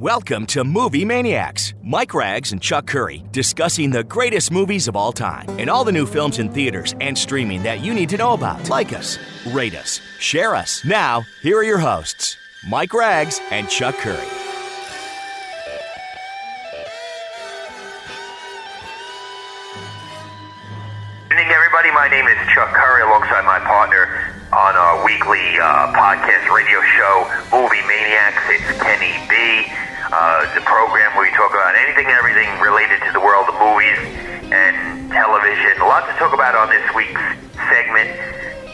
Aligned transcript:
Welcome 0.00 0.46
to 0.46 0.64
Movie 0.64 1.04
Maniacs. 1.04 1.72
Mike 1.84 2.14
Rags 2.14 2.50
and 2.50 2.60
Chuck 2.60 2.84
Curry 2.84 3.22
discussing 3.30 3.90
the 3.90 4.02
greatest 4.02 4.50
movies 4.50 4.88
of 4.88 4.96
all 4.96 5.12
time 5.12 5.46
and 5.50 5.70
all 5.70 5.84
the 5.84 5.92
new 5.92 6.04
films 6.04 6.40
in 6.40 6.48
theaters 6.48 6.96
and 7.00 7.16
streaming 7.16 7.62
that 7.62 7.78
you 7.78 7.94
need 7.94 8.08
to 8.08 8.16
know 8.16 8.32
about. 8.32 8.68
Like 8.68 8.92
us, 8.92 9.20
rate 9.46 9.76
us, 9.76 10.00
share 10.18 10.56
us. 10.56 10.84
Now, 10.84 11.24
here 11.42 11.56
are 11.58 11.62
your 11.62 11.78
hosts, 11.78 12.36
Mike 12.66 12.92
Rags 12.92 13.40
and 13.52 13.68
Chuck 13.68 13.94
Curry. 13.98 14.16
Good 21.28 21.38
evening, 21.38 21.54
everybody. 21.54 21.92
My 21.92 22.08
name 22.10 22.26
is 22.26 22.52
Chuck 22.52 22.74
Curry, 22.74 23.02
alongside 23.02 23.44
my 23.44 23.60
partner 23.60 24.23
on 24.54 24.78
our 24.78 25.02
weekly 25.02 25.58
uh, 25.58 25.90
podcast 25.90 26.46
radio 26.46 26.78
show, 26.94 27.26
Movie 27.50 27.82
Maniacs. 27.90 28.38
It's 28.54 28.70
Kenny 28.78 29.18
B. 29.26 29.34
Uh, 30.14 30.46
the 30.54 30.62
program 30.62 31.10
where 31.18 31.26
we 31.26 31.34
talk 31.34 31.50
about 31.50 31.74
anything 31.74 32.06
and 32.06 32.14
everything 32.14 32.46
related 32.62 33.02
to 33.02 33.10
the 33.10 33.18
world 33.18 33.50
of 33.50 33.58
movies 33.58 33.98
and 34.54 35.10
television. 35.10 35.74
A 35.82 35.90
lot 35.90 36.06
to 36.06 36.14
talk 36.22 36.30
about 36.30 36.54
on 36.54 36.70
this 36.70 36.86
week's 36.94 37.18
segment. 37.66 38.14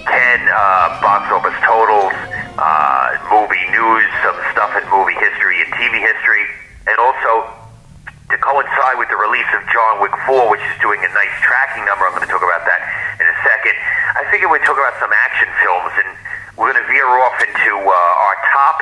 Ken, 0.05 0.41
uh, 0.53 1.01
box 1.01 1.33
office 1.33 1.57
totals, 1.65 2.13
uh, 2.61 3.17
movie 3.33 3.65
news, 3.73 4.05
some 4.21 4.37
stuff 4.53 4.77
in 4.77 4.85
movie 4.93 5.17
history 5.17 5.65
and 5.65 5.73
TV 5.81 5.97
history, 5.97 6.45
and 6.93 7.01
also 7.01 7.57
to 8.29 8.37
coincide 8.37 9.01
with 9.01 9.09
the 9.09 9.17
release 9.17 9.49
of 9.57 9.65
John 9.73 10.05
Wick 10.05 10.13
4, 10.29 10.45
which 10.53 10.61
is 10.61 10.77
doing 10.85 11.01
a 11.01 11.09
nice 11.09 11.37
tracking 11.41 11.89
number. 11.89 12.05
I'm 12.05 12.13
going 12.13 12.29
to 12.29 12.29
talk 12.29 12.45
about 12.45 12.69
that 12.69 13.00
in 13.21 13.27
a 13.29 13.37
second. 13.45 13.77
I 14.17 14.25
figured 14.33 14.51
we'd 14.51 14.65
talk 14.65 14.81
about 14.81 14.97
some 14.97 15.13
action 15.13 15.49
films, 15.61 15.93
and 16.01 16.09
we're 16.57 16.73
going 16.73 16.81
to 16.81 16.89
veer 16.89 17.07
off 17.07 17.37
into 17.37 17.73
uh, 17.77 18.25
our 18.25 18.37
top 18.49 18.81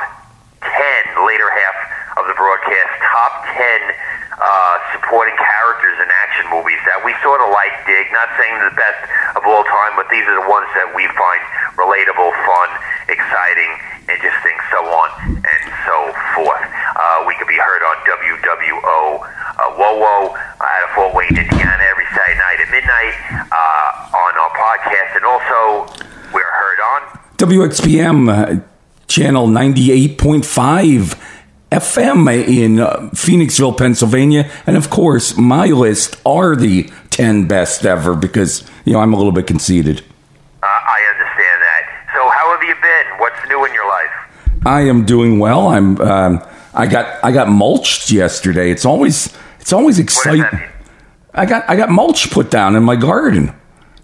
10, 0.63 1.27
later 1.27 1.51
half 1.51 1.98
of 2.19 2.27
the 2.27 2.35
broadcast, 2.35 2.91
top 3.07 3.47
10 3.47 3.95
uh, 4.39 4.75
supporting 4.95 5.35
characters 5.35 5.95
in 5.99 6.07
action 6.27 6.47
movies 6.51 6.79
that 6.87 6.99
we 7.03 7.15
sort 7.23 7.39
of 7.39 7.51
like, 7.51 7.71
dig. 7.87 8.07
Not 8.11 8.27
saying 8.39 8.55
the 8.59 8.75
best 8.75 9.01
of 9.35 9.43
all 9.47 9.63
time, 9.67 9.95
but 9.95 10.07
these 10.11 10.23
are 10.27 10.35
the 10.35 10.47
ones 10.47 10.67
that 10.75 10.91
we 10.95 11.07
find 11.15 11.41
relatable, 11.75 12.31
fun, 12.47 12.69
exciting, 13.11 13.71
interesting, 14.07 14.55
so 14.71 14.79
on 14.83 15.09
and 15.43 15.63
so 15.87 15.97
forth. 16.35 16.63
Uh, 16.95 17.23
we 17.27 17.35
could 17.39 17.47
be 17.47 17.59
heard 17.59 17.83
on 17.83 17.95
WWO 18.03 19.23
uh, 19.59 19.75
WoWo 19.75 20.35
out 20.35 20.83
of 20.83 20.89
Fort 20.95 21.15
Wayne, 21.15 21.35
Indiana, 21.35 21.83
every 21.87 22.07
Saturday 22.15 22.39
night 22.39 22.59
at 22.63 22.69
midnight 22.71 23.15
uh, 23.51 24.19
on 24.23 24.31
our 24.39 24.51
podcast, 24.55 25.15
and 25.15 25.25
also 25.27 25.87
we're 26.31 26.43
heard 26.43 26.79
on 26.79 27.01
WXPM 27.37 28.27
uh, 28.27 28.59
channel 29.07 29.47
98.5 29.47 31.28
FM 31.71 32.47
in 32.47 32.79
uh, 32.79 33.09
Phoenixville, 33.13 33.77
Pennsylvania. 33.77 34.49
And 34.65 34.75
of 34.75 34.89
course, 34.89 35.37
my 35.37 35.67
list 35.67 36.19
are 36.25 36.55
the 36.55 36.89
10 37.11 37.47
best 37.47 37.85
ever 37.85 38.15
because, 38.15 38.67
you 38.85 38.93
know, 38.93 38.99
I'm 38.99 39.13
a 39.13 39.17
little 39.17 39.31
bit 39.31 39.45
conceited. 39.47 40.01
Uh, 40.61 40.65
I 40.65 40.99
understand 41.13 41.61
that. 41.61 42.09
So, 42.15 42.29
how 42.29 42.51
have 42.57 42.63
you 42.67 42.75
been? 42.75 43.19
What's 43.19 43.47
new 43.49 43.65
in 43.65 43.73
your 43.73 43.87
life? 43.87 44.09
I 44.65 44.81
am 44.81 45.05
doing 45.05 45.39
well. 45.39 45.67
I'm 45.67 46.01
um, 46.01 46.43
I 46.73 46.85
got 46.87 47.23
I 47.23 47.31
got 47.31 47.47
mulched 47.49 48.11
yesterday. 48.11 48.71
It's 48.71 48.83
always 48.83 49.33
it's 49.61 49.71
always 49.71 49.99
exciting. 49.99 50.45
I 51.33 51.45
got 51.45 51.69
I 51.69 51.75
got 51.77 51.89
mulch 51.89 52.29
put 52.31 52.51
down 52.51 52.75
in 52.75 52.83
my 52.83 52.95
garden. 52.97 53.53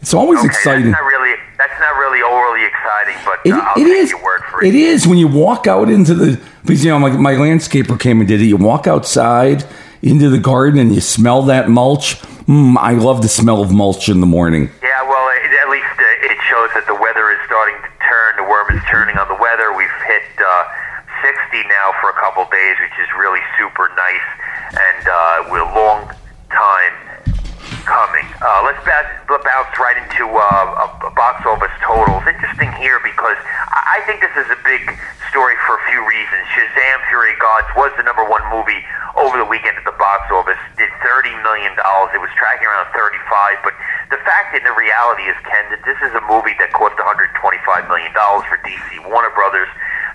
It's 0.01 0.13
always 0.13 0.39
Okay, 0.39 0.47
exciting. 0.47 0.91
that's 0.91 1.01
not 1.01 1.07
really 1.07 1.35
that's 1.57 1.79
not 1.79 1.95
really 1.97 2.21
overly 2.21 2.63
exciting, 3.15 3.25
but 3.43 3.49
It, 3.49 3.53
uh, 3.53 3.61
I'll 3.75 3.81
it 3.81 3.87
is. 3.87 4.11
your 4.11 4.23
word 4.23 4.41
for 4.51 4.63
it. 4.63 4.67
It 4.69 4.75
is 4.75 5.07
when 5.07 5.17
you 5.17 5.27
walk 5.27 5.67
out 5.67 5.89
into 5.89 6.13
the 6.13 6.39
because 6.61 6.83
you 6.83 6.91
know 6.91 6.99
my, 6.99 7.09
my 7.11 7.33
landscaper 7.33 7.99
came 7.99 8.19
and 8.19 8.27
did 8.27 8.41
it. 8.41 8.45
You 8.45 8.57
walk 8.57 8.87
outside 8.87 9.63
into 10.01 10.29
the 10.29 10.37
garden 10.39 10.79
and 10.79 10.93
you 10.93 11.01
smell 11.01 11.43
that 11.43 11.69
mulch. 11.69 12.15
Mm, 12.45 12.77
I 12.77 12.93
love 12.93 13.21
the 13.21 13.27
smell 13.29 13.61
of 13.61 13.71
mulch 13.71 14.07
in 14.09 14.19
the 14.19 14.27
morning. 14.29 14.69
Yeah, 14.83 15.01
well, 15.09 15.29
it, 15.33 15.49
at 15.61 15.69
least 15.69 15.85
uh, 15.97 16.29
it 16.29 16.37
shows 16.49 16.69
that 16.77 16.85
the 16.85 16.93
weather 16.93 17.31
is 17.31 17.39
starting 17.45 17.75
to 17.81 17.89
turn. 18.05 18.37
The 18.37 18.45
worm 18.49 18.69
is 18.69 18.81
turning 18.89 19.17
on 19.17 19.27
the 19.27 19.37
weather. 19.41 19.73
We've 19.73 19.89
hit 20.05 20.21
uh, 20.37 21.25
60 21.25 21.65
now 21.69 21.93
for 22.01 22.09
a 22.13 22.17
couple 22.21 22.45
days, 22.53 22.77
which 22.81 22.93
is 23.01 23.09
really 23.17 23.41
super 23.57 23.89
nice, 23.97 24.27
and 24.77 25.03
uh, 25.09 25.49
we're 25.49 25.65
a 25.65 25.73
long 25.73 26.05
time 26.53 26.93
coming. 27.85 28.25
Uh, 28.41 28.65
let's 28.65 28.81
bounce, 28.83 29.07
bounce 29.29 29.73
right 29.77 29.95
into 29.95 30.25
uh, 30.25 30.89
a, 31.05 31.13
box 31.13 31.45
office 31.45 31.71
totals. 31.85 32.25
Interesting 32.25 32.73
here 32.81 32.99
because 33.05 33.37
I, 33.71 34.01
I 34.01 34.05
think 34.09 34.19
this 34.19 34.33
is 34.35 34.49
a 34.49 34.59
big 34.65 34.83
story 35.29 35.55
for 35.63 35.77
a 35.77 35.83
few 35.87 36.01
reasons. 36.03 36.43
Shazam: 36.51 36.97
Fury 37.07 37.37
of 37.37 37.39
Gods 37.39 37.69
was 37.77 37.93
the 37.95 38.03
number 38.03 38.25
one 38.25 38.43
movie 38.51 38.81
over 39.15 39.37
the 39.37 39.47
weekend 39.47 39.77
at 39.77 39.85
the 39.85 39.95
box 39.95 40.27
office. 40.33 40.59
Did 40.75 40.89
thirty 41.05 41.31
million 41.45 41.71
dollars. 41.77 42.11
It 42.17 42.21
was 42.21 42.33
tracking 42.35 42.67
around 42.67 42.89
thirty-five, 42.91 43.61
but 43.63 43.77
the 44.09 44.19
fact 44.25 44.57
and 44.57 44.65
the 44.65 44.75
reality 44.75 45.29
is, 45.29 45.37
Ken, 45.45 45.69
that 45.71 45.85
this 45.85 45.97
is 46.01 46.11
a 46.17 46.23
movie 46.27 46.57
that 46.57 46.73
cost 46.73 46.97
one 46.97 47.05
hundred 47.05 47.31
twenty-five 47.37 47.87
million 47.87 48.11
dollars 48.17 48.49
for 48.49 48.57
DC 48.65 48.99
Warner 49.07 49.31
Brothers. 49.37 49.69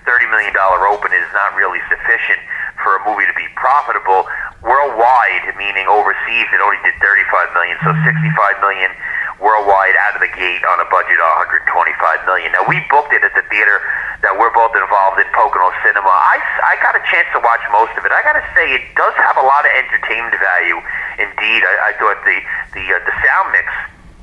Thirty 0.04 0.26
million 0.28 0.52
dollar 0.52 0.88
open 0.88 1.12
is 1.12 1.28
not 1.32 1.54
really 1.54 1.80
sufficient 1.88 2.40
for 2.82 2.96
a 2.96 3.00
movie 3.04 3.28
to 3.28 3.36
be 3.36 3.46
profitable 3.56 4.24
worldwide, 4.64 5.44
meaning 5.56 5.88
overseas. 5.88 6.48
It 6.52 6.60
only 6.60 6.80
did 6.84 6.96
35 7.00 7.52
million, 7.56 7.76
so 7.84 7.92
65 8.04 8.60
million 8.60 8.92
worldwide 9.40 9.96
out 10.04 10.16
of 10.16 10.20
the 10.20 10.32
gate 10.36 10.60
on 10.68 10.76
a 10.84 10.88
budget 10.92 11.16
of 11.16 11.28
125 11.64 12.28
million. 12.28 12.52
Now 12.52 12.64
we 12.68 12.80
booked 12.92 13.12
it 13.16 13.24
at 13.24 13.32
the 13.32 13.44
theater 13.48 13.80
that 14.20 14.36
we're 14.36 14.52
both 14.52 14.76
involved 14.76 15.16
in, 15.16 15.24
Pocono 15.32 15.72
Cinema. 15.80 16.12
I, 16.12 16.36
I 16.60 16.76
got 16.84 16.92
a 16.92 17.00
chance 17.08 17.24
to 17.32 17.40
watch 17.40 17.64
most 17.72 17.96
of 17.96 18.04
it. 18.04 18.12
I 18.12 18.20
got 18.20 18.36
to 18.36 18.44
say, 18.52 18.68
it 18.76 18.84
does 18.92 19.16
have 19.16 19.40
a 19.40 19.44
lot 19.44 19.64
of 19.64 19.72
entertainment 19.72 20.36
value. 20.36 20.76
Indeed, 21.16 21.64
I, 21.64 21.74
I 21.88 21.90
thought 21.96 22.20
the 22.28 22.38
the 22.76 22.84
uh, 22.84 23.00
the 23.08 23.14
sound 23.24 23.48
mix 23.56 23.68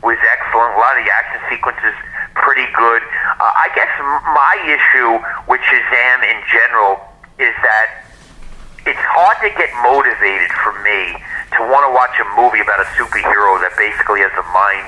was 0.03 0.17
excellent. 0.33 0.75
A 0.75 0.79
lot 0.79 0.97
of 0.97 1.03
the 1.03 1.11
action 1.11 1.41
sequences 1.49 1.95
pretty 2.35 2.67
good. 2.73 3.01
Uh, 3.41 3.63
I 3.65 3.69
guess 3.73 3.89
my 4.33 4.55
issue 4.65 5.11
with 5.49 5.61
Shazam 5.65 6.19
in 6.25 6.39
general 6.47 7.01
is 7.41 7.53
that 7.65 8.07
it's 8.87 9.03
hard 9.03 9.35
to 9.43 9.51
get 9.59 9.67
motivated 9.83 10.47
for 10.63 10.71
me 10.79 11.19
to 11.57 11.59
want 11.67 11.83
to 11.83 11.91
watch 11.91 12.15
a 12.23 12.27
movie 12.39 12.63
about 12.63 12.79
a 12.79 12.87
superhero 12.95 13.59
that 13.59 13.75
basically 13.75 14.23
has 14.23 14.31
the 14.31 14.47
mind 14.55 14.87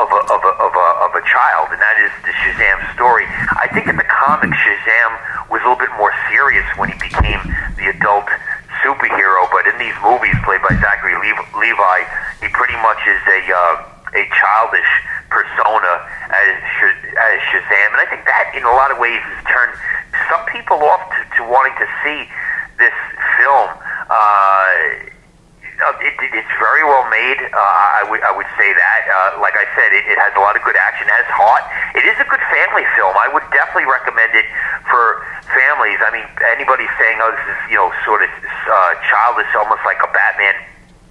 of 0.00 0.08
a, 0.08 0.20
of 0.32 0.40
a, 0.40 0.52
of 0.64 0.72
a, 0.72 0.88
of 1.04 1.12
a 1.12 1.22
child, 1.28 1.68
and 1.68 1.80
that 1.80 1.96
is 2.00 2.12
the 2.24 2.32
Shazam 2.40 2.78
story. 2.96 3.28
I 3.60 3.68
think 3.68 3.84
in 3.90 4.00
the 4.00 4.08
comics, 4.08 4.56
Shazam 4.56 5.12
was 5.52 5.60
a 5.60 5.68
little 5.68 5.80
bit 5.80 5.92
more 6.00 6.12
serious 6.32 6.64
when 6.80 6.88
he 6.88 6.96
became 6.96 7.40
the 7.76 7.92
adult 7.92 8.32
superhero, 8.80 9.44
but 9.52 9.68
in 9.68 9.76
these 9.76 9.96
movies 10.00 10.36
played 10.44 10.64
by 10.64 10.72
Zachary 10.80 11.16
Levi, 11.20 11.98
he 12.40 12.48
pretty 12.48 12.76
much 12.80 13.00
is 13.04 13.20
a 13.28 13.40
uh, 13.52 13.93
childish 14.44 14.92
persona 15.32 15.92
as, 16.28 16.56
as 17.16 17.36
Shazam, 17.48 17.88
and 17.96 18.00
I 18.00 18.06
think 18.12 18.28
that 18.28 18.52
in 18.52 18.62
a 18.62 18.74
lot 18.76 18.92
of 18.92 19.00
ways 19.00 19.24
has 19.24 19.40
turned 19.48 19.72
some 20.28 20.44
people 20.52 20.84
off 20.84 21.00
to, 21.00 21.20
to 21.40 21.48
wanting 21.48 21.72
to 21.80 21.88
see 22.04 22.28
this 22.76 22.94
film. 23.40 23.72
Uh, 24.12 25.08
it, 26.04 26.14
it, 26.22 26.30
it's 26.38 26.54
very 26.60 26.84
well 26.84 27.08
made. 27.10 27.40
Uh, 27.50 27.56
I 27.56 28.06
would 28.06 28.22
I 28.22 28.30
would 28.30 28.46
say 28.54 28.68
that. 28.70 29.00
Uh, 29.10 29.42
like 29.42 29.58
I 29.58 29.66
said, 29.74 29.90
it, 29.90 30.06
it 30.06 30.20
has 30.22 30.30
a 30.38 30.42
lot 30.44 30.54
of 30.54 30.62
good 30.62 30.78
action. 30.78 31.08
Has 31.08 31.26
heart. 31.34 31.64
It 31.98 32.06
is 32.06 32.14
a 32.20 32.28
good 32.30 32.44
family 32.46 32.86
film. 32.94 33.16
I 33.18 33.26
would 33.32 33.42
definitely 33.50 33.90
recommend 33.90 34.38
it 34.38 34.46
for 34.86 35.24
families. 35.50 35.98
I 35.98 36.14
mean, 36.14 36.28
anybody 36.54 36.86
saying, 36.94 37.18
"Oh, 37.18 37.32
this 37.34 37.48
is 37.50 37.60
you 37.74 37.78
know 37.80 37.90
sort 38.06 38.22
of 38.22 38.30
uh, 38.30 38.92
childish, 39.10 39.50
almost 39.58 39.82
like 39.82 39.98
a 39.98 40.10
Batman 40.14 40.54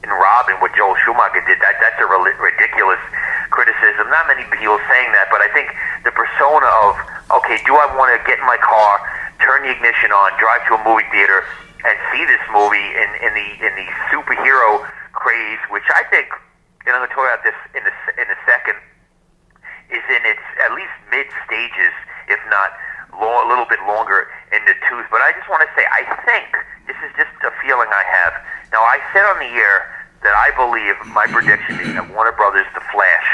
and 0.04 0.12
Robin," 0.12 0.60
what 0.60 0.76
Joel 0.76 0.96
Schumacher 1.02 1.42
did. 1.48 1.58
That 1.64 1.80
that's 1.80 2.00
a 2.00 2.08
ri- 2.08 2.38
ridiculous 2.38 3.02
criticism. 3.50 4.12
Not 4.12 4.28
many 4.28 4.44
people 4.52 4.78
saying 4.92 5.12
that, 5.16 5.32
but 5.32 5.42
I 5.42 5.50
think 5.56 5.72
the 6.04 6.12
persona 6.12 6.70
of 6.84 7.00
okay, 7.42 7.58
do 7.66 7.74
I 7.80 7.88
want 7.96 8.14
to 8.14 8.20
get 8.28 8.38
in 8.40 8.46
my 8.46 8.60
car, 8.62 9.00
turn 9.40 9.64
the 9.64 9.72
ignition 9.72 10.12
on, 10.12 10.30
drive 10.38 10.62
to 10.70 10.78
a 10.78 10.82
movie 10.84 11.08
theater? 11.10 11.42
and 11.84 11.96
see 12.12 12.24
this 12.26 12.40
movie 12.52 12.90
in, 12.96 13.10
in 13.20 13.32
the 13.36 13.48
in 13.60 13.74
the 13.76 13.88
superhero 14.08 14.88
craze, 15.12 15.60
which 15.70 15.88
I 15.92 16.04
think, 16.08 16.32
and 16.88 16.96
I'm 16.96 17.04
going 17.04 17.12
to 17.12 17.16
talk 17.16 17.28
about 17.28 17.44
this 17.44 17.60
in 17.76 17.84
the 17.84 17.94
in 18.16 18.28
a 18.28 18.40
second, 18.48 18.80
is 19.92 20.04
in 20.08 20.24
its 20.24 20.44
at 20.64 20.72
least 20.72 20.96
mid 21.12 21.28
stages, 21.44 21.94
if 22.32 22.40
not 22.48 22.72
lo- 23.20 23.44
a 23.44 23.48
little 23.48 23.68
bit 23.68 23.80
longer 23.86 24.30
in 24.52 24.62
the 24.66 24.76
tooth. 24.90 25.08
But 25.12 25.22
I 25.22 25.34
just 25.34 25.48
want 25.50 25.62
to 25.66 25.72
say, 25.76 25.86
I 25.90 26.04
think 26.26 26.48
this 26.88 26.98
is 27.06 27.12
just 27.18 27.34
a 27.44 27.52
feeling 27.62 27.90
I 27.90 28.04
have. 28.06 28.34
Now, 28.72 28.82
I 28.84 29.00
said 29.12 29.26
on 29.26 29.38
the 29.40 29.52
air 29.54 29.90
that 30.24 30.34
I 30.34 30.56
believe 30.56 30.96
my 31.12 31.28
prediction 31.28 31.80
is 31.84 31.94
that 32.00 32.08
Warner 32.14 32.34
Brothers, 32.34 32.68
The 32.74 32.84
Flash 32.90 33.30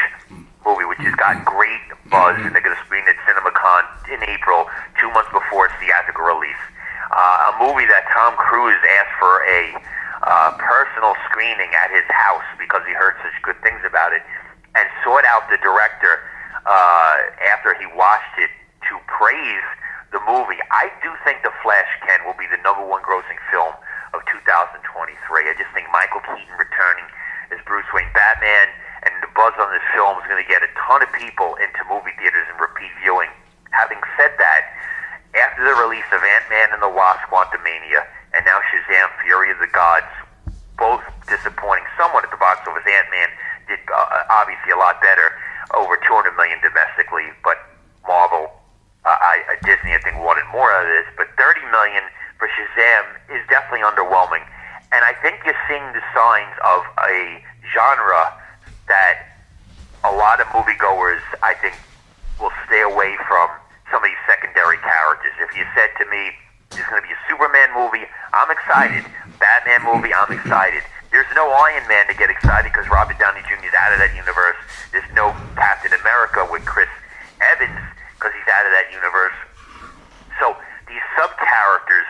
movie, 0.65 0.85
which 0.85 1.01
has 1.05 1.15
got 1.15 1.45
great 1.45 1.81
buzz, 2.11 2.35
and 2.41 2.51
they're 2.51 2.65
going 2.65 2.75
to 2.75 2.83
screen 2.85 3.05
at 3.07 3.15
CinemaCon 3.23 3.83
in 4.11 4.19
April, 4.27 4.67
two 4.99 5.09
months 5.13 5.29
before 5.31 5.69
its 5.69 5.75
theatrical 5.79 6.25
release 6.25 6.59
uh, 7.11 7.51
a 7.51 7.51
movie 7.57 7.85
that 7.89 8.05
Tom 8.13 8.37
Cruise 8.37 8.77
asked 9.01 9.15
for 9.17 9.41
a 9.45 9.63
uh, 10.21 10.51
personal 10.61 11.15
screening 11.29 11.69
at 11.73 11.89
his 11.89 12.05
house 12.09 12.45
because 12.59 12.81
he 12.85 12.93
heard 12.93 13.15
such 13.23 13.33
good 13.41 13.57
things 13.63 13.81
about 13.85 14.13
it, 14.13 14.21
and 14.75 14.85
sought 15.03 15.25
out 15.25 15.49
the 15.49 15.57
director 15.57 16.21
uh, 16.65 17.15
after 17.49 17.73
he 17.79 17.87
watched 17.97 18.37
it 18.37 18.51
to 18.89 18.95
praise 19.05 19.67
the 20.11 20.21
movie. 20.25 20.57
I 20.73 20.89
do 21.05 21.13
think 21.21 21.45
The 21.45 21.53
Flash, 21.61 21.89
Ken, 22.01 22.25
will 22.25 22.37
be 22.37 22.49
the 22.49 22.57
number 22.65 22.81
one 22.81 23.05
grossing 23.05 23.37
film 23.53 23.73
of 24.13 24.25
2023. 24.25 24.81
I 25.45 25.53
just 25.53 25.69
think 25.77 25.85
Michael 25.93 26.25
Keaton 26.25 26.57
returning 26.57 27.05
as 27.53 27.61
Bruce 27.69 27.85
Wayne 27.93 28.09
Batman 28.17 28.73
and 29.05 29.13
the 29.21 29.29
buzz 29.37 29.53
on 29.61 29.69
this 29.71 29.85
film 29.93 30.17
is 30.19 30.25
going 30.25 30.41
to 30.41 30.49
get 30.49 30.65
a 30.65 30.71
ton 30.75 31.05
of 31.05 31.11
people 31.13 31.55
into 31.61 31.79
movie 31.87 32.13
theaters 32.17 32.49
and 32.49 32.57
repeat 32.57 32.91
viewing. 33.05 33.29
Having 33.71 34.01
said 34.17 34.33
that, 34.41 34.73
after 35.37 35.61
the 35.61 35.77
release 35.77 36.09
of 36.09 36.19
Ant-Man 36.25 36.73
and 36.73 36.81
the 36.81 36.89
Wasp 36.89 37.21
Quantumania 37.29 38.03
and 38.33 38.41
now 38.43 38.57
Shazam 38.73 39.07
Fury 39.21 39.53
of 39.53 39.61
the 39.61 39.69
Gods, 39.69 40.09
both 40.75 41.05
disappointing 41.29 41.85
somewhat 41.95 42.25
at 42.25 42.31
the 42.33 42.41
box 42.41 42.65
office. 42.65 42.83
Ant-Man 42.83 43.29
did 43.69 43.79
uh, 43.93 44.25
obviously 44.33 44.73
a 44.73 44.79
lot 44.79 44.97
better, 44.99 45.37
over 45.77 45.95
200 46.01 46.33
million 46.33 46.57
domestically, 46.65 47.29
uh, 49.59 49.65
Disney, 49.67 49.93
I 49.93 49.99
think 49.99 50.17
wanted 50.23 50.47
more 50.51 50.71
out 50.71 50.87
of 50.87 50.91
this. 50.91 51.07
But 51.17 51.27
30 51.35 51.61
million 51.71 52.03
for 52.39 52.47
Shazam 52.47 53.03
is 53.35 53.43
definitely 53.51 53.83
underwhelming, 53.83 54.43
and 54.91 55.03
I 55.03 55.13
think 55.21 55.43
you're 55.45 55.59
seeing 55.67 55.85
the 55.91 56.03
signs 56.15 56.55
of 56.63 56.81
a 57.03 57.43
genre 57.75 58.31
that 58.87 59.35
a 60.03 60.11
lot 60.15 60.39
of 60.39 60.47
moviegoers, 60.55 61.21
I 61.43 61.53
think, 61.59 61.75
will 62.39 62.55
stay 62.65 62.81
away 62.81 63.19
from 63.27 63.51
some 63.91 63.99
of 64.01 64.07
these 64.07 64.23
secondary 64.25 64.77
characters. 64.79 65.35
If 65.43 65.51
you 65.57 65.67
said 65.75 65.91
to 65.99 66.05
me, 66.09 66.31
there's 66.71 66.87
going 66.87 67.01
to 67.01 67.07
be 67.07 67.13
a 67.13 67.21
Superman 67.27 67.69
movie, 67.75 68.05
I'm 68.33 68.49
excited. 68.49 69.03
Batman 69.39 69.83
movie, 69.83 70.13
I'm 70.13 70.31
excited. 70.31 70.83
There's 71.11 71.29
no 71.33 71.49
Iron 71.49 71.87
Man 71.89 72.05
to 72.07 72.13
get 72.13 72.29
excited 72.29 72.71
because 72.71 72.87
Robert 72.87 73.17
Downey 73.17 73.41
Jr. 73.49 73.65
is 73.65 73.73
out 73.73 73.91
of 73.91 73.99
that 73.99 74.13
universe. 74.13 74.57
There's 74.93 75.09
no 75.17 75.33
Captain 75.57 75.91
America 75.93 76.45
with 76.51 76.63
Chris 76.65 76.89
Evans 77.41 77.81
because 78.13 78.31
he's 78.37 78.49
out 78.53 78.65
of 78.69 78.73
that 78.77 78.93
universe. 78.93 79.33
These 80.89 81.05
sub 81.13 81.29
characters 81.37 82.09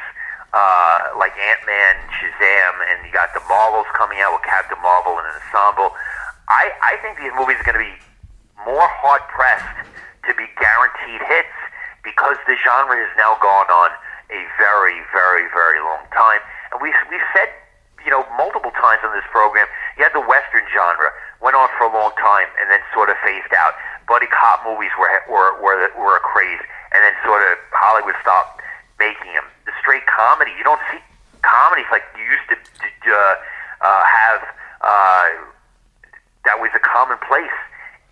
uh, 0.55 1.13
like 1.19 1.35
Ant 1.37 1.61
Man, 1.67 1.95
Shazam, 2.15 2.73
and 2.89 3.05
you 3.05 3.11
got 3.13 3.29
the 3.37 3.43
Marvels 3.45 3.85
coming 3.93 4.17
out 4.23 4.33
with 4.33 4.45
Captain 4.47 4.79
Marvel 4.81 5.19
and 5.19 5.27
an 5.27 5.35
ensemble. 5.37 5.93
I, 6.49 6.73
I 6.81 6.97
think 7.05 7.21
these 7.21 7.33
movies 7.37 7.61
are 7.61 7.67
going 7.67 7.77
to 7.77 7.85
be 7.85 7.97
more 8.65 8.89
hard 9.03 9.21
pressed 9.29 9.85
to 10.25 10.31
be 10.33 10.49
guaranteed 10.57 11.21
hits 11.21 11.57
because 12.01 12.37
the 12.49 12.57
genre 12.65 12.97
has 12.97 13.13
now 13.19 13.37
gone 13.43 13.69
on 13.69 13.93
a 14.33 14.41
very, 14.57 14.97
very, 15.13 15.45
very 15.53 15.81
long 15.81 16.01
time. 16.09 16.41
And 16.73 16.81
we 16.81 16.93
we've 17.13 17.29
said, 17.33 17.49
you 18.01 18.09
know, 18.09 18.25
multiple 18.37 18.73
times 18.73 19.01
on 19.05 19.13
this 19.13 19.25
program, 19.29 19.69
you 19.97 20.05
had 20.05 20.13
the 20.17 20.25
Western 20.25 20.65
genre 20.73 21.13
went 21.41 21.53
on 21.53 21.69
for 21.77 21.85
a 21.85 21.93
long 21.93 22.13
time 22.17 22.49
and 22.57 22.69
then 22.73 22.81
sort 22.93 23.09
of 23.09 23.17
phased 23.21 23.53
out. 23.53 23.77
Buddy 24.09 24.27
cop 24.33 24.65
movies 24.65 24.93
were 24.97 25.09
were 25.29 25.53
were, 25.61 25.77
were 25.93 26.17
a 26.17 26.23
craze, 26.25 26.61
and 26.93 27.05
then 27.05 27.13
sort 27.21 27.45
of 27.45 27.61
Hollywood 27.69 28.17
stopped 28.25 28.61
making 28.99 29.33
them. 29.33 29.47
The 29.65 29.73
straight 29.79 30.05
comedy, 30.05 30.51
you 30.57 30.63
don't 30.63 30.81
see 30.91 30.99
comedies 31.41 31.87
like 31.91 32.03
you 32.19 32.23
used 32.27 32.47
to 32.51 32.55
uh, 32.55 33.35
uh, 33.81 34.03
have. 34.05 34.41
Uh, 34.79 35.49
that 36.45 36.59
was 36.59 36.71
a 36.75 36.81
commonplace 36.81 37.57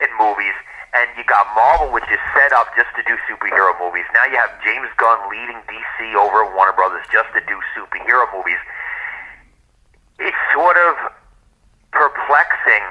in 0.01 0.09
movies. 0.19 0.55
And 0.95 1.09
you 1.17 1.23
got 1.27 1.45
Marvel, 1.53 1.91
which 1.91 2.07
is 2.09 2.21
set 2.33 2.53
up 2.53 2.71
just 2.73 2.89
to 2.95 3.03
do 3.03 3.19
superhero 3.27 3.75
movies. 3.77 4.07
Now 4.15 4.25
you 4.25 4.39
have 4.39 4.49
James 4.63 4.87
Gunn 4.97 5.19
leading 5.29 5.59
DC 5.67 6.15
over 6.15 6.47
Warner 6.55 6.73
Brothers 6.73 7.03
just 7.11 7.27
to 7.35 7.41
do 7.43 7.59
superhero 7.75 8.25
movies. 8.33 8.57
It's 10.17 10.37
sort 10.55 10.77
of 10.77 10.95
perplexing 11.91 12.85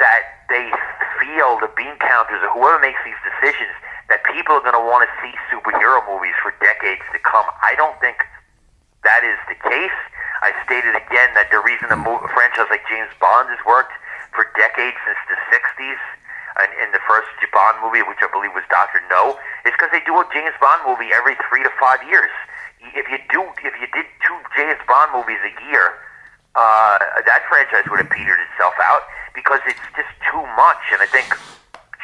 that 0.00 0.48
they 0.48 0.72
feel 1.20 1.60
the 1.60 1.68
bean 1.76 1.94
counters 2.00 2.39
or 2.39 2.39
whoever 2.52 2.78
makes 2.82 3.00
these 3.06 3.18
decisions 3.22 3.74
that 4.10 4.26
people 4.26 4.58
are 4.58 4.64
going 4.64 4.76
to 4.76 4.82
want 4.82 5.06
to 5.06 5.10
see 5.22 5.32
superhero 5.48 6.02
movies 6.06 6.34
for 6.42 6.50
decades 6.58 7.02
to 7.14 7.18
come. 7.22 7.46
I 7.62 7.78
don't 7.78 7.94
think 8.02 8.26
that 9.06 9.22
is 9.22 9.38
the 9.46 9.56
case. 9.62 9.98
I 10.42 10.50
stated 10.66 10.96
again 10.96 11.30
that 11.38 11.52
the 11.54 11.62
reason 11.62 11.92
a, 11.92 11.98
franchise 12.32 12.68
like 12.72 12.82
James 12.90 13.12
Bond 13.22 13.48
has 13.52 13.60
worked 13.62 13.94
for 14.34 14.48
decades 14.58 14.98
since 15.06 15.20
the 15.30 15.38
60s 15.52 16.00
and 16.58 16.70
in 16.82 16.90
the 16.92 17.02
first 17.06 17.30
Bond 17.52 17.76
movie, 17.82 18.02
which 18.06 18.22
I 18.22 18.28
believe 18.30 18.54
was 18.54 18.64
Doctor 18.70 19.02
No, 19.10 19.36
is 19.66 19.74
because 19.74 19.90
they 19.92 20.00
do 20.06 20.14
a 20.16 20.24
James 20.32 20.54
Bond 20.62 20.80
movie 20.86 21.10
every 21.12 21.36
three 21.50 21.62
to 21.62 21.72
five 21.82 22.00
years. 22.06 22.30
If 22.80 23.06
you 23.10 23.18
do, 23.28 23.42
if 23.60 23.74
you 23.76 23.88
did 23.92 24.06
two 24.24 24.38
James 24.56 24.80
Bond 24.86 25.12
movies 25.12 25.42
a 25.44 25.52
year, 25.68 25.98
uh, 26.54 26.98
that 27.26 27.42
franchise 27.50 27.84
would 27.90 28.00
have 28.00 28.10
petered 28.10 28.38
itself 28.50 28.74
out 28.80 29.02
because 29.34 29.60
it's 29.66 29.82
just 29.94 30.10
too 30.30 30.42
much. 30.56 30.80
And 30.94 31.02
I 31.02 31.08
think 31.10 31.28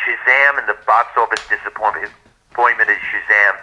Shazam 0.06 0.58
and 0.62 0.69
the 0.69 0.79
box 0.87 1.11
office 1.19 1.43
disappointment 1.50 2.12
appointment 2.53 2.88
of 2.88 2.97
Shazam 2.97 3.55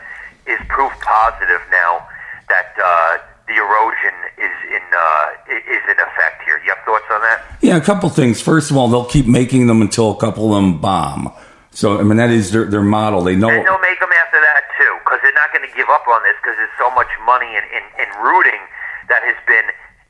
is 0.46 0.60
proof 0.68 0.92
positive 1.00 1.62
now 1.72 2.06
that 2.50 2.76
uh, 2.76 3.18
the 3.48 3.56
erosion 3.56 4.14
is 4.38 4.56
in 4.68 4.84
uh, 4.92 5.28
is 5.48 5.84
in 5.88 5.98
effect 5.98 6.44
here. 6.44 6.60
You 6.64 6.76
have 6.76 6.84
thoughts 6.86 7.06
on 7.12 7.22
that? 7.22 7.42
Yeah, 7.62 7.78
a 7.78 7.82
couple 7.82 8.10
things. 8.10 8.42
First 8.42 8.72
of 8.72 8.78
all, 8.78 8.90
they'll 8.90 9.06
keep 9.06 9.26
making 9.26 9.68
them 9.68 9.82
until 9.82 10.12
a 10.12 10.18
couple 10.18 10.54
of 10.54 10.62
them 10.62 10.82
bomb. 10.82 11.32
So 11.72 11.98
I 11.98 12.04
mean 12.04 12.18
that 12.18 12.30
is 12.30 12.52
their 12.52 12.66
their 12.66 12.84
model. 12.84 13.24
They 13.24 13.36
know. 13.36 13.50
And 13.50 13.66
they'll 13.66 13.80
make 13.80 14.00
them 14.00 14.12
after 14.12 14.40
that 14.40 14.64
too, 14.78 14.94
because 15.04 15.20
they're 15.24 15.34
not 15.34 15.52
going 15.54 15.68
to 15.68 15.76
give 15.76 15.90
up 15.90 16.06
on 16.08 16.22
this 16.24 16.36
because 16.44 16.58
there's 16.58 16.78
so 16.78 16.92
much 16.92 17.10
money 17.26 17.56
in, 17.56 17.64
in, 17.72 17.84
in 18.04 18.10
rooting 18.22 18.62
that 19.08 19.24
has 19.24 19.40
been 19.48 19.66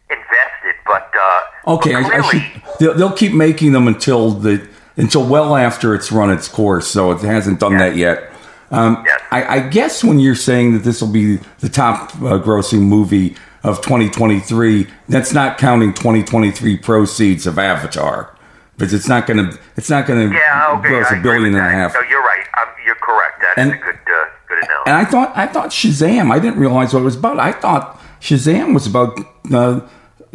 invested. 0.10 0.76
But 0.86 1.14
uh, 1.16 1.76
okay, 1.78 1.94
but 1.94 2.04
clearly, 2.10 2.18
I, 2.18 2.28
I 2.28 2.32
should, 2.32 2.80
they'll, 2.80 2.94
they'll 2.96 3.18
keep 3.18 3.34
making 3.34 3.72
them 3.72 3.88
until 3.88 4.32
the 4.32 4.68
until 4.98 5.26
well 5.26 5.56
after 5.56 5.94
it's 5.96 6.12
run 6.12 6.30
its 6.32 6.48
course. 6.48 6.88
So 6.88 7.12
it 7.12 7.22
hasn't 7.22 7.60
done 7.60 7.74
Yes. 7.74 7.82
that 7.82 7.96
yet. 7.96 8.30
Um, 8.72 9.04
Yes. 9.06 9.22
I, 9.32 9.46
I 9.58 9.60
guess 9.68 10.04
when 10.04 10.20
you're 10.20 10.36
saying 10.36 10.74
that 10.74 10.84
this 10.84 11.02
will 11.02 11.12
be 11.12 11.38
the 11.60 11.70
top 11.70 12.14
uh, 12.16 12.40
grossing 12.40 12.82
movie 12.82 13.36
of 13.64 13.82
2023, 13.82 14.88
that's 15.10 15.34
not 15.34 15.58
counting 15.58 15.94
2023 15.94 16.78
proceeds 16.78 17.46
of 17.48 17.58
Avatar, 17.60 18.36
because 18.78 18.94
it's 18.94 19.08
not 19.08 19.26
going 19.28 19.38
to 19.50 19.58
it's 19.78 19.90
not 19.90 20.06
going 20.06 20.30
to 20.30 20.36
yeah, 20.36 20.76
okay, 20.80 20.90
gross 20.90 21.06
I 21.12 21.18
a 21.18 21.22
billion 21.22 21.56
and 21.56 21.58
a 21.66 21.70
half. 21.70 21.94
No, 21.94 22.02
you're 22.10 22.22
right. 22.22 22.46
Um, 22.60 22.68
you're 22.86 22.96
correct. 22.96 23.42
That's 23.42 23.58
And- 23.58 23.72
a 23.74 23.78
good 23.78 23.96
uh, 23.96 24.26
good 24.48 24.58
analysis. 24.58 24.84
And 24.88 24.96
I 24.98 25.06
thought 25.06 25.32
I 25.38 25.48
thought 25.48 25.70
Shazam. 25.70 26.32
I 26.32 26.40
didn't 26.40 26.60
realize 26.60 26.94
what 26.94 27.02
it 27.02 27.06
was 27.06 27.16
about. 27.16 27.40
I 27.40 27.52
thought 27.54 28.00
Shazam 28.22 28.74
was 28.74 28.86
about 28.88 29.18
uh, 29.54 29.82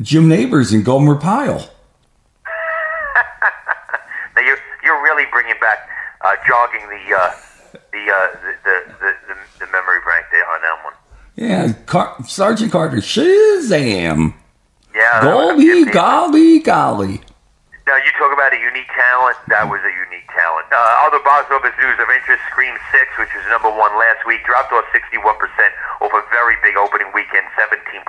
Jim 0.01 0.29
Nabors 0.29 0.73
and 0.73 0.85
Gomer 0.85 1.17
Pyle. 1.17 1.69
Now 4.37 4.43
you're 4.43 4.59
you're 4.85 5.03
really 5.03 5.18
bringing 5.31 5.59
back 5.61 5.89
uh, 6.21 6.35
jogging 6.47 6.89
the 6.89 7.15
uh, 7.15 7.31
the, 7.93 8.03
uh, 8.11 8.29
the, 8.43 8.53
the 8.65 8.77
the 9.01 9.11
the 9.29 9.35
the 9.61 9.67
memory 9.73 10.01
bank 10.07 10.27
there 10.33 10.47
on 10.49 10.61
that 10.63 10.79
one. 10.85 10.95
Yeah, 11.37 11.73
Car- 11.87 12.17
Sergeant 12.27 12.73
Carter 12.73 12.99
Shazam. 12.99 14.35
Yeah, 14.95 15.21
that 15.23 15.35
was 15.55 15.63
a 15.63 15.91
Golly, 15.93 15.93
golly, 15.93 16.59
golly. 16.61 17.21
Now 17.87 17.97
you 17.97 18.11
talk 18.19 18.33
about 18.35 18.53
a 18.53 18.61
unique 18.61 18.91
talent. 18.93 19.37
That 19.49 19.65
was 19.71 19.81
a 19.81 19.95
unique 19.95 20.27
talent. 20.35 20.67
Uh, 20.69 21.07
other 21.09 21.23
box 21.25 21.49
office 21.55 21.73
news 21.79 21.97
of 22.03 22.11
interest: 22.11 22.43
Scream 22.51 22.75
Six, 22.91 23.07
which 23.17 23.31
was 23.33 23.45
number 23.49 23.71
one 23.71 23.95
last 23.97 24.27
week, 24.27 24.43
dropped 24.45 24.73
off 24.75 24.85
61% 24.93 25.25
off 25.25 26.13
a 26.13 26.23
very 26.35 26.57
big 26.61 26.77
opening 26.77 27.09
weekend, 27.15 27.47
17.3. 27.57 28.03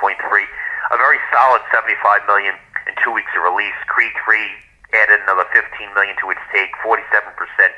A 0.91 0.97
very 0.97 1.19
solid 1.31 1.61
75 1.71 2.25
million 2.25 2.55
in 2.89 2.93
two 3.05 3.13
weeks 3.13 3.29
of 3.37 3.45
release. 3.45 3.77
Creed 3.87 4.11
3 4.25 4.35
added 4.93 5.21
another 5.25 5.45
15 5.53 5.65
million 5.93 6.17
to 6.21 6.33
its 6.33 6.41
take, 6.49 6.73
47% 6.81 7.05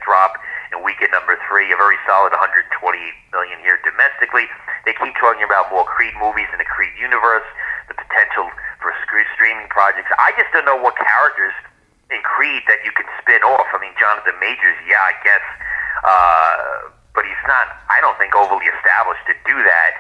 drop 0.04 0.40
in 0.72 0.80
weekend 0.84 1.12
number 1.12 1.36
three. 1.48 1.72
A 1.72 1.78
very 1.78 2.00
solid 2.08 2.32
128 2.32 2.72
million 3.36 3.58
here 3.60 3.80
domestically. 3.84 4.48
They 4.88 4.96
keep 4.96 5.16
talking 5.20 5.44
about 5.44 5.68
more 5.72 5.84
Creed 5.84 6.16
movies 6.20 6.48
in 6.56 6.60
the 6.60 6.68
Creed 6.68 6.96
universe, 6.96 7.46
the 7.92 7.96
potential 8.00 8.48
for 8.80 8.96
streaming 9.42 9.68
projects. 9.74 10.10
I 10.18 10.32
just 10.38 10.54
don't 10.54 10.66
know 10.70 10.78
what 10.78 10.94
characters 11.02 11.54
in 12.14 12.22
Creed 12.22 12.62
that 12.70 12.86
you 12.86 12.94
can 12.94 13.10
spin 13.18 13.42
off. 13.42 13.66
I 13.74 13.82
mean, 13.82 13.94
Jonathan 13.98 14.38
Majors, 14.38 14.78
yeah, 14.86 15.02
I 15.02 15.16
guess, 15.26 15.46
uh, 16.06 16.94
but 17.18 17.26
he's 17.26 17.44
not. 17.50 17.68
I 17.90 17.98
don't 18.06 18.18
think 18.22 18.38
overly 18.38 18.70
established 18.70 19.26
to 19.28 19.36
do 19.50 19.58
that. 19.66 19.92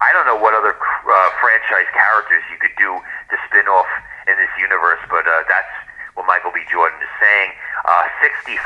I 0.00 0.12
don't 0.12 0.24
know 0.24 0.36
what 0.36 0.52
other 0.52 0.76
uh, 0.76 1.30
franchise 1.40 1.88
characters 1.92 2.44
you 2.52 2.56
could 2.60 2.76
do 2.76 3.00
to 3.32 3.36
spin 3.48 3.68
off 3.68 3.88
in 4.28 4.36
this 4.36 4.52
universe, 4.60 5.00
but 5.08 5.24
uh, 5.24 5.44
that's 5.48 5.72
what 6.16 6.26
Michael 6.26 6.50
B. 6.50 6.64
Jordan 6.72 6.98
is 6.98 7.12
saying. 7.20 7.52
Uh, 7.84 8.08
65, 8.24 8.58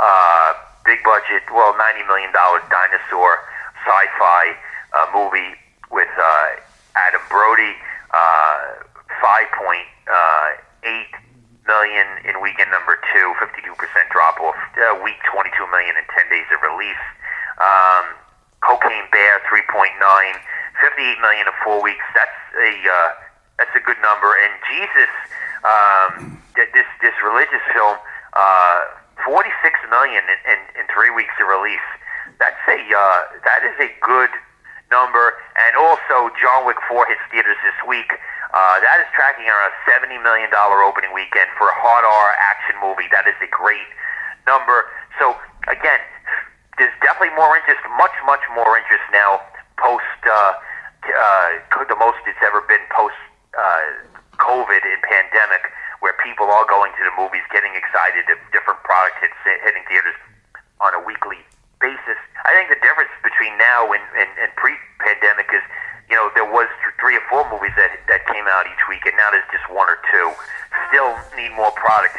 uh, 0.00 0.52
big 0.84 1.04
budget, 1.04 1.44
well, 1.52 1.76
$90 1.76 2.08
million 2.08 2.32
dinosaur 2.32 3.44
sci-fi 3.84 4.56
uh, 4.96 5.06
movie 5.14 5.54
with 5.92 6.10
uh, 6.18 6.48
Adam 6.96 7.22
Brody. 7.30 7.76
Uh, 8.10 8.82
5.8 9.22 9.86
million 11.66 12.06
in 12.24 12.38
weekend 12.42 12.70
number 12.70 12.98
two, 13.12 13.26
52% 13.42 13.74
drop 14.12 14.38
off. 14.40 14.56
Uh, 14.76 14.98
week 15.02 15.18
22 15.32 15.50
million 15.70 15.96
in 15.96 16.06
10 16.14 16.30
days 16.30 16.46
of 16.54 16.60
release. 16.62 17.04
Um, 17.58 18.14
Cocaine 18.60 19.08
Bear 19.10 19.40
3.9, 19.48 19.96
58 20.80 21.20
million 21.20 21.46
in 21.46 21.56
four 21.64 21.82
weeks. 21.82 22.04
That's 22.14 22.38
a 22.54 22.72
uh, 22.86 23.25
that's 23.58 23.72
a 23.74 23.82
good 23.82 23.98
number. 24.04 24.36
And 24.36 24.52
Jesus, 24.68 25.12
um, 25.64 26.40
this 26.54 26.88
this 27.00 27.16
religious 27.24 27.64
film, 27.72 27.96
uh, 28.36 28.80
46 29.24 29.52
million 29.88 30.22
in, 30.28 30.40
in, 30.52 30.60
in 30.80 30.84
three 30.92 31.10
weeks 31.10 31.32
of 31.40 31.48
release. 31.48 31.84
That's 32.36 32.60
a 32.68 32.76
uh, 32.76 33.20
that 33.44 33.64
is 33.64 33.76
a 33.80 33.90
good 34.04 34.30
number. 34.92 35.34
And 35.56 35.72
also 35.76 36.30
John 36.36 36.68
Wick 36.68 36.76
4 36.88 37.08
hits 37.08 37.24
theaters 37.32 37.56
this 37.64 37.76
week. 37.88 38.12
Uh, 38.54 38.80
that 38.80 39.02
is 39.02 39.08
tracking 39.12 39.44
around 39.44 39.68
a 39.68 39.76
$70 39.84 40.16
million 40.22 40.48
opening 40.52 41.12
weekend 41.12 41.50
for 41.58 41.68
a 41.68 41.76
hard 41.76 42.06
R 42.06 42.28
action 42.40 42.76
movie. 42.80 43.08
That 43.10 43.26
is 43.26 43.36
a 43.42 43.50
great 43.50 43.84
number. 44.46 44.86
So, 45.18 45.36
again, 45.68 46.00
there's 46.78 46.94
definitely 47.02 47.34
more 47.36 47.58
interest, 47.58 47.82
much, 47.98 48.14
much 48.24 48.44
more 48.54 48.78
interest 48.78 49.04
now 49.12 49.42
post 49.76 50.20
uh, 50.24 50.56
uh, 51.04 51.84
the 51.88 51.98
most 52.00 52.18
it's 52.24 52.40
ever 52.40 52.62
been 52.64 52.82
post 52.90 53.18
uh, 53.56 54.06
COVID 54.38 54.82
and 54.84 55.00
pandemic, 55.02 55.72
where 56.00 56.14
people 56.22 56.46
are 56.46 56.66
going 56.68 56.92
to 56.92 57.02
the 57.08 57.14
movies, 57.16 57.42
getting 57.50 57.72
excited 57.74 58.28
if 58.28 58.38
different 58.52 58.80
product 58.84 59.16
hits 59.20 59.36
hitting 59.64 59.82
theaters 59.88 60.16
on 60.80 60.92
a 60.92 61.00
weekly 61.00 61.40
basis. 61.80 62.20
I 62.44 62.52
think 62.52 62.68
the 62.68 62.80
difference 62.84 63.12
between 63.24 63.56
now 63.58 63.90
and, 63.92 64.04
and, 64.16 64.28
and 64.38 64.52
pre-pandemic 64.56 65.48
is, 65.50 65.64
you 66.08 66.14
know, 66.14 66.30
there 66.36 66.46
was 66.46 66.68
three 67.00 67.16
or 67.16 67.24
four 67.28 67.42
movies 67.50 67.74
that 67.76 67.90
that 68.06 68.22
came 68.28 68.46
out 68.46 68.68
each 68.68 68.84
week, 68.88 69.02
and 69.08 69.16
now 69.16 69.32
there's 69.32 69.48
just 69.50 69.66
one 69.72 69.88
or 69.88 69.98
two. 70.12 70.26
Still 70.92 71.16
need 71.34 71.50
more 71.56 71.72
product 71.74 72.14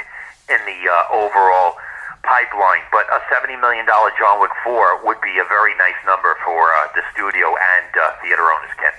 in 0.49 0.59
the 0.67 0.79
uh, 0.89 1.23
overall 1.23 1.79
pipeline, 2.23 2.83
but 2.91 3.07
a 3.07 3.23
seventy 3.31 3.55
million 3.55 3.85
dollar 3.85 4.11
John 4.19 4.41
Wick 4.41 4.51
four 4.63 4.99
would 5.05 5.21
be 5.21 5.39
a 5.39 5.47
very 5.47 5.71
nice 5.77 5.97
number 6.05 6.35
for 6.43 6.67
uh, 6.75 6.91
the 6.95 7.01
studio 7.13 7.55
and 7.55 7.91
uh, 7.95 8.11
theater 8.21 8.43
owners. 8.43 8.73
Ken. 8.75 8.91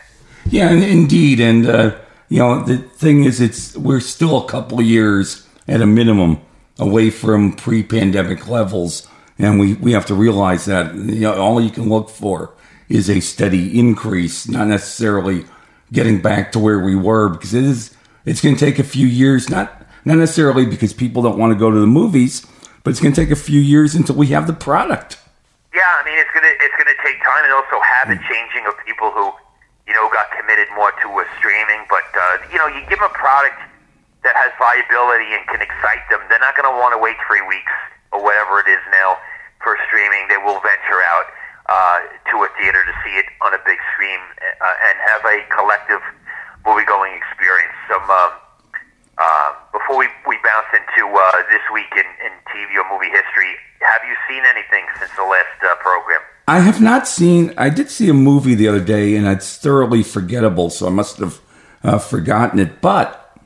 Yeah, 0.49 0.73
indeed, 0.73 1.41
and 1.41 1.69
uh, 1.69 1.99
you 2.29 2.39
know 2.39 2.63
the 2.63 2.79
thing 2.79 3.25
is, 3.25 3.41
it's 3.41 3.77
we're 3.77 4.01
still 4.01 4.45
a 4.45 4.49
couple 4.49 4.79
of 4.79 4.87
years 4.87 5.47
at 5.67 5.81
a 5.81 5.87
minimum 5.87 6.41
away 6.79 7.11
from 7.11 7.53
pre-pandemic 7.53 8.49
levels, 8.49 9.07
and 9.39 9.59
we 9.59 9.75
we 9.75 9.93
have 9.93 10.07
to 10.07 10.15
realize 10.15 10.65
that 10.67 10.95
you 10.95 11.21
know 11.21 11.35
all 11.35 11.61
you 11.61 11.71
can 11.71 11.89
look 11.89 12.11
for 12.11 12.53
is 12.89 13.11
a 13.11 13.21
steady 13.21 13.79
increase, 13.79 14.49
not 14.49 14.67
necessarily 14.67 15.45
getting 15.93 16.21
back 16.21 16.53
to 16.53 16.59
where 16.59 16.81
we 16.81 16.95
were, 16.95 17.29
because 17.29 17.55
it 17.55 17.65
is 17.65 17.95
it's 18.25 18.41
going 18.41 18.57
to 18.57 18.65
take 18.65 18.79
a 18.79 18.85
few 18.85 19.07
years, 19.07 19.49
not 19.49 19.87
not 20.05 20.19
necessarily 20.19 20.67
because 20.67 20.93
people 20.93 21.23
don't 21.23 21.39
want 21.39 21.53
to 21.53 21.59
go 21.59 21.71
to 21.71 21.81
the 21.81 21.87
movies 21.87 22.47
but 22.89 22.93
it's 22.93 23.01
going 23.01 23.13
to 23.13 23.21
take 23.21 23.31
a 23.31 23.37
few 23.37 23.61
years 23.61 23.95
until 23.95 24.15
we 24.15 24.29
have 24.29 24.47
the 24.47 24.53
product. 24.53 25.19
Yeah, 25.75 25.83
I 25.85 26.03
mean 26.05 26.19
it's 26.19 26.31
gonna 26.33 26.49
it's 26.49 26.75
gonna 26.79 26.97
take 27.05 27.23
time. 27.23 27.45
And 27.45 27.53
also 27.53 27.79
habit 27.85 28.19
mm. 28.19 28.29
changing 28.29 28.67
of 28.67 28.73
people 28.87 29.11
who 29.11 29.31
know 29.99 30.07
got 30.15 30.31
committed 30.31 30.71
more 30.79 30.95
to 31.03 31.09
a 31.19 31.27
streaming. 31.43 31.83
But 31.91 32.07
uh, 32.15 32.47
you 32.55 32.59
know, 32.63 32.71
you 32.71 32.87
give 32.87 33.03
them 33.03 33.11
a 33.11 33.17
product 33.19 33.59
that 34.23 34.39
has 34.39 34.55
viability 34.55 35.35
and 35.35 35.43
can 35.51 35.59
excite 35.59 36.07
them. 36.07 36.23
They're 36.31 36.43
not 36.43 36.55
going 36.55 36.71
to 36.71 36.77
want 36.79 36.95
to 36.95 37.01
wait 37.03 37.19
three 37.27 37.43
weeks 37.43 37.75
or 38.15 38.23
whatever 38.23 38.63
it 38.63 38.71
is 38.71 38.83
now 38.95 39.19
for 39.59 39.75
streaming. 39.91 40.31
They 40.31 40.39
will 40.39 40.63
venture 40.63 41.03
out 41.03 41.27
uh, 41.67 41.99
to 42.31 42.35
a 42.47 42.49
theater 42.63 42.87
to 42.87 42.95
see 43.03 43.19
it 43.19 43.27
on 43.43 43.53
a 43.59 43.61
big 43.67 43.83
screen 43.95 44.23
uh, 44.39 44.87
and 44.87 44.95
have 45.03 45.23
a 45.27 45.43
collective 45.51 46.03
movie 46.63 46.87
going 46.87 47.19
experience. 47.19 47.75
Some. 47.91 48.07
Um, 48.07 48.39
uh, 49.19 49.51
before 49.75 49.99
we, 49.99 50.07
we 50.31 50.39
bounce 50.47 50.71
into 50.71 51.11
uh, 51.11 51.43
this 51.51 51.65
week 51.75 51.91
in, 51.99 52.07
in 52.23 52.31
TV 52.55 52.79
or 52.79 52.87
movie 52.87 53.11
history, 53.11 53.59
have 53.83 53.99
you 54.07 54.15
seen 54.31 54.47
anything 54.47 54.87
since 54.95 55.11
the 55.19 55.27
last 55.27 55.59
uh, 55.67 55.75
program? 55.83 56.23
I 56.49 56.61
have 56.61 56.81
not 56.81 57.07
seen. 57.07 57.53
I 57.59 57.69
did 57.69 57.91
see 57.91 58.09
a 58.09 58.15
movie 58.15 58.55
the 58.55 58.69
other 58.69 58.81
day, 58.81 59.17
and 59.17 59.27
it's 59.27 59.59
thoroughly 59.59 60.03
forgettable, 60.03 60.71
so 60.71 60.87
I 60.87 60.91
must 60.91 61.19
have 61.19 61.41
uh, 61.85 61.99
forgotten 61.99 62.59
it. 62.59 62.81
But 62.81 63.39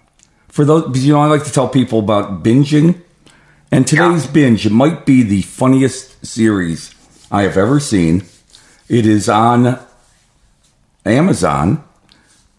for 0.48 0.64
those, 0.64 1.04
you 1.04 1.12
know, 1.12 1.20
I 1.20 1.26
like 1.26 1.44
to 1.44 1.52
tell 1.52 1.68
people 1.68 1.98
about 1.98 2.44
binging, 2.44 3.02
and 3.72 3.86
today's 3.86 4.26
yeah. 4.26 4.32
binge 4.32 4.70
might 4.70 5.04
be 5.04 5.22
the 5.22 5.42
funniest 5.42 6.24
series 6.24 6.94
I 7.30 7.42
have 7.42 7.56
ever 7.56 7.80
seen. 7.80 8.24
It 8.88 9.04
is 9.04 9.28
on 9.28 9.80
Amazon. 11.04 11.82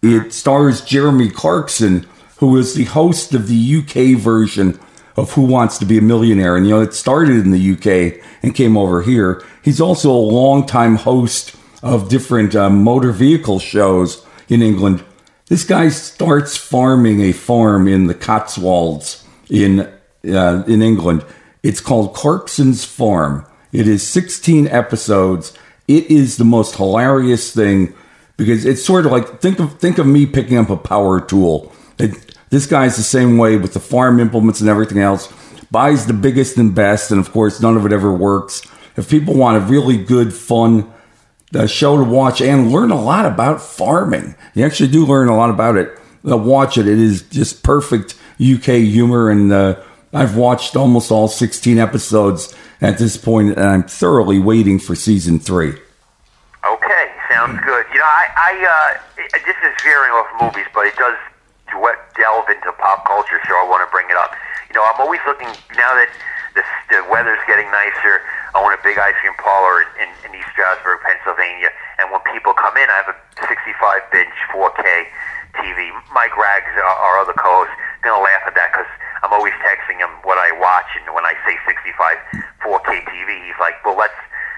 It 0.02 0.34
stars 0.34 0.82
Jeremy 0.82 1.30
Clarkson 1.30 2.06
who 2.44 2.58
is 2.58 2.74
the 2.74 2.84
host 2.84 3.34
of 3.34 3.48
the 3.48 3.78
UK 3.78 4.20
version 4.20 4.78
of 5.15 5.34
Who 5.34 5.43
Wants 5.43 5.77
to 5.79 5.86
Be 5.86 5.98
a 5.98 6.01
Millionaire. 6.01 6.55
And, 6.55 6.65
you 6.65 6.74
know, 6.74 6.82
it 6.82 6.93
started 6.93 7.38
in 7.38 7.51
the 7.51 7.72
UK 7.74 8.24
and 8.41 8.55
came 8.55 8.77
over 8.77 9.01
here. 9.01 9.43
He's 9.62 9.82
also 9.82 10.12
a 10.12 10.13
longtime 10.13 10.98
host 10.98 11.55
of 11.82 12.10
different 12.10 12.55
uh, 12.55 12.70
motor 12.70 13.12
vehicle 13.12 13.60
shows 13.60 14.25
in 14.50 14.62
England. 14.62 15.03
This 15.48 15.63
guy 15.63 15.89
starts 15.89 16.58
farming 16.58 17.22
a 17.22 17.32
farm 17.32 17.88
in 17.88 18.08
the 18.08 18.15
Cotswolds 18.15 19.24
in, 19.50 19.82
uh, 20.27 20.63
in 20.67 20.82
England. 20.82 21.25
It's 21.62 21.82
called 21.82 22.13
Clarkson's 22.13 22.86
Farm. 22.86 23.46
It 23.72 23.88
is 23.88 24.05
16 24.08 24.67
episodes. 24.67 25.58
It 25.88 26.10
is 26.10 26.38
the 26.38 26.46
most 26.46 26.75
hilarious 26.75 27.53
thing 27.53 27.93
because 28.38 28.65
it's 28.65 28.84
sort 28.84 29.05
of 29.05 29.12
like 29.12 29.41
think 29.41 29.60
of 29.60 29.79
think 29.79 29.98
of 29.98 30.08
me 30.08 30.25
picking 30.25 30.58
up 30.58 30.70
a 30.70 30.77
power 30.77 31.20
tool. 31.20 31.72
It, 32.00 32.33
this 32.54 32.68
guy's 32.68 32.96
the 32.96 33.02
same 33.02 33.40
way 33.40 33.58
with 33.58 33.74
the 33.74 33.80
farm 33.80 34.20
implements 34.20 34.62
and 34.62 34.70
everything 34.70 35.00
else. 35.00 35.28
Buys 35.72 36.06
the 36.06 36.14
biggest 36.14 36.56
and 36.56 36.76
best, 36.76 37.10
and 37.10 37.20
of 37.20 37.32
course, 37.32 37.60
none 37.60 37.76
of 37.76 37.84
it 37.84 37.92
ever 37.92 38.14
works. 38.14 38.62
If 38.96 39.10
people 39.10 39.34
want 39.34 39.58
a 39.58 39.62
really 39.62 39.98
good, 39.98 40.32
fun 40.32 40.94
uh, 41.56 41.66
show 41.66 41.98
to 41.98 42.04
watch 42.04 42.42
and 42.42 42.72
learn 42.72 42.92
a 42.92 43.02
lot 43.02 43.26
about 43.26 43.60
farming, 43.60 44.36
you 44.54 44.64
actually 44.64 44.92
do 44.92 45.04
learn 45.04 45.30
a 45.30 45.36
lot 45.36 45.50
about 45.50 45.78
it. 45.78 45.98
Uh, 46.30 46.38
watch 46.38 46.78
it; 46.78 46.88
it 46.88 47.00
is 47.00 47.24
just 47.24 47.64
perfect 47.64 48.14
UK 48.40 48.86
humor, 48.86 49.32
and 49.32 49.52
uh, 49.52 49.82
I've 50.14 50.38
watched 50.38 50.76
almost 50.76 51.10
all 51.10 51.28
16 51.28 51.80
episodes 51.80 52.54
at 52.82 53.00
this 53.00 53.18
point, 53.18 53.58
and 53.58 53.66
I'm 53.66 53.84
thoroughly 53.84 54.38
waiting 54.38 54.78
for 54.78 54.94
season 54.94 55.40
three. 55.40 55.72
Okay, 56.64 57.12
sounds 57.32 57.60
good. 57.66 57.86
You 57.92 57.98
know, 57.98 58.06
I, 58.06 58.28
I 58.38 58.94
uh, 58.94 59.24
this 59.44 59.56
is 59.56 59.84
veering 59.84 60.12
off 60.12 60.28
movies, 60.40 60.68
but 60.72 60.86
it 60.86 60.96
does 60.98 61.18
delve 62.15 62.50
into 62.50 62.72
pop 62.77 63.06
culture, 63.06 63.42
so 63.48 63.53
I 63.58 63.65
want 63.65 63.82
to 63.82 63.89
bring 63.89 64.10
it 64.10 64.18
up. 64.18 64.34
You 64.70 64.75
know, 64.77 64.86
I'm 64.86 65.00
always 65.01 65.22
looking 65.25 65.50
now 65.77 65.92
that 65.98 66.10
the, 66.53 66.63
the 66.89 67.01
weather's 67.10 67.42
getting 67.50 67.70
nicer. 67.74 68.22
I 68.53 68.62
want 68.62 68.77
a 68.77 68.82
big 68.86 68.98
ice 69.01 69.18
cream 69.22 69.34
parlor 69.42 69.86
in, 69.98 70.10
in 70.25 70.30
East 70.38 70.50
Stroudsburg, 70.53 71.01
Pennsylvania, 71.01 71.74
and 71.98 72.13
when 72.13 72.22
people 72.30 72.53
come 72.53 72.77
in, 72.77 72.86
I 72.89 72.98
have 73.01 73.10
a 73.10 73.18
65 73.42 73.50
inch 74.13 74.38
4K 74.53 74.86
TV. 75.58 75.89
Mike 76.13 76.34
Rags, 76.38 76.74
our, 76.77 76.98
our 77.10 77.15
other 77.22 77.34
co-host, 77.34 77.74
gonna 78.01 78.22
laugh 78.22 78.46
at 78.46 78.53
that 78.53 78.70
because 78.74 78.89
I'm 79.25 79.34
always 79.34 79.53
texting 79.65 79.98
him 79.98 80.12
what 80.27 80.38
I 80.38 80.51
watch, 80.60 80.89
and 81.00 81.10
when 81.15 81.25
I 81.25 81.34
say 81.48 81.58
65 81.65 82.46
4K 82.62 82.92
TV, 83.08 83.30
he's 83.46 83.58
like, 83.60 83.80
"Well, 83.86 83.98
that's 83.98 84.18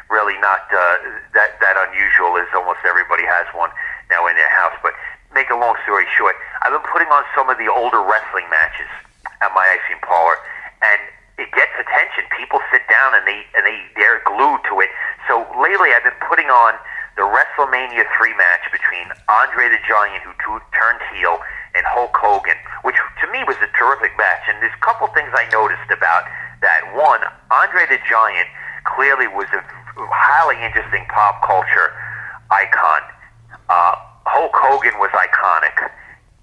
really 0.10 0.38
not 0.42 0.68
uh, 0.74 0.98
that 1.34 1.60
that 1.62 1.76
unusual. 1.90 2.38
As 2.38 2.50
almost 2.56 2.82
everybody 2.84 3.24
has 3.24 3.48
one 3.54 3.70
now 4.10 4.28
in 4.28 4.36
their 4.36 4.50
house." 4.50 4.76
But 4.82 4.94
make 5.36 5.52
a 5.52 5.60
long 5.60 5.76
story 5.84 6.08
short, 6.16 6.40
I've 6.64 6.72
been 6.72 6.88
putting 6.88 7.12
on 7.12 7.28
some 7.36 7.52
of 7.52 7.60
the 7.60 7.68
older 7.68 8.00
wrestling 8.00 8.48
matches 8.48 8.88
at 9.44 9.52
my 9.52 9.68
ice 9.68 9.84
cream 9.86 10.00
parlor, 10.02 10.40
and 10.82 11.00
it 11.38 11.52
gets 11.52 11.76
attention. 11.76 12.24
People 12.40 12.64
sit 12.72 12.88
down 12.88 13.14
and 13.14 13.28
they 13.28 13.44
and 13.54 13.68
they 13.68 13.78
they're 14.00 14.24
glued 14.24 14.64
to 14.72 14.80
it. 14.80 14.90
So 15.28 15.44
lately, 15.60 15.92
I've 15.92 16.08
been 16.08 16.18
putting 16.24 16.48
on 16.48 16.80
the 17.20 17.28
WrestleMania 17.28 18.08
three 18.16 18.36
match 18.40 18.64
between 18.72 19.12
Andre 19.28 19.68
the 19.68 19.80
Giant, 19.84 20.24
who 20.24 20.32
t- 20.40 20.64
turned 20.72 21.04
heel, 21.12 21.40
and 21.76 21.84
Hulk 21.88 22.16
Hogan, 22.16 22.56
which 22.88 22.96
to 22.96 23.26
me 23.32 23.44
was 23.44 23.60
a 23.60 23.70
terrific 23.76 24.16
match. 24.16 24.48
And 24.48 24.64
there's 24.64 24.76
a 24.76 24.84
couple 24.84 25.08
things 25.12 25.32
I 25.36 25.48
noticed 25.52 25.92
about 25.92 26.24
that. 26.64 26.88
One, 26.96 27.20
Andre 27.52 27.84
the 27.92 28.00
Giant 28.08 28.48
clearly 28.88 29.28
was 29.28 29.48
a 29.52 29.60
highly 30.12 30.60
interesting 30.64 31.04
pop 31.12 31.44
culture 31.44 31.92
icon. 32.52 33.02
Hulk 34.36 34.52
Hogan 34.52 35.00
was 35.00 35.16
iconic. 35.16 35.88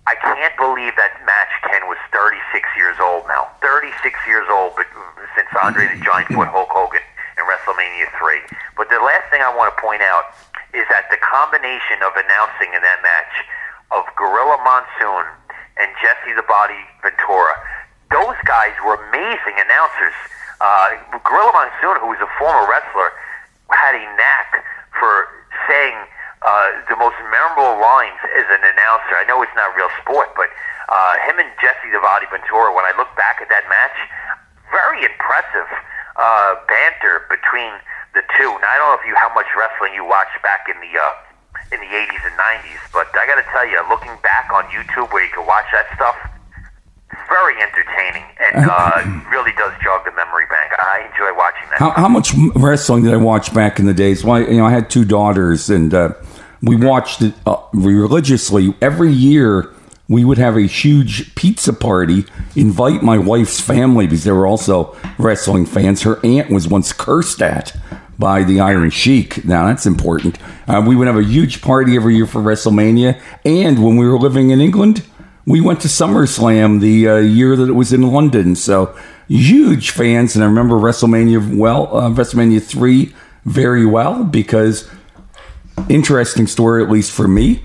I 0.08 0.16
can't 0.16 0.56
believe 0.56 0.96
that 0.96 1.12
match 1.28 1.52
Ken 1.60 1.84
was 1.84 2.00
36 2.08 2.40
years 2.72 2.96
old 2.96 3.28
now. 3.28 3.52
36 3.60 3.92
years 4.24 4.48
old, 4.48 4.72
but 4.80 4.88
since 5.36 5.52
Andre 5.60 5.92
the 5.92 6.00
Giant 6.00 6.32
put 6.32 6.48
Hulk 6.48 6.72
Hogan 6.72 7.04
in 7.36 7.44
WrestleMania 7.44 8.08
3. 8.16 8.40
But 8.80 8.88
the 8.88 8.96
last 8.96 9.28
thing 9.28 9.44
I 9.44 9.52
want 9.52 9.76
to 9.76 9.76
point 9.76 10.00
out 10.00 10.32
is 10.72 10.88
that 10.88 11.12
the 11.12 11.20
combination 11.20 12.00
of 12.00 12.16
announcing 12.16 12.72
in 12.72 12.80
that 12.80 13.04
match 13.04 13.34
of 13.92 14.08
Gorilla 14.16 14.56
Monsoon 14.64 15.28
and 15.76 15.92
Jesse 16.00 16.32
the 16.32 16.48
Body 16.48 16.80
Ventura, 17.04 17.60
those 18.08 18.40
guys 18.48 18.72
were 18.88 18.96
amazing 19.12 19.60
announcers. 19.60 20.16
Uh, 20.64 20.96
Gorilla 21.28 21.52
Monsoon, 21.52 22.00
who 22.00 22.08
was 22.08 22.24
a 22.24 22.30
former 22.40 22.64
wrestler, 22.64 23.12
had 23.68 24.00
a 24.00 24.04
knack 24.16 24.64
for 24.96 25.28
saying 25.68 26.08
uh, 26.42 26.82
the 26.90 26.98
most 26.98 27.16
memorable 27.30 27.78
lines 27.78 28.18
as 28.34 28.46
an 28.50 28.62
announcer. 28.62 29.14
I 29.14 29.24
know 29.26 29.42
it's 29.42 29.54
not 29.54 29.70
real 29.78 29.90
sport, 30.02 30.34
but 30.34 30.50
uh, 30.90 31.14
him 31.24 31.38
and 31.38 31.48
Jesse 31.62 31.94
Body 32.02 32.26
Ventura, 32.28 32.74
when 32.74 32.84
I 32.84 32.92
look 32.98 33.10
back 33.14 33.38
at 33.38 33.48
that 33.48 33.64
match, 33.70 33.96
very 34.74 35.06
impressive 35.06 35.70
uh, 36.18 36.58
banter 36.66 37.24
between 37.30 37.72
the 38.12 38.22
two. 38.36 38.50
Now, 38.60 38.68
I 38.68 38.76
don't 38.76 38.88
know 38.92 38.98
if 39.00 39.06
you 39.06 39.14
how 39.16 39.32
much 39.32 39.48
wrestling 39.56 39.94
you 39.94 40.04
watched 40.04 40.36
back 40.42 40.68
in 40.68 40.76
the 40.82 40.92
uh, 40.98 41.14
in 41.72 41.80
the 41.80 41.88
80s 41.88 42.22
and 42.28 42.36
90s, 42.36 42.82
but 42.92 43.08
I 43.16 43.24
got 43.24 43.40
to 43.40 43.46
tell 43.48 43.64
you, 43.64 43.80
looking 43.88 44.12
back 44.20 44.52
on 44.52 44.64
YouTube 44.68 45.08
where 45.12 45.24
you 45.24 45.32
can 45.32 45.46
watch 45.46 45.64
that 45.72 45.88
stuff, 45.96 46.16
very 47.28 47.56
entertaining 47.62 48.24
and 48.52 48.68
uh, 48.68 49.00
really 49.30 49.52
does 49.56 49.72
jog 49.82 50.04
the 50.04 50.12
memory 50.12 50.44
bank. 50.50 50.72
I 50.78 51.08
enjoy 51.10 51.36
watching 51.36 51.68
that. 51.70 51.78
How, 51.78 51.90
how, 51.92 52.08
much 52.08 52.32
wrestling 52.54 53.04
did 53.04 53.14
I 53.14 53.16
watch 53.16 53.54
back 53.54 53.78
in 53.78 53.86
the 53.86 53.94
days? 53.94 54.24
Well, 54.24 54.36
I, 54.36 54.40
you 54.40 54.58
know, 54.58 54.66
I 54.66 54.70
had 54.70 54.90
two 54.90 55.04
daughters, 55.04 55.70
and 55.70 55.92
uh, 55.94 56.12
we 56.62 56.76
watched 56.76 57.22
it 57.22 57.34
uh, 57.44 57.56
religiously 57.72 58.74
every 58.80 59.12
year. 59.12 59.68
We 60.08 60.24
would 60.24 60.38
have 60.38 60.56
a 60.56 60.62
huge 60.62 61.34
pizza 61.34 61.72
party, 61.72 62.24
invite 62.54 63.02
my 63.02 63.18
wife's 63.18 63.60
family 63.60 64.06
because 64.06 64.24
they 64.24 64.32
were 64.32 64.46
also 64.46 64.96
wrestling 65.18 65.64
fans. 65.64 66.02
Her 66.02 66.24
aunt 66.24 66.50
was 66.50 66.68
once 66.68 66.92
cursed 66.92 67.40
at 67.40 67.74
by 68.18 68.42
the 68.42 68.60
Iron 68.60 68.90
Sheik. 68.90 69.44
Now 69.44 69.66
that's 69.66 69.86
important. 69.86 70.38
Uh, 70.68 70.82
we 70.86 70.94
would 70.94 71.06
have 71.06 71.16
a 71.16 71.24
huge 71.24 71.62
party 71.62 71.96
every 71.96 72.16
year 72.16 72.26
for 72.26 72.40
WrestleMania, 72.40 73.20
and 73.44 73.82
when 73.82 73.96
we 73.96 74.06
were 74.06 74.18
living 74.18 74.50
in 74.50 74.60
England, 74.60 75.02
we 75.46 75.60
went 75.60 75.80
to 75.80 75.88
SummerSlam 75.88 76.80
the 76.80 77.08
uh, 77.08 77.16
year 77.16 77.56
that 77.56 77.68
it 77.68 77.72
was 77.72 77.92
in 77.92 78.02
London. 78.02 78.54
So 78.54 78.96
huge 79.28 79.90
fans, 79.90 80.36
and 80.36 80.44
I 80.44 80.46
remember 80.46 80.76
WrestleMania 80.76 81.56
well, 81.56 81.96
uh, 81.96 82.10
WrestleMania 82.10 82.62
three 82.62 83.14
very 83.44 83.84
well 83.86 84.24
because 84.24 84.88
interesting 85.88 86.46
story, 86.46 86.82
at 86.82 86.90
least 86.90 87.12
for 87.12 87.28
me. 87.28 87.62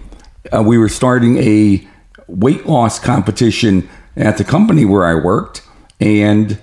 Uh, 0.53 0.63
we 0.63 0.77
were 0.77 0.89
starting 0.89 1.38
a 1.38 1.88
weight 2.27 2.65
loss 2.65 3.00
competition 3.00 3.89
at 4.15 4.38
the 4.38 4.43
company 4.43 4.86
where 4.86 5.05
I 5.05 5.15
worked, 5.15 5.62
and 6.00 6.59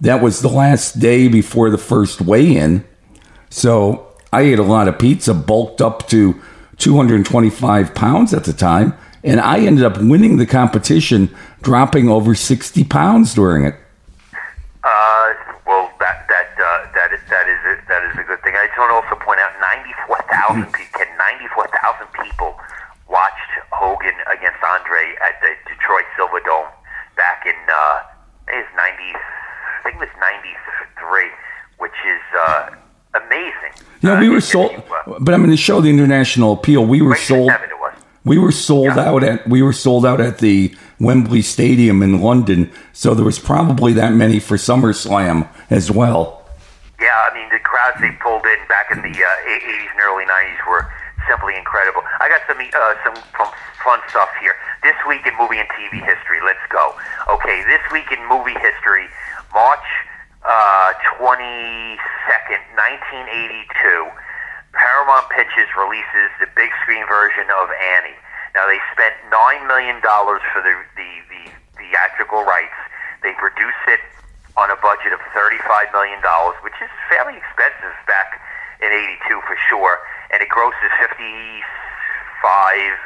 that 0.00 0.22
was 0.22 0.40
the 0.40 0.48
last 0.48 0.98
day 0.98 1.28
before 1.28 1.70
the 1.70 1.78
first 1.78 2.20
weigh 2.20 2.56
in. 2.56 2.84
So 3.50 4.06
I 4.32 4.42
ate 4.42 4.58
a 4.58 4.64
lot 4.64 4.88
of 4.88 4.98
pizza, 4.98 5.34
bulked 5.34 5.80
up 5.80 6.08
to 6.08 6.40
225 6.78 7.94
pounds 7.94 8.32
at 8.32 8.44
the 8.44 8.52
time, 8.52 8.94
and 9.22 9.40
I 9.40 9.60
ended 9.60 9.84
up 9.84 9.98
winning 9.98 10.38
the 10.38 10.46
competition, 10.46 11.34
dropping 11.62 12.08
over 12.08 12.34
60 12.34 12.84
pounds 12.84 13.34
during 13.34 13.64
it. 13.64 13.74
Uh, 14.82 15.34
well, 15.66 15.92
that 16.00 16.24
that 16.28 16.48
uh, 16.56 16.92
that 16.94 17.12
is 17.12 17.20
that 17.28 17.46
is 17.48 17.60
a, 17.68 17.74
that 17.88 18.02
is 18.10 18.18
a 18.18 18.24
good 18.24 18.40
thing. 18.42 18.54
I 18.56 18.66
just 18.66 18.78
want 18.78 18.90
to 18.90 18.96
also 18.96 19.24
point 19.24 19.40
out 19.40 19.52
94,000 19.60 20.72
people. 20.72 20.90
94,000 21.20 22.08
people 22.24 22.56
watched 23.08 23.52
Hogan 23.72 24.16
against 24.32 24.58
Andre 24.64 25.14
at 25.20 25.36
Detroit 25.90 26.04
Silverdome 26.16 26.70
back 27.16 27.44
in 27.46 27.54
uh, 27.68 28.02
it 28.48 28.56
was 28.56 28.66
90. 28.76 29.02
I 29.02 29.82
think 29.82 29.96
it 29.96 29.98
was 29.98 30.08
93, 30.20 31.30
which 31.78 31.90
is 32.06 32.20
uh, 32.38 32.70
amazing. 33.14 33.86
Yeah, 34.00 34.12
Uh, 34.12 34.20
we 34.20 34.28
were 34.28 34.40
sold, 34.40 34.70
you, 34.72 34.82
uh, 34.94 35.18
but 35.18 35.34
I 35.34 35.36
mean 35.36 35.50
to 35.50 35.56
show 35.56 35.80
the 35.80 35.90
international 35.90 36.52
appeal, 36.52 36.86
we 36.86 37.02
were 37.02 37.16
sold. 37.16 37.50
it 37.50 37.58
was. 37.80 37.94
We 38.24 38.38
were 38.38 38.52
sold 38.52 38.86
Yeah. 38.94 39.00
out 39.10 39.24
at 39.24 39.48
we 39.48 39.62
were 39.62 39.72
sold 39.72 40.06
out 40.06 40.20
at 40.20 40.38
the 40.38 40.76
Wembley 41.00 41.42
Stadium 41.42 42.02
in 42.04 42.20
London, 42.20 42.70
so 42.92 43.12
there 43.14 43.24
was 43.24 43.38
probably 43.40 43.92
that 43.94 44.12
many 44.12 44.38
for 44.38 44.56
SummerSlam 44.56 45.48
as 45.70 45.90
well. 45.90 46.44
Yeah, 47.00 47.08
I 47.28 47.34
mean 47.34 47.48
the 47.50 47.58
crowds 47.58 47.96
they 48.00 48.10
pulled 48.22 48.44
in 48.46 48.58
back 48.68 48.92
in 48.92 48.98
the 49.02 49.10
uh, 49.10 49.54
80s 49.58 49.90
and 49.90 50.00
early 50.06 50.24
90s 50.24 50.60
were 50.70 50.86
simply 51.28 51.56
incredible. 51.56 52.02
I 52.20 52.28
got 52.28 52.42
some 52.46 52.58
uh, 52.60 52.94
some 53.04 53.16
fun 53.82 53.98
stuff 54.08 54.28
here. 54.40 54.54
This 54.82 54.96
week 55.04 55.20
in 55.28 55.36
movie 55.36 55.60
and 55.60 55.68
TV 55.76 56.00
history. 56.00 56.40
Let's 56.40 56.64
go. 56.72 56.96
Okay, 57.28 57.60
this 57.68 57.84
week 57.92 58.08
in 58.08 58.16
movie 58.32 58.56
history, 58.64 59.12
March 59.52 59.84
uh, 60.40 60.96
22nd, 61.20 62.00
1982. 62.80 64.08
Paramount 64.72 65.28
Pictures 65.36 65.68
releases 65.76 66.32
the 66.40 66.48
big 66.56 66.72
screen 66.80 67.04
version 67.04 67.44
of 67.60 67.68
Annie. 67.76 68.16
Now 68.56 68.64
they 68.64 68.80
spent 68.96 69.12
nine 69.28 69.68
million 69.68 70.00
dollars 70.00 70.40
for 70.48 70.64
the, 70.64 70.72
the 70.96 71.10
the 71.28 71.52
theatrical 71.76 72.48
rights. 72.48 72.80
They 73.20 73.36
produce 73.36 73.76
it 73.84 74.00
on 74.56 74.72
a 74.72 74.80
budget 74.80 75.12
of 75.12 75.20
thirty-five 75.36 75.92
million 75.92 76.24
dollars, 76.24 76.56
which 76.64 76.80
is 76.80 76.88
fairly 77.12 77.36
expensive 77.36 77.92
back 78.08 78.40
in 78.80 78.88
'82 78.88 79.44
for 79.44 79.60
sure, 79.68 80.00
and 80.32 80.40
it 80.40 80.48
grosses 80.48 80.88
fifty-five 81.04 81.60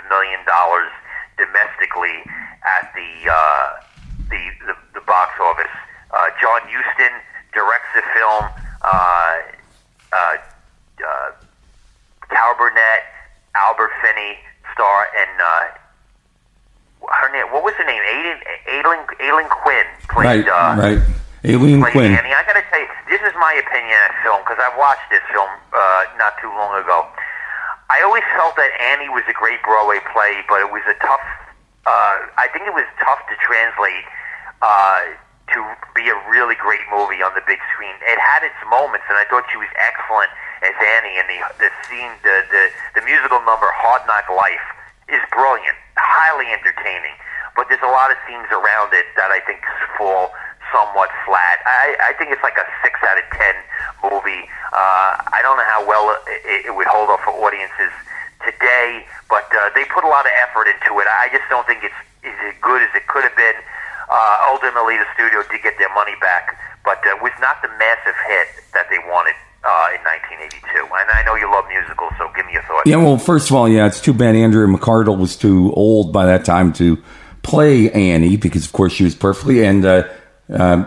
million 0.06 0.38
dollars 0.46 0.94
domestically 1.36 2.22
at 2.64 2.92
the 2.94 3.30
uh, 3.30 3.80
the, 4.30 4.42
the 4.66 4.74
the 4.94 5.02
box 5.06 5.32
office. 5.40 5.72
Uh, 6.10 6.30
John 6.40 6.60
Huston 6.70 7.14
directs 7.52 7.90
the 7.94 8.02
film. 8.14 8.44
Uh, 8.82 9.42
uh, 10.12 10.36
uh, 11.02 11.30
Cal 12.30 12.54
Burnett, 12.56 13.02
Albert 13.54 13.90
Finney 14.02 14.38
star, 14.72 15.06
and 15.18 15.34
uh, 15.40 17.08
her 17.08 17.32
name. 17.32 17.50
What 17.52 17.64
was 17.64 17.74
her 17.74 17.86
name? 17.86 18.02
Aileen, 18.02 18.38
Aileen, 18.68 19.06
Aileen 19.20 19.48
Quinn 19.48 19.86
played. 20.08 20.46
Right, 20.46 20.48
uh, 20.48 20.80
right. 20.80 20.98
Played 21.44 21.92
Quinn. 21.92 22.16
Annie. 22.16 22.32
I 22.32 22.40
gotta 22.48 22.64
tell 22.72 22.80
you, 22.80 22.88
this 23.12 23.20
is 23.20 23.36
my 23.36 23.52
opinion 23.60 23.92
of 24.08 24.16
the 24.16 24.20
film 24.24 24.40
because 24.40 24.56
I've 24.56 24.78
watched 24.80 25.04
this 25.12 25.20
film 25.28 25.52
uh, 25.76 26.04
not 26.16 26.32
too 26.40 26.48
long 26.48 26.72
ago. 26.80 27.04
I 27.94 28.02
always 28.02 28.26
felt 28.34 28.58
that 28.58 28.74
Annie 28.90 29.06
was 29.06 29.22
a 29.30 29.36
great 29.38 29.62
Broadway 29.62 30.02
play, 30.10 30.42
but 30.50 30.58
it 30.58 30.66
was 30.66 30.82
a 30.90 30.98
tough. 30.98 31.22
Uh, 31.86 32.26
I 32.34 32.50
think 32.50 32.66
it 32.66 32.74
was 32.74 32.90
tough 32.98 33.22
to 33.30 33.38
translate 33.38 34.02
uh, 34.58 35.14
to 35.54 35.58
be 35.94 36.10
a 36.10 36.18
really 36.26 36.58
great 36.58 36.82
movie 36.90 37.22
on 37.22 37.30
the 37.38 37.44
big 37.46 37.62
screen. 37.70 37.94
It 38.02 38.18
had 38.18 38.42
its 38.42 38.58
moments, 38.66 39.06
and 39.06 39.14
I 39.14 39.22
thought 39.30 39.46
she 39.46 39.62
was 39.62 39.70
excellent 39.78 40.34
as 40.66 40.74
Annie. 40.74 41.22
And 41.22 41.26
the 41.30 41.38
the 41.62 41.70
scene, 41.86 42.10
the 42.26 42.42
the, 42.50 42.62
the 42.98 43.02
musical 43.06 43.38
number 43.46 43.70
"Hard 43.78 44.02
Knock 44.10 44.26
Life" 44.26 44.66
is 45.06 45.22
brilliant, 45.30 45.78
highly 45.94 46.50
entertaining. 46.50 47.14
But 47.54 47.70
there's 47.70 47.86
a 47.86 47.94
lot 47.94 48.10
of 48.10 48.18
scenes 48.26 48.50
around 48.50 48.90
it 48.90 49.06
that 49.14 49.30
I 49.30 49.38
think 49.46 49.62
fall 49.94 50.34
somewhat 50.74 51.14
flat. 51.22 51.62
I, 51.62 52.10
I 52.10 52.18
think 52.18 52.34
it's 52.34 52.42
like 52.42 52.58
a 52.58 52.66
six 52.82 52.98
out 53.06 53.14
of 53.14 53.26
ten 53.30 53.54
movie. 54.02 54.50
Uh, 54.74 55.22
I 55.30 55.38
don't 55.46 55.54
know 55.54 55.70
how 55.70 55.86
well 55.86 56.18
it, 56.26 56.66
it 56.66 56.74
would 56.74 56.90
hold 56.90 57.14
up 57.14 57.22
for 57.22 57.30
audiences 57.30 57.94
today, 58.42 59.06
but 59.30 59.46
uh, 59.54 59.70
they 59.78 59.86
put 59.86 60.02
a 60.02 60.10
lot 60.10 60.26
of 60.26 60.34
effort 60.42 60.66
into 60.66 60.98
it. 60.98 61.06
I 61.06 61.30
just 61.30 61.46
don't 61.46 61.62
think 61.70 61.86
it's 61.86 61.94
is 62.26 62.34
as 62.42 62.54
good 62.60 62.82
as 62.82 62.90
it 62.96 63.06
could 63.06 63.22
have 63.22 63.36
been. 63.36 63.54
Uh, 64.10 64.50
ultimately, 64.50 64.96
the 64.98 65.06
studio 65.14 65.44
did 65.50 65.62
get 65.62 65.78
their 65.78 65.92
money 65.94 66.16
back, 66.20 66.58
but 66.84 66.98
uh, 67.06 67.16
was 67.22 67.32
not 67.40 67.62
the 67.62 67.68
massive 67.78 68.16
hit 68.26 68.48
that 68.72 68.88
they 68.90 68.98
wanted 69.06 69.36
uh, 69.62 69.94
in 69.94 70.00
1982. 70.04 70.88
And 70.88 71.08
I 71.12 71.22
know 71.24 71.36
you 71.36 71.50
love 71.50 71.68
musicals, 71.68 72.12
so 72.18 72.30
give 72.34 72.46
me 72.46 72.54
your 72.54 72.62
thoughts. 72.64 72.88
Yeah, 72.88 72.96
well, 72.96 73.18
first 73.18 73.50
of 73.50 73.56
all, 73.56 73.68
yeah, 73.68 73.86
it's 73.86 74.00
too 74.00 74.12
bad 74.12 74.34
Andrea 74.34 74.66
McArdle 74.66 75.18
was 75.18 75.36
too 75.36 75.72
old 75.74 76.12
by 76.12 76.26
that 76.26 76.44
time 76.44 76.72
to 76.74 77.02
play 77.42 77.90
Annie 77.92 78.36
because, 78.36 78.64
of 78.64 78.72
course, 78.72 78.92
she 78.92 79.04
was 79.04 79.14
perfectly 79.14 79.64
and 79.64 79.84
uh, 79.84 80.08
uh, 80.52 80.84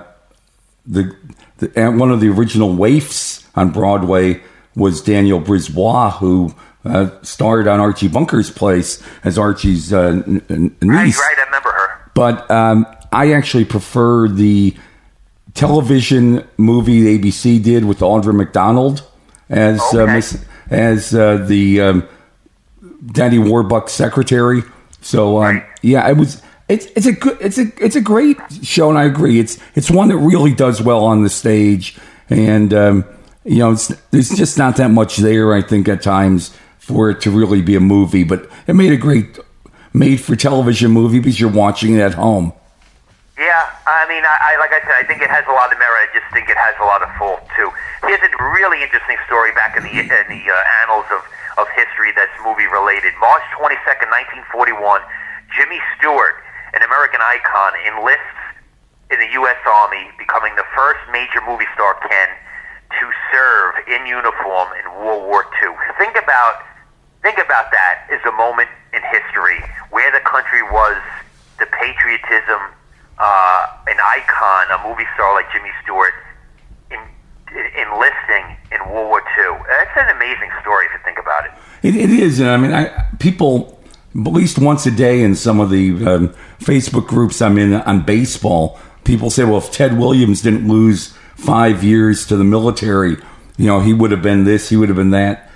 the, 0.85 1.15
the 1.57 1.71
and 1.75 1.99
one 1.99 2.11
of 2.11 2.19
the 2.21 2.29
original 2.29 2.73
waifs 2.75 3.47
on 3.55 3.71
Broadway 3.71 4.41
was 4.75 5.01
Danielle 5.01 5.41
Brisebois, 5.41 6.17
who 6.19 6.53
uh, 6.85 7.09
starred 7.23 7.67
on 7.67 7.79
Archie 7.79 8.07
Bunker's 8.07 8.49
place 8.51 9.01
as 9.23 9.37
Archie's 9.37 9.91
uh, 9.91 10.21
n- 10.25 10.41
n- 10.49 10.75
niece. 10.81 11.17
right, 11.19 11.35
I 11.37 11.43
remember 11.45 11.69
her. 11.71 12.11
But 12.13 12.49
um, 12.51 12.85
I 13.11 13.33
actually 13.33 13.65
prefer 13.65 14.27
the 14.27 14.75
television 15.53 16.47
movie 16.57 17.17
ABC 17.17 17.61
did 17.63 17.85
with 17.85 17.99
Audra 17.99 18.35
McDonald 18.35 19.03
as 19.49 19.81
uh, 19.93 20.05
Miss, 20.05 20.43
as 20.69 21.15
uh, 21.15 21.37
the 21.37 21.81
um, 21.81 22.07
Daddy 23.07 23.37
Warbucks 23.37 23.89
secretary. 23.89 24.61
So 25.01 25.37
um, 25.37 25.43
Right. 25.57 25.65
yeah, 25.81 26.07
it 26.09 26.17
was. 26.17 26.41
It's 26.69 26.85
it's 26.87 27.05
a 27.05 27.13
good 27.13 27.37
it's 27.39 27.57
a 27.57 27.71
it's 27.83 27.95
a 27.95 28.01
great 28.01 28.37
show, 28.61 28.89
and 28.89 28.97
I 28.97 29.05
agree. 29.05 29.39
It's 29.39 29.57
it's 29.75 29.89
one 29.89 30.09
that 30.09 30.17
really 30.17 30.53
does 30.53 30.81
well 30.81 31.05
on 31.05 31.23
the 31.23 31.29
stage, 31.29 31.97
and 32.29 32.73
um, 32.73 33.05
you 33.45 33.59
know, 33.59 33.71
it's, 33.71 33.87
there's 34.11 34.29
just 34.29 34.57
not 34.57 34.75
that 34.75 34.91
much 34.91 35.15
there. 35.17 35.53
I 35.53 35.61
think 35.61 35.87
at 35.87 36.01
times 36.01 36.55
for 36.79 37.09
it 37.09 37.21
to 37.21 37.31
really 37.31 37.61
be 37.61 37.75
a 37.75 37.79
movie, 37.79 38.25
but 38.25 38.49
it 38.67 38.75
made 38.75 38.91
a 38.91 38.97
great 38.97 39.39
made 39.93 40.19
for 40.19 40.35
television 40.35 40.91
movie 40.91 41.19
because 41.19 41.39
you're 41.39 41.51
watching 41.51 41.95
it 41.95 42.01
at 42.01 42.15
home. 42.15 42.51
Yeah, 43.39 43.69
I 43.85 44.03
mean, 44.09 44.25
I, 44.25 44.35
I 44.41 44.59
like 44.59 44.73
I 44.73 44.81
said, 44.81 44.95
I 44.99 45.07
think 45.07 45.21
it 45.21 45.29
has 45.29 45.45
a 45.47 45.55
lot 45.55 45.71
of 45.71 45.79
merit. 45.79 46.09
I 46.11 46.19
just 46.19 46.27
think 46.33 46.49
it 46.49 46.57
has 46.57 46.75
a 46.81 46.85
lot 46.85 47.01
of 47.01 47.09
fault 47.15 47.47
too. 47.55 47.71
Here's 48.03 48.19
a 48.19 48.31
really 48.51 48.83
interesting 48.83 49.15
story 49.25 49.53
back 49.53 49.77
in 49.77 49.83
the 49.83 49.93
in 49.95 50.07
the 50.09 50.43
uh, 50.51 50.83
annals 50.83 51.07
of 51.15 51.23
of 51.57 51.67
history 51.71 52.11
that's 52.11 52.33
movie 52.43 52.67
related. 52.67 53.13
March 53.19 53.43
22nd, 53.55 54.11
1941, 54.51 55.01
Jimmy 55.55 55.79
Stewart, 55.97 56.35
an 56.73 56.81
American 56.83 57.21
icon, 57.21 57.73
enlists 57.87 58.37
in 59.11 59.19
the 59.19 59.31
U.S. 59.39 59.59
Army, 59.65 60.11
becoming 60.17 60.55
the 60.55 60.67
first 60.75 60.99
major 61.11 61.39
movie 61.47 61.69
star 61.73 61.95
Ken 62.03 62.29
to 62.99 63.05
serve 63.31 63.75
in 63.87 64.05
uniform 64.05 64.67
in 64.79 64.85
World 65.03 65.27
War 65.27 65.45
II. 65.63 65.75
Think 65.97 66.15
about 66.15 66.63
think 67.23 67.37
about 67.39 67.71
that 67.71 68.07
as 68.11 68.23
a 68.23 68.31
moment 68.31 68.69
in 68.93 69.01
history 69.11 69.59
where 69.89 70.11
the 70.11 70.23
country 70.23 70.63
was, 70.63 70.95
the 71.59 71.65
patriotism, 71.65 72.61
uh, 73.19 73.67
an 73.87 73.97
icon, 73.99 74.65
a 74.71 74.87
movie 74.87 75.07
star 75.15 75.33
like 75.33 75.51
Jimmy 75.51 75.71
Stewart, 75.83 76.13
in, 76.91 76.99
enlisting 77.75 78.55
in 78.71 78.79
World 78.91 79.09
War 79.09 79.21
II. 79.35 79.59
That's 79.67 79.95
an 79.97 80.15
amazing 80.15 80.51
story 80.61 80.85
if 80.85 80.91
you 80.93 80.99
think 81.03 81.19
about 81.19 81.45
it. 81.45 81.51
It, 81.83 81.95
it 81.95 82.09
is, 82.09 82.41
I 82.41 82.57
mean, 82.57 82.73
I, 82.73 83.09
people 83.19 83.77
at 84.15 84.31
least 84.33 84.59
once 84.59 84.85
a 84.85 84.91
day 84.91 85.21
in 85.21 85.35
some 85.35 85.59
of 85.59 85.69
the 85.69 85.91
um, 86.05 86.35
Facebook 86.67 87.07
groups 87.07 87.41
I'm 87.41 87.57
in 87.57 87.73
on 87.73 88.01
baseball, 88.01 88.79
people 89.03 89.29
say, 89.29 89.43
"Well, 89.43 89.57
if 89.57 89.71
Ted 89.71 89.97
Williams 89.97 90.41
didn't 90.41 90.67
lose 90.67 91.13
five 91.35 91.83
years 91.83 92.25
to 92.27 92.35
the 92.35 92.43
military, 92.43 93.17
you 93.57 93.67
know, 93.67 93.79
he 93.79 93.93
would 93.93 94.11
have 94.11 94.21
been 94.21 94.43
this, 94.43 94.69
he 94.69 94.75
would 94.75 94.89
have 94.89 94.97
been 94.97 95.11
that." 95.11 95.47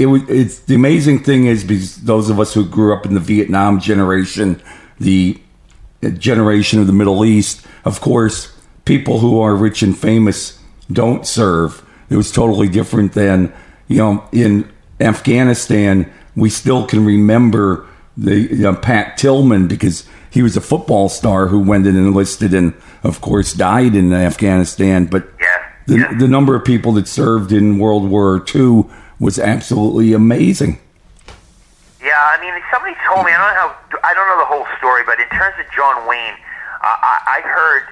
it 0.00 0.06
was. 0.06 0.22
It's 0.30 0.60
the 0.60 0.74
amazing 0.74 1.22
thing 1.22 1.44
is 1.44 1.62
because 1.62 1.96
those 1.96 2.30
of 2.30 2.40
us 2.40 2.54
who 2.54 2.64
grew 2.64 2.94
up 2.94 3.04
in 3.04 3.12
the 3.12 3.20
Vietnam 3.20 3.78
generation, 3.78 4.60
the 4.98 5.38
generation 6.16 6.80
of 6.80 6.86
the 6.86 6.94
Middle 6.94 7.22
East, 7.22 7.66
of 7.84 8.00
course, 8.00 8.50
people 8.86 9.18
who 9.18 9.38
are 9.38 9.54
rich 9.54 9.82
and 9.82 9.96
famous 9.96 10.58
don't 10.90 11.26
serve. 11.26 11.86
It 12.08 12.16
was 12.16 12.32
totally 12.32 12.66
different 12.66 13.12
than 13.12 13.52
you 13.88 13.98
know 13.98 14.24
in 14.32 14.72
Afghanistan. 15.00 16.10
We 16.34 16.48
still 16.48 16.86
can 16.86 17.04
remember 17.04 17.86
the 18.16 18.36
you 18.40 18.62
know, 18.62 18.74
Pat 18.74 19.18
Tillman 19.18 19.68
because 19.68 20.08
he 20.30 20.42
was 20.42 20.56
a 20.56 20.60
football 20.60 21.08
star 21.08 21.48
who 21.48 21.60
went 21.60 21.86
and 21.86 21.96
enlisted 21.96 22.54
and, 22.54 22.74
of 23.02 23.20
course, 23.20 23.52
died 23.52 23.94
in 23.94 24.12
Afghanistan. 24.12 25.06
But 25.06 25.28
Yeah, 25.40 25.46
the, 25.86 25.98
yeah. 25.98 26.18
the 26.18 26.28
number 26.28 26.54
of 26.54 26.64
people 26.64 26.92
that 26.92 27.08
served 27.08 27.52
in 27.52 27.78
World 27.78 28.08
War 28.08 28.44
II 28.54 28.84
was 29.18 29.38
absolutely 29.38 30.12
amazing. 30.12 30.78
Yeah, 32.00 32.16
I 32.16 32.40
mean, 32.40 32.54
somebody 32.72 32.96
told 33.04 33.26
me. 33.26 33.32
I 33.32 33.36
don't 33.36 33.54
know. 33.54 33.74
How, 33.76 34.08
I 34.08 34.14
don't 34.14 34.26
know 34.28 34.38
the 34.40 34.48
whole 34.48 34.66
story, 34.78 35.02
but 35.04 35.20
in 35.20 35.28
terms 35.28 35.54
of 35.60 35.66
John 35.76 36.08
Wayne, 36.08 36.32
uh, 36.80 36.88
I, 36.88 37.40
I 37.44 37.48
heard 37.48 37.84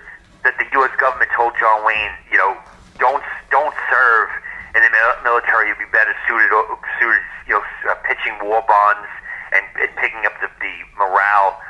that 0.44 0.57
the 0.57 0.64
U.S. 0.81 0.94
government 0.96 1.31
told 1.37 1.53
John 1.61 1.85
Wayne, 1.85 2.12
you 2.33 2.38
know, 2.38 2.57
don't 2.98 3.22
don't 3.51 3.74
serve 3.90 4.31
in 4.74 4.81
the 4.81 4.90
military. 5.24 5.68
You'd 5.68 5.79
be 5.79 5.90
better 5.92 6.16
suited, 6.24 6.48
suited, 6.96 7.20
you 7.46 7.61
know, 7.61 7.64
uh, 7.90 7.94
pitching 8.09 8.33
war 8.40 8.64
bonds 8.64 9.09
and, 9.53 9.64
and 9.77 9.90
picking 10.01 10.24
up 10.24 10.33
the, 10.40 10.48
the 10.61 10.74
morale 10.96 11.61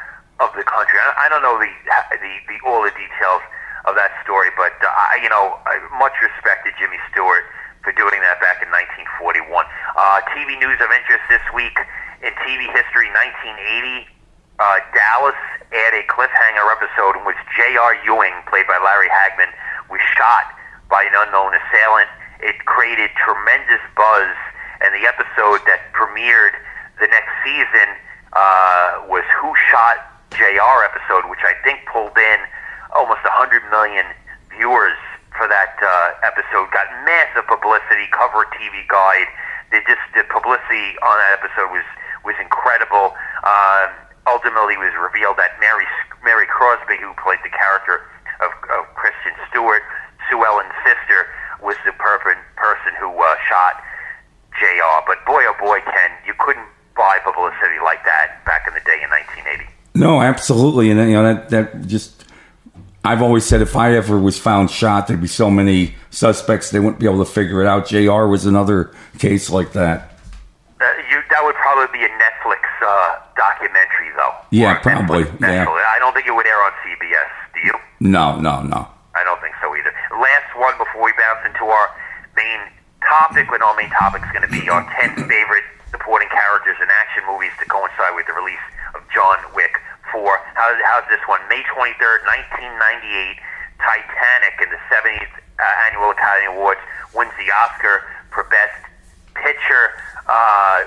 of 0.41 0.55
the 0.55 0.63
country. 0.63 0.99
I, 0.99 1.27
don't 1.29 1.43
know 1.43 1.59
the, 1.59 1.71
the 2.15 2.33
the 2.47 2.57
all 2.63 2.83
the 2.83 2.95
details 2.95 3.43
of 3.87 3.99
that 3.99 4.15
story, 4.23 4.55
but 4.55 4.75
uh, 4.83 4.87
I, 4.87 5.19
you 5.23 5.29
know, 5.29 5.59
I, 5.67 5.83
much 5.99 6.15
respect 6.23 6.67
to 6.67 6.71
Jimmy 6.79 6.99
Stewart 7.11 7.43
for 7.83 7.91
doing 7.95 8.23
that 8.23 8.39
back 8.39 8.63
in 8.63 8.71
1941. 8.71 9.51
Uh, 9.51 10.23
TV 10.35 10.55
news 10.59 10.79
of 10.79 10.91
interest 10.95 11.25
this 11.27 11.43
week 11.51 11.75
in 12.23 12.31
TV 12.47 12.71
history: 12.71 13.11
1980, 13.11 14.07
uh, 14.63 14.79
Dallas 14.95 15.39
aired 15.75 15.99
a 15.99 16.05
cliffhanger 16.07 16.67
episode 16.71 17.19
in 17.19 17.23
which 17.27 17.39
J.R. 17.59 17.99
Ewing, 18.07 18.35
played 18.47 18.67
by 18.71 18.79
Larry 18.79 19.11
Hagman, 19.11 19.51
was 19.91 20.03
shot 20.15 20.55
by 20.87 21.03
an 21.03 21.15
unknown 21.15 21.55
assailant. 21.55 22.11
It 22.39 22.63
created 22.63 23.11
tremendous 23.19 23.83
buzz, 23.99 24.31
and 24.87 24.95
the 24.95 25.03
episode 25.03 25.67
that 25.67 25.91
premiered 25.91 26.55
the 27.03 27.11
next 27.11 27.35
season 27.43 27.99
uh, 28.33 29.03
was 29.11 29.27
Who 29.43 29.51
Shot 29.71 30.18
JR 30.31 30.85
episode, 30.85 31.29
which 31.31 31.43
I 31.45 31.55
think 31.65 31.85
pulled 31.89 32.17
in 32.17 32.39
almost 32.95 33.25
100 33.25 33.65
million 33.71 34.07
viewers 34.53 34.99
for 35.37 35.47
that 35.49 35.77
uh, 35.81 36.27
episode. 36.27 36.69
Got 36.75 36.91
massive 37.07 37.47
publicity. 37.47 38.11
Cover 38.11 38.45
TV 38.57 38.85
Guide. 38.89 39.31
They 39.71 39.85
just 39.85 40.03
the 40.17 40.25
publicity 40.27 40.97
on 41.05 41.15
that 41.21 41.39
episode 41.41 41.71
was 41.71 41.87
was 42.25 42.35
incredible. 42.41 43.15
Um, 43.45 43.89
ultimately, 44.27 44.75
it 44.75 44.83
was 44.83 44.97
revealed 44.97 45.37
that 45.39 45.57
Mary 45.61 45.87
Mary 46.25 46.49
Crosby, 46.51 46.99
who 46.99 47.15
played 47.21 47.41
the 47.45 47.53
character 47.53 48.05
of, 48.41 48.51
of 48.75 48.89
Christian 48.99 49.33
Stewart, 49.49 49.85
Sue 50.29 50.41
Ellen's 50.43 50.75
sister, 50.83 51.31
was 51.63 51.77
the 51.87 51.93
per- 51.95 52.21
person 52.59 52.93
who 52.99 53.15
uh, 53.15 53.37
shot 53.47 53.81
JR. 54.59 54.99
But 55.07 55.23
boy, 55.25 55.47
oh 55.47 55.57
boy, 55.61 55.79
Ken, 55.87 56.11
you 56.27 56.35
couldn't 56.39 56.69
buy 56.97 57.23
publicity 57.23 57.79
like 57.85 58.03
that 58.05 58.43
back 58.45 58.67
in 58.67 58.75
the 58.75 58.83
day 58.83 58.99
in 58.99 59.11
1980. 59.11 59.78
No, 59.95 60.21
absolutely, 60.21 60.91
and 60.91 61.01
you 61.01 61.15
know 61.15 61.23
that 61.23 61.49
that 61.51 61.87
just. 61.87 62.25
I've 63.05 63.23
always 63.23 63.47
said 63.47 63.63
if 63.63 63.77
I 63.77 63.95
ever 63.95 64.19
was 64.19 64.39
found 64.39 64.71
shot, 64.71 65.07
there'd 65.07 65.23
be 65.23 65.29
so 65.29 65.51
many 65.51 65.95
suspects 66.11 66.71
they 66.71 66.81
wouldn't 66.81 66.99
be 66.99 67.07
able 67.07 67.25
to 67.25 67.31
figure 67.31 67.63
it 67.63 67.67
out. 67.67 67.87
Jr. 67.87 68.27
was 68.27 68.45
another 68.45 68.93
case 69.19 69.49
like 69.49 69.73
that. 69.73 70.19
Uh, 70.81 70.85
you, 71.09 71.23
that 71.31 71.41
would 71.43 71.55
probably 71.57 71.87
be 71.97 72.05
a 72.05 72.11
Netflix 72.21 72.63
uh, 72.85 73.19
documentary, 73.35 74.11
though. 74.15 74.35
Yeah, 74.51 74.79
probably, 74.79 75.25
Netflix 75.25 75.41
yeah. 75.41 75.63
special. 75.63 75.73
I 75.73 75.97
don't 76.01 76.13
think 76.13 76.27
it 76.27 76.35
would 76.35 76.47
air 76.47 76.61
on 76.63 76.73
CBS. 76.85 77.31
Do 77.55 77.61
you? 77.65 77.75
No, 78.01 78.39
no, 78.39 78.63
no. 78.63 78.87
I 79.15 79.25
don't 79.25 79.41
think 79.41 79.55
so 79.63 79.75
either. 79.75 79.95
Last 80.15 80.51
one 80.59 80.77
before 80.77 81.03
we 81.03 81.13
bounce 81.17 81.47
into 81.47 81.65
our 81.65 81.89
main 82.37 82.61
topic, 83.03 83.51
when 83.51 83.63
our 83.63 83.75
main 83.75 83.91
topic 83.91 84.23
is 84.23 84.31
going 84.31 84.47
to 84.47 84.53
be 84.53 84.69
our 84.69 84.87
10 85.01 85.17
favorite 85.27 85.65
supporting 85.91 86.29
characters 86.29 86.77
in 86.79 86.87
action 86.87 87.25
movies 87.27 87.51
to 87.59 87.65
coincide 87.67 88.15
with 88.15 88.27
the 88.27 88.35
release 88.35 88.63
of 88.95 89.03
John 89.13 89.39
Wick 89.55 89.77
4. 90.13 90.23
How, 90.55 90.69
how's 90.85 91.09
this 91.11 91.21
one? 91.29 91.41
May 91.49 91.63
23rd, 91.69 92.25
1998, 92.57 93.37
Titanic 93.81 94.55
in 94.63 94.69
the 94.73 94.81
70th 94.89 95.35
uh, 95.59 95.87
Annual 95.91 96.11
Academy 96.11 96.55
Awards 96.55 96.81
wins 97.15 97.33
the 97.39 97.51
Oscar 97.51 98.07
for 98.31 98.45
Best 98.51 98.79
Picture. 99.35 99.95
Uh, 100.27 100.87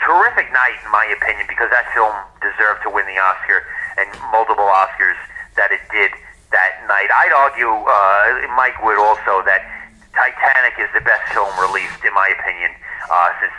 terrific 0.00 0.52
night, 0.52 0.76
in 0.84 0.90
my 0.90 1.04
opinion, 1.08 1.46
because 1.48 1.70
that 1.70 1.88
film 1.92 2.12
deserved 2.40 2.82
to 2.84 2.90
win 2.90 3.06
the 3.06 3.18
Oscar 3.20 3.64
and 3.96 4.08
multiple 4.32 4.68
Oscars 4.68 5.18
that 5.56 5.72
it 5.72 5.80
did 5.92 6.12
that 6.52 6.82
night. 6.88 7.08
I'd 7.10 7.32
argue, 7.32 7.70
uh, 7.70 8.54
Mike 8.56 8.78
would 8.84 8.98
also, 8.98 9.44
that 9.46 9.64
Titanic 10.14 10.78
is 10.78 10.90
the 10.94 11.02
best 11.02 11.26
film 11.32 11.50
released, 11.58 12.04
in 12.04 12.14
my 12.14 12.30
opinion, 12.30 12.70
uh, 13.10 13.30
since 13.40 13.54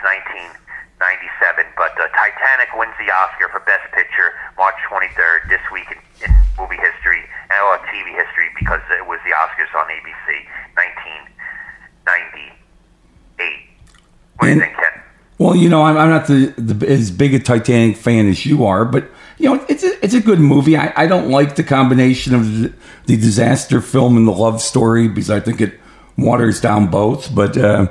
1997. 0.98 1.66
But 1.76 1.92
uh, 2.00 2.08
Titanic 2.16 2.72
wins 2.76 2.96
the 2.96 3.12
Oscar 3.12 3.48
for 3.52 3.60
Best 3.68 3.84
Picture 3.92 4.32
March 4.56 4.76
23rd 4.88 5.48
this 5.52 5.60
week 5.72 5.88
in, 5.92 5.98
in 6.24 6.30
movie 6.56 6.80
history 6.80 7.20
and 7.52 7.60
or 7.68 7.78
TV 7.92 8.16
history 8.16 8.48
because 8.56 8.80
it 8.96 9.04
was 9.04 9.20
the 9.28 9.32
Oscars 9.36 9.68
on 9.76 9.84
ABC 9.92 10.48
1998. 10.74 12.56
What 14.36 14.48
do 14.48 14.54
you 14.54 14.60
think, 14.60 14.76
Ken? 14.76 15.02
Well, 15.38 15.54
you 15.54 15.68
know, 15.68 15.82
I'm, 15.82 15.98
I'm 15.98 16.08
not 16.08 16.26
the, 16.26 16.54
the 16.56 16.88
as 16.88 17.10
big 17.10 17.34
a 17.34 17.38
Titanic 17.38 17.96
fan 17.96 18.26
as 18.28 18.46
you 18.46 18.64
are, 18.64 18.84
but 18.84 19.10
you 19.38 19.54
know, 19.54 19.64
it's 19.68 19.84
a, 19.84 20.02
it's 20.02 20.14
a 20.14 20.20
good 20.20 20.40
movie. 20.40 20.76
I, 20.76 20.92
I 20.96 21.06
don't 21.06 21.28
like 21.28 21.56
the 21.56 21.62
combination 21.62 22.34
of 22.34 22.58
the, 22.58 22.72
the 23.04 23.16
disaster 23.16 23.82
film 23.82 24.16
and 24.16 24.26
the 24.26 24.32
love 24.32 24.62
story 24.62 25.08
because 25.08 25.28
I 25.30 25.40
think 25.40 25.60
it 25.60 25.78
waters 26.16 26.58
down 26.60 26.86
both. 26.86 27.34
But 27.34 27.58
uh, 27.58 27.88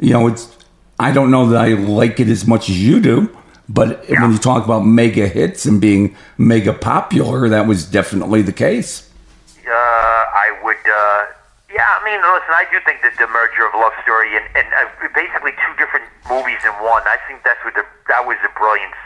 you 0.00 0.12
know, 0.12 0.26
it's 0.26 0.56
I 1.00 1.12
don't 1.12 1.30
know 1.30 1.48
that 1.48 1.56
I 1.56 1.72
like 1.80 2.20
it 2.20 2.28
as 2.28 2.46
much 2.46 2.68
as 2.68 2.76
you 2.76 3.00
do. 3.00 3.32
But 3.70 4.04
when 4.10 4.34
you 4.34 4.38
talk 4.38 4.66
about 4.66 4.84
mega 4.84 5.30
hits 5.30 5.64
and 5.64 5.80
being 5.80 6.12
mega 6.36 6.74
popular, 6.74 7.48
that 7.48 7.64
was 7.64 7.86
definitely 7.86 8.42
the 8.42 8.52
case. 8.52 9.08
Uh, 9.64 9.70
I 9.72 10.52
would. 10.60 10.82
Uh, 10.84 11.22
yeah, 11.72 11.88
I 11.88 12.02
mean, 12.04 12.18
listen, 12.18 12.52
I 12.52 12.66
do 12.68 12.82
think 12.84 13.00
that 13.06 13.16
the 13.16 13.30
merger 13.32 13.64
of 13.64 13.72
love 13.78 13.96
story 14.02 14.34
and, 14.36 14.44
and 14.52 14.66
uh, 14.76 14.90
basically 15.14 15.56
two 15.56 15.72
different 15.80 16.04
movies 16.28 16.60
in 16.68 16.74
one. 16.84 17.00
I 17.08 17.16
think 17.30 17.46
that's 17.46 17.62
what 17.64 17.78
the 17.78 17.86
that 18.12 18.26
was 18.26 18.36
the 18.44 18.52
brilliance 18.58 18.98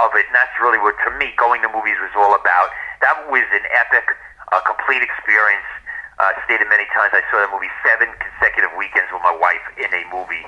of 0.00 0.14
it, 0.16 0.24
and 0.30 0.34
that's 0.38 0.54
really 0.56 0.78
what 0.78 0.96
to 1.04 1.10
me 1.18 1.36
going 1.36 1.60
to 1.66 1.70
movies 1.74 2.00
was 2.00 2.14
all 2.16 2.32
about. 2.32 2.72
That 3.04 3.18
was 3.28 3.44
an 3.52 3.66
epic, 3.76 4.06
uh, 4.54 4.62
complete 4.64 5.04
experience. 5.04 5.68
Uh, 6.22 6.30
stated 6.46 6.70
many 6.70 6.86
times, 6.94 7.10
I 7.10 7.26
saw 7.28 7.42
that 7.42 7.50
movie 7.50 7.72
seven 7.82 8.06
consecutive 8.22 8.70
weekends 8.78 9.10
with 9.10 9.26
my 9.26 9.34
wife 9.34 9.66
in 9.74 9.90
a 9.90 10.06
movie 10.14 10.46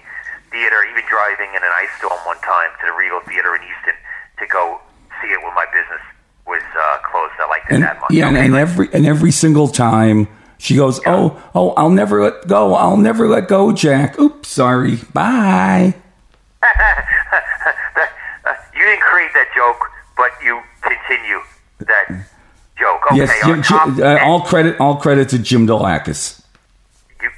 theater, 0.54 0.78
even 0.86 1.02
driving 1.10 1.50
in 1.50 1.62
an 1.66 1.72
ice 1.82 1.90
storm 1.98 2.18
one 2.24 2.38
time 2.46 2.70
to 2.80 2.86
the 2.86 2.94
Regal 2.94 3.18
Theater 3.26 3.54
in 3.58 3.62
Easton 3.66 3.98
to 4.38 4.46
go 4.46 4.78
see 5.20 5.28
it 5.34 5.42
when 5.42 5.54
my 5.54 5.66
business 5.74 6.00
was 6.46 6.62
uh, 6.78 6.98
closed. 7.02 7.34
I 7.42 7.46
liked 7.50 7.66
it 7.70 7.74
And 7.74 7.82
that 7.82 7.98
much. 8.00 8.10
yeah, 8.14 8.28
and, 8.28 8.36
and 8.38 8.54
every 8.54 8.88
and 8.92 9.04
every 9.06 9.32
single 9.32 9.66
time 9.68 10.28
she 10.58 10.76
goes, 10.76 11.00
"Oh, 11.06 11.42
oh, 11.54 11.70
I'll 11.76 11.90
never 11.90 12.22
let 12.22 12.46
go. 12.46 12.74
I'll 12.74 12.96
never 12.96 13.26
let 13.28 13.48
go, 13.48 13.72
Jack. 13.72 14.18
Oops, 14.18 14.46
sorry. 14.48 14.96
Bye." 15.12 15.94
you 18.74 18.82
didn't 18.84 19.02
create 19.02 19.32
that 19.34 19.48
joke, 19.54 19.90
but 20.16 20.30
you 20.42 20.60
continue 20.82 21.40
that 21.80 22.06
joke. 22.78 23.00
Okay, 23.10 23.16
yes, 23.18 23.44
on 23.44 23.50
Jim, 23.50 23.62
top, 23.62 23.98
uh, 23.98 24.18
all 24.24 24.40
credit, 24.42 24.78
all 24.80 24.96
credit 24.96 25.28
to 25.30 25.38
Jim 25.38 25.66
Delacus. 25.66 26.42
you, 27.20 27.28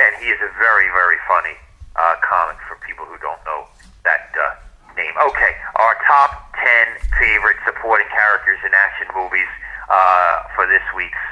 and 0.00 0.16
he 0.22 0.28
is 0.30 0.40
a 0.40 0.48
very, 0.58 0.88
very 0.92 1.16
funny 1.28 1.56
uh, 1.96 2.14
comic 2.26 2.56
for 2.68 2.76
people 2.86 3.04
who 3.04 3.16
don't 3.18 3.40
know 3.44 3.66
that 4.04 4.32
uh, 4.40 4.54
name. 4.96 5.09
Okay, 5.20 5.52
our 5.76 6.00
top 6.08 6.48
ten 6.56 6.96
favorite 7.20 7.60
supporting 7.68 8.08
characters 8.08 8.56
in 8.64 8.72
action 8.72 9.04
movies 9.12 9.52
uh, 9.92 10.48
for 10.56 10.64
this 10.64 10.80
week's 10.96 11.26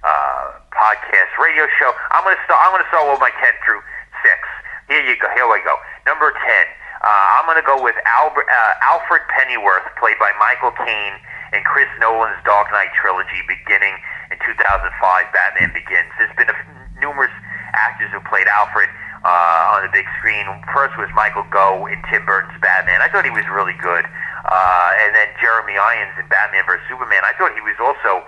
uh, 0.00 0.56
podcast 0.72 1.28
radio 1.36 1.68
show. 1.76 1.92
I'm 2.08 2.24
gonna 2.24 2.40
start. 2.48 2.56
I'm 2.64 2.72
gonna 2.72 2.88
start 2.88 3.04
with 3.04 3.20
my 3.20 3.28
ten 3.44 3.52
through 3.60 3.84
six. 4.24 4.40
Here 4.88 5.04
you 5.04 5.20
go. 5.20 5.28
Here 5.36 5.44
we 5.44 5.60
go. 5.60 5.76
Number 6.08 6.32
ten. 6.32 6.64
Uh, 7.04 7.36
I'm 7.36 7.44
gonna 7.44 7.60
go 7.60 7.76
with 7.84 8.00
Albert, 8.08 8.48
uh, 8.48 8.80
Alfred 8.80 9.20
Pennyworth, 9.36 9.92
played 10.00 10.16
by 10.16 10.32
Michael 10.40 10.72
Caine 10.80 11.20
in 11.52 11.60
Chris 11.68 11.92
Nolan's 12.00 12.40
Dark 12.48 12.72
Knight 12.72 12.96
trilogy, 12.96 13.44
beginning 13.44 13.92
in 14.32 14.40
2005. 14.40 14.88
Batman 15.36 15.68
Begins. 15.76 16.08
There's 16.16 16.32
been 16.40 16.48
numerous 16.96 17.34
actors 17.76 18.08
who 18.08 18.24
played 18.24 18.48
Alfred 18.48 18.88
uh, 19.24 19.74
on 19.74 19.82
the 19.82 19.90
big 19.90 20.06
screen. 20.20 20.44
First 20.70 20.94
was 21.00 21.08
Michael 21.16 21.44
Gough 21.50 21.88
in 21.88 21.98
Tim 22.12 22.24
Burton's 22.28 22.60
Batman. 22.60 23.00
I 23.00 23.08
thought 23.08 23.24
he 23.24 23.32
was 23.32 23.48
really 23.48 23.74
good. 23.80 24.04
Uh, 24.44 24.90
and 25.00 25.16
then 25.16 25.28
Jeremy 25.40 25.80
Irons 25.80 26.12
in 26.20 26.28
Batman 26.28 26.68
vs 26.68 26.84
Superman. 26.86 27.24
I 27.24 27.32
thought 27.40 27.56
he 27.56 27.64
was 27.64 27.80
also 27.80 28.20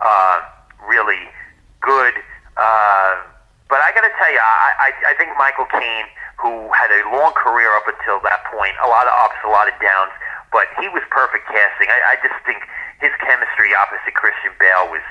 uh, 0.00 0.38
really 0.86 1.18
good. 1.82 2.14
Uh, 2.56 3.18
but 3.66 3.74
But 3.74 3.82
I 3.82 3.90
got 3.90 4.06
to 4.06 4.14
tell 4.14 4.30
you, 4.30 4.38
I, 4.38 4.70
I, 4.78 4.88
I 5.10 5.12
think 5.18 5.34
Michael 5.34 5.66
Caine, 5.66 6.06
who 6.38 6.70
had 6.70 6.94
a 6.94 7.10
long 7.10 7.34
career 7.34 7.74
up 7.74 7.90
until 7.90 8.22
that 8.22 8.46
point, 8.46 8.70
a 8.78 8.86
lot 8.86 9.10
of 9.10 9.14
ups, 9.18 9.34
a 9.42 9.50
lot 9.50 9.66
of 9.66 9.74
downs, 9.82 10.14
but 10.54 10.70
he 10.78 10.86
was 10.94 11.02
perfect 11.10 11.42
casting. 11.50 11.90
I, 11.90 12.14
I 12.14 12.22
just 12.22 12.38
think 12.46 12.62
his 13.02 13.10
chemistry 13.18 13.74
opposite 13.74 14.14
Christian 14.14 14.54
Bale 14.62 14.86
was 14.94 15.02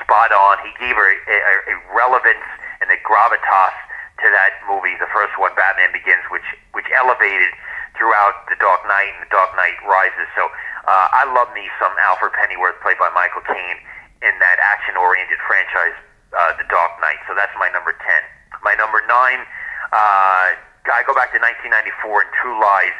spot 0.00 0.32
on. 0.32 0.56
He 0.64 0.72
gave 0.80 0.96
her 0.96 1.04
a, 1.04 1.16
a, 1.28 1.76
a 1.76 1.76
relevance 1.92 2.48
and 2.80 2.88
a 2.88 2.96
gravitas 3.04 3.76
to 4.22 4.26
that 4.32 4.56
movie, 4.64 4.96
the 4.96 5.10
first 5.12 5.36
one, 5.36 5.52
Batman 5.56 5.92
Begins, 5.92 6.24
which 6.32 6.46
which 6.72 6.88
elevated 6.96 7.52
throughout 7.96 8.48
The 8.48 8.56
Dark 8.60 8.84
Knight 8.88 9.12
and 9.16 9.24
The 9.28 9.32
Dark 9.32 9.52
Knight 9.56 9.76
Rises. 9.84 10.28
So 10.36 10.48
uh, 10.88 11.08
I 11.12 11.28
love 11.32 11.52
me 11.52 11.68
some 11.80 11.92
Alfred 12.00 12.32
Pennyworth, 12.36 12.76
played 12.80 13.00
by 13.00 13.08
Michael 13.12 13.44
Caine, 13.44 13.80
in 14.24 14.32
that 14.40 14.56
action-oriented 14.60 15.40
franchise, 15.44 15.96
uh, 16.32 16.56
The 16.56 16.68
Dark 16.68 16.96
Knight. 17.00 17.20
So 17.28 17.36
that's 17.36 17.52
my 17.60 17.68
number 17.72 17.92
ten. 17.92 18.22
My 18.64 18.72
number 18.76 19.04
nine, 19.04 19.44
uh, 19.92 20.56
I 20.88 21.02
go 21.04 21.12
back 21.12 21.34
to 21.36 21.40
1994 21.40 22.24
in 22.24 22.28
True 22.40 22.56
Lies. 22.56 22.96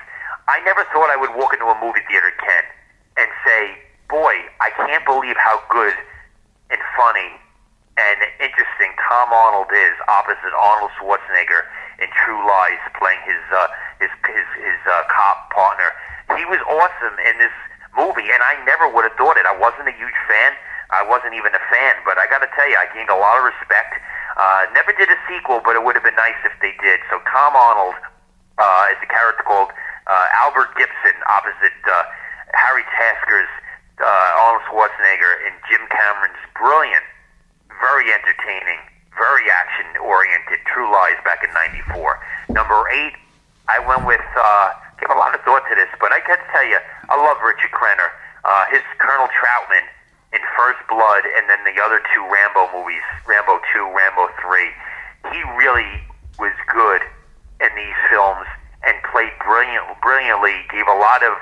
I 0.48 0.60
never 0.68 0.84
thought 0.92 1.08
I 1.08 1.16
would 1.16 1.32
walk 1.32 1.56
into 1.56 1.66
a 1.66 1.76
movie 1.80 2.04
theater, 2.06 2.30
Ken, 2.38 2.64
and 3.16 3.28
say, 3.42 3.80
"Boy, 4.08 4.36
I 4.60 4.70
can't 4.84 5.04
believe 5.08 5.36
how 5.40 5.62
good 5.70 5.96
and 6.70 6.80
funny 6.96 7.40
and 7.96 8.18
interesting 8.40 8.92
Tom 9.00 9.32
Arnold 9.32 9.72
is 9.72 9.96
opposite 10.08 10.52
Arnold 10.52 10.92
Schwarzenegger 11.00 11.64
in 11.98 12.08
True 12.12 12.40
Lies, 12.44 12.80
playing 13.00 13.20
his 13.24 13.40
uh, 13.52 13.68
his 14.00 14.12
his, 14.28 14.48
his 14.60 14.80
uh, 14.84 15.04
cop 15.08 15.48
partner. 15.52 15.92
He 16.36 16.44
was 16.44 16.60
awesome 16.68 17.16
in 17.24 17.40
this 17.40 17.54
movie, 17.96 18.28
and 18.28 18.42
I 18.44 18.60
never 18.68 18.92
would 18.92 19.08
have 19.08 19.16
thought 19.16 19.40
it. 19.40 19.48
I 19.48 19.56
wasn't 19.56 19.88
a 19.88 19.96
huge 19.96 20.16
fan. 20.28 20.52
I 20.92 21.02
wasn't 21.02 21.34
even 21.34 21.50
a 21.56 21.64
fan, 21.72 21.94
but 22.04 22.20
I 22.20 22.28
got 22.28 22.44
to 22.44 22.50
tell 22.54 22.68
you, 22.68 22.76
I 22.76 22.86
gained 22.94 23.10
a 23.10 23.18
lot 23.18 23.40
of 23.40 23.44
respect. 23.48 23.98
Uh, 24.36 24.68
never 24.76 24.92
did 24.92 25.08
a 25.08 25.18
sequel, 25.26 25.64
but 25.64 25.74
it 25.74 25.82
would 25.82 25.96
have 25.96 26.04
been 26.04 26.18
nice 26.20 26.36
if 26.44 26.52
they 26.60 26.76
did. 26.84 27.00
So 27.08 27.18
Tom 27.26 27.56
Arnold 27.56 27.96
uh, 28.60 28.92
is 28.92 29.00
a 29.00 29.08
character 29.08 29.42
called 29.42 29.72
uh, 30.06 30.38
Albert 30.44 30.76
Gibson 30.76 31.16
opposite 31.26 31.74
uh, 31.88 32.04
Harry 32.54 32.84
Tasker's 32.94 33.50
uh, 33.98 34.42
Arnold 34.44 34.62
Schwarzenegger 34.68 35.32
and 35.48 35.56
Jim 35.66 35.82
Cameron's 35.88 36.38
brilliant 36.54 37.02
very 37.80 38.12
entertaining, 38.12 38.80
very 39.16 39.50
action 39.50 39.86
oriented. 40.02 40.60
True 40.66 40.90
Lies 40.90 41.18
back 41.24 41.42
in 41.44 41.50
'94. 41.52 42.20
Number 42.50 42.88
eight, 42.90 43.14
I 43.68 43.78
went 43.80 44.06
with. 44.06 44.24
Uh, 44.36 44.72
gave 45.00 45.12
a 45.12 45.18
lot 45.18 45.34
of 45.34 45.40
thought 45.44 45.64
to 45.68 45.74
this, 45.76 45.92
but 46.00 46.12
I 46.12 46.24
got 46.24 46.40
to 46.40 46.48
tell 46.52 46.64
you, 46.64 46.80
I 47.08 47.16
love 47.20 47.36
Richard 47.44 47.70
Crenna. 47.70 48.08
Uh, 48.44 48.64
his 48.72 48.80
Colonel 48.96 49.28
Trautman 49.28 49.84
in 50.32 50.40
First 50.56 50.80
Blood, 50.88 51.24
and 51.36 51.44
then 51.50 51.60
the 51.68 51.76
other 51.82 52.00
two 52.14 52.24
Rambo 52.24 52.70
movies, 52.72 53.04
Rambo 53.26 53.60
Two, 53.72 53.84
Rambo 53.92 54.30
Three. 54.40 54.70
He 55.32 55.40
really 55.58 55.88
was 56.38 56.54
good 56.70 57.02
in 57.60 57.70
these 57.74 57.98
films 58.08 58.46
and 58.84 58.94
played 59.10 59.32
brilliant, 59.42 59.84
brilliantly. 60.00 60.54
Gave 60.70 60.86
a 60.86 60.98
lot 60.98 61.24
of 61.24 61.34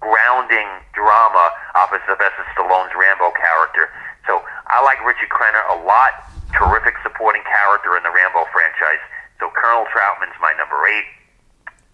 grounding 0.00 0.68
drama 0.94 1.50
opposite 1.74 2.06
Sylvester 2.06 2.44
Stallone's 2.56 2.94
Rambo 2.96 3.32
character. 3.36 3.92
So 4.26 4.40
I 4.66 4.82
like 4.82 4.98
Richard 5.06 5.30
Crenna 5.30 5.62
a 5.70 5.78
lot. 5.86 6.26
Terrific 6.50 6.98
supporting 7.02 7.42
character 7.46 7.94
in 7.94 8.02
the 8.02 8.10
Rambo 8.10 8.50
franchise. 8.50 9.02
So 9.38 9.50
Colonel 9.54 9.86
Trautman's 9.94 10.34
my 10.42 10.50
number 10.58 10.78
eight. 10.90 11.06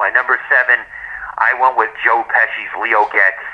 My 0.00 0.08
number 0.08 0.40
seven, 0.48 0.80
I 1.36 1.52
went 1.60 1.76
with 1.76 1.92
Joe 2.00 2.24
Pesci's 2.26 2.72
Leo 2.80 3.04
Getz, 3.12 3.44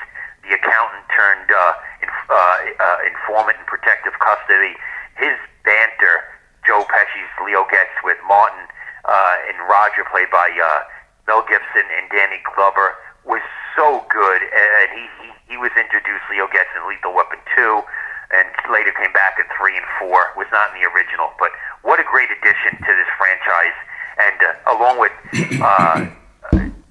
the 0.47 0.55
accountant 0.55 1.05
turned 1.11 1.51
uh, 1.51 1.73
in, 2.01 2.09
uh, 2.09 2.35
uh, 2.79 2.97
informant 3.05 3.59
in 3.59 3.65
protective 3.67 4.15
custody. 4.23 4.79
His 5.19 5.35
banter, 5.67 6.23
Joe 6.63 6.87
Pesci's 6.87 7.31
Leo 7.43 7.67
Getz 7.67 7.91
with 8.07 8.17
Martin 8.23 8.71
uh, 9.03 9.35
and 9.51 9.59
Roger, 9.67 10.07
played 10.07 10.31
by 10.31 10.47
uh, 10.47 10.87
Mel 11.27 11.43
Gibson 11.43 11.85
and 11.91 12.07
Danny 12.07 12.39
Glover, 12.55 12.95
was 13.27 13.43
so 13.75 14.05
good. 14.07 14.41
And 14.41 14.87
he, 14.95 15.03
he, 15.21 15.29
he 15.53 15.55
was 15.59 15.75
introduced, 15.75 16.23
Leo 16.31 16.47
Getz, 16.47 16.71
in 16.79 16.87
Lethal 16.87 17.11
Weapon 17.11 17.43
2 17.57 17.83
and 18.31 18.45
later 18.69 18.93
came 18.93 19.11
back 19.13 19.41
in 19.41 19.45
three 19.57 19.75
and 19.75 19.85
four. 19.97 20.33
Was 20.37 20.47
not 20.53 20.73
in 20.73 20.81
the 20.81 20.85
original, 20.89 21.33
but 21.41 21.51
what 21.81 21.99
a 21.99 22.05
great 22.05 22.29
addition 22.29 22.77
to 22.77 22.91
this 22.93 23.09
franchise. 23.17 23.77
And 24.19 24.39
uh, 24.43 24.75
along 24.75 24.99
with 25.01 25.13
uh, 25.63 26.05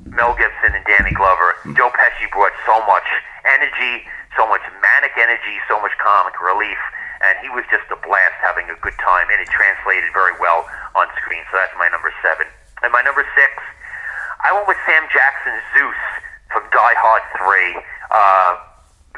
Mel 0.09 0.35
Gibson 0.35 0.75
and 0.75 0.85
Danny 0.87 1.15
Glover, 1.15 1.55
Joe 1.79 1.95
Pesci 1.95 2.27
brought 2.35 2.55
so 2.67 2.83
much 2.91 3.07
energy, 3.47 4.09
so 4.35 4.49
much 4.51 4.63
manic 4.83 5.15
energy, 5.15 5.63
so 5.71 5.79
much 5.79 5.95
comic 6.03 6.35
relief, 6.43 6.79
and 7.23 7.39
he 7.43 7.51
was 7.51 7.63
just 7.71 7.87
a 7.91 7.99
blast 8.03 8.35
having 8.43 8.67
a 8.71 8.77
good 8.83 8.95
time, 8.99 9.27
and 9.31 9.39
it 9.39 9.51
translated 9.51 10.11
very 10.11 10.35
well 10.43 10.67
on 10.95 11.07
screen. 11.23 11.43
So 11.51 11.59
that's 11.59 11.75
my 11.79 11.87
number 11.91 12.11
seven. 12.23 12.47
And 12.83 12.91
my 12.91 13.03
number 13.03 13.27
six, 13.35 13.51
I 14.43 14.55
went 14.55 14.67
with 14.67 14.79
Sam 14.87 15.03
Jackson's 15.11 15.63
Zeus 15.75 16.03
from 16.51 16.63
Die 16.71 16.97
Hard 16.99 17.25
Three. 17.39 17.75
Uh, 18.11 18.68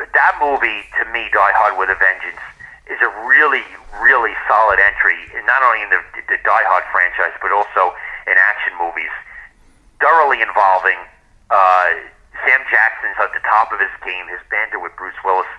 that 0.09 0.35
movie 0.41 0.89
to 0.99 1.05
me, 1.13 1.29
Die 1.33 1.55
Hard 1.57 1.77
with 1.77 1.93
a 1.93 1.99
Vengeance, 1.99 2.41
is 2.89 3.01
a 3.05 3.11
really, 3.29 3.65
really 4.03 4.35
solid 4.49 4.81
entry, 4.81 5.19
not 5.47 5.63
only 5.63 5.85
in 5.85 5.91
the, 5.91 6.01
the 6.27 6.39
Die 6.43 6.65
Hard 6.67 6.85
franchise, 6.91 7.37
but 7.39 7.53
also 7.53 7.95
in 8.27 8.35
action 8.35 8.73
movies. 8.81 9.13
Thoroughly 10.01 10.41
involving. 10.41 10.99
Uh, 11.51 12.09
Sam 12.47 12.63
Jackson's 12.73 13.19
at 13.21 13.35
the 13.37 13.45
top 13.45 13.69
of 13.71 13.79
his 13.79 13.93
game. 14.01 14.25
His 14.33 14.41
banter 14.49 14.81
with 14.81 14.97
Bruce 14.97 15.19
Willis 15.25 15.51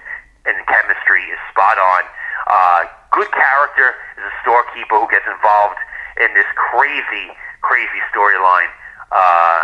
and 0.45 0.57
the 0.57 0.65
chemistry 0.65 1.21
is 1.29 1.37
spot 1.53 1.77
on. 1.77 2.03
Uh, 2.49 2.89
good 3.13 3.29
character 3.31 3.93
is 4.17 4.25
a 4.25 4.33
storekeeper 4.41 4.97
who 4.97 5.07
gets 5.13 5.27
involved 5.29 5.77
in 6.17 6.33
this 6.33 6.47
crazy, 6.57 7.37
crazy 7.61 8.01
storyline. 8.09 8.71
Uh, 9.13 9.61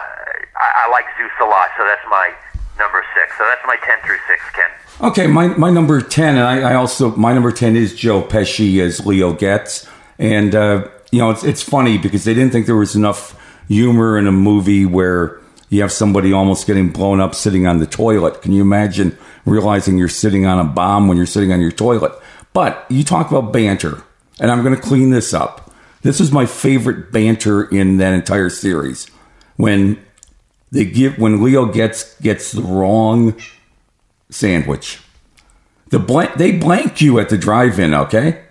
I, 0.60 0.86
I 0.86 0.90
like 0.92 1.10
Zeus 1.18 1.34
a 1.42 1.50
lot, 1.50 1.74
so 1.78 1.84
that's 1.88 2.04
my 2.10 2.36
number 2.78 3.04
six. 3.14 3.38
So 3.38 3.44
that's 3.44 3.62
my 3.66 3.78
10 3.84 3.98
through 4.06 4.18
6, 4.28 4.44
Ken. 4.54 5.10
Okay, 5.10 5.28
my, 5.28 5.48
my 5.50 5.70
number 5.70 6.02
10, 6.02 6.36
and 6.38 6.44
I, 6.44 6.72
I 6.72 6.76
also, 6.76 7.16
my 7.16 7.34
number 7.34 7.52
10 7.52 7.76
is 7.76 7.94
Joe 7.94 8.24
Pesci 8.24 8.80
as 8.80 9.06
Leo 9.06 9.34
Getz. 9.34 9.88
And, 10.18 10.56
uh, 10.56 10.88
you 11.12 11.20
know, 11.20 11.30
it's, 11.30 11.44
it's 11.44 11.62
funny 11.62 11.98
because 11.98 12.24
they 12.24 12.34
didn't 12.34 12.52
think 12.52 12.66
there 12.66 12.76
was 12.76 12.96
enough 12.96 13.40
humor 13.68 14.18
in 14.18 14.28
a 14.28 14.32
movie 14.32 14.86
where 14.86 15.40
you 15.70 15.82
have 15.82 15.92
somebody 15.92 16.32
almost 16.32 16.66
getting 16.66 16.90
blown 16.90 17.20
up 17.20 17.36
sitting 17.36 17.68
on 17.68 17.80
the 17.80 17.86
toilet. 17.86 18.42
Can 18.42 18.54
you 18.54 18.62
imagine 18.62 19.18
realizing 19.46 19.98
you're 19.98 20.08
sitting 20.08 20.46
on 20.46 20.60
a 20.60 20.64
bomb 20.64 21.08
when 21.08 21.18
you're 21.18 21.26
sitting 21.26 21.52
on 21.52 21.62
your 21.62 21.72
toilet? 21.72 22.14
But 22.54 22.86
you 22.90 23.04
talk 23.04 23.30
about 23.30 23.54
banter, 23.54 24.02
and 24.40 24.50
I'm 24.50 24.64
going 24.64 24.76
to 24.76 24.82
clean 24.82 25.10
this 25.12 25.34
up. 25.34 25.72
This 26.02 26.22
is 26.22 26.32
my 26.32 26.46
favorite 26.46 27.12
banter 27.12 27.66
in 27.66 27.98
that 27.98 28.14
entire 28.14 28.50
series. 28.50 29.08
When 29.58 30.02
they 30.72 30.86
give 30.86 31.18
when 31.18 31.44
Leo 31.44 31.66
Getz 31.66 32.20
gets 32.20 32.52
the 32.52 32.62
wrong 32.62 33.36
sandwich. 34.30 35.00
The 35.90 36.00
blank 36.00 36.36
they 36.36 36.52
blank 36.52 37.02
you 37.02 37.20
at 37.20 37.30
the 37.30 37.38
drive-in, 37.38 37.94
okay? 37.94 38.44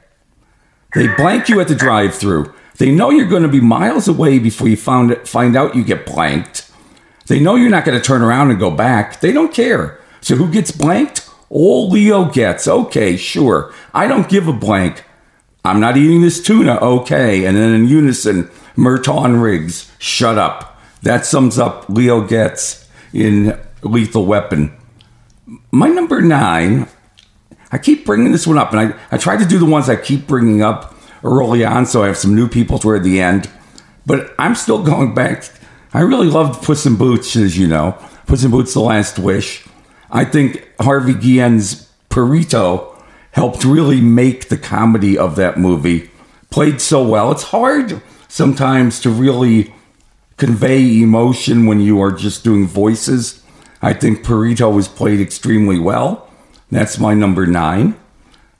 They 0.94 1.09
blank 1.09 1.48
you 1.48 1.61
at 1.61 1.68
the 1.68 1.74
drive-through. 1.74 2.55
They 2.79 2.90
know 2.90 3.11
you're 3.11 3.29
going 3.29 3.42
to 3.42 3.48
be 3.48 3.61
miles 3.61 4.09
away 4.09 4.38
before 4.38 4.68
you 4.68 4.76
found 4.76 5.16
find 5.29 5.57
out 5.57 5.74
you 5.74 5.85
get 5.85 6.07
blanked. 6.07 6.70
They 7.26 7.40
know 7.40 7.57
you're 7.57 7.70
not 7.70 7.85
going 7.85 7.98
to 7.98 8.05
turn 8.05 8.22
around 8.22 8.50
and 8.50 8.59
go 8.59 8.70
back. 8.70 9.20
They 9.20 9.33
don't 9.33 9.52
care. 9.52 9.98
So 10.20 10.37
who 10.37 10.50
gets 10.50 10.70
blanked? 10.72 11.29
All 11.50 11.90
Leo 11.90 12.31
Getz. 12.31 12.66
Okay, 12.68 13.16
sure. 13.16 13.72
I 13.92 14.07
don't 14.07 14.29
give 14.29 14.48
a 14.48 14.52
blank. 14.52 15.05
I'm 15.64 15.81
not 15.81 15.96
eating 15.96 16.22
this 16.22 16.42
tuna. 16.42 16.76
Okay. 16.76 17.44
And 17.44 17.57
then 17.57 17.74
in 17.74 17.88
unison, 17.88 18.44
Murtaugh 18.76 19.42
Riggs, 19.42 19.90
shut 19.98 20.38
up. 20.38 20.75
That 21.06 21.24
sums 21.24 21.56
up 21.56 21.88
Leo 21.88 22.26
Getz 22.26 22.88
in 23.12 23.56
Lethal 23.82 24.26
Weapon. 24.26 24.76
My 25.70 25.86
number 25.86 26.20
nine, 26.20 26.88
I 27.70 27.78
keep 27.78 28.04
bringing 28.04 28.32
this 28.32 28.44
one 28.44 28.58
up, 28.58 28.72
and 28.72 28.92
I, 28.92 28.98
I 29.12 29.16
try 29.16 29.36
to 29.36 29.44
do 29.44 29.60
the 29.60 29.66
ones 29.66 29.88
I 29.88 29.94
keep 29.94 30.26
bringing 30.26 30.62
up 30.62 30.96
early 31.22 31.64
on 31.64 31.86
so 31.86 32.02
I 32.02 32.08
have 32.08 32.16
some 32.16 32.34
new 32.34 32.48
people 32.48 32.80
toward 32.80 33.04
the 33.04 33.20
end. 33.20 33.48
But 34.04 34.34
I'm 34.36 34.56
still 34.56 34.82
going 34.82 35.14
back. 35.14 35.48
I 35.94 36.00
really 36.00 36.26
loved 36.26 36.64
Puss 36.64 36.84
in 36.86 36.96
Boots, 36.96 37.36
as 37.36 37.56
you 37.56 37.68
know. 37.68 37.92
Puss 38.26 38.42
in 38.42 38.50
Boots, 38.50 38.74
The 38.74 38.80
Last 38.80 39.16
Wish. 39.16 39.64
I 40.10 40.24
think 40.24 40.68
Harvey 40.80 41.14
Guillen's 41.14 41.88
Perrito 42.10 43.00
helped 43.30 43.64
really 43.64 44.00
make 44.00 44.48
the 44.48 44.58
comedy 44.58 45.16
of 45.16 45.36
that 45.36 45.56
movie. 45.56 46.10
Played 46.50 46.80
so 46.80 47.06
well. 47.06 47.30
It's 47.30 47.44
hard 47.44 48.02
sometimes 48.26 48.98
to 49.02 49.10
really 49.10 49.72
convey 50.37 51.01
emotion 51.01 51.66
when 51.66 51.81
you 51.81 52.01
are 52.01 52.12
just 52.12 52.44
doing 52.44 52.66
voices. 52.66 53.42
I 53.83 53.92
think 53.92 54.25
Perrito 54.25 54.75
was 54.75 54.88
played 54.88 55.20
extremely 55.20 55.79
well. 55.79 56.29
That's 56.70 56.99
my 56.99 57.14
number 57.14 57.46
nine. 57.46 57.96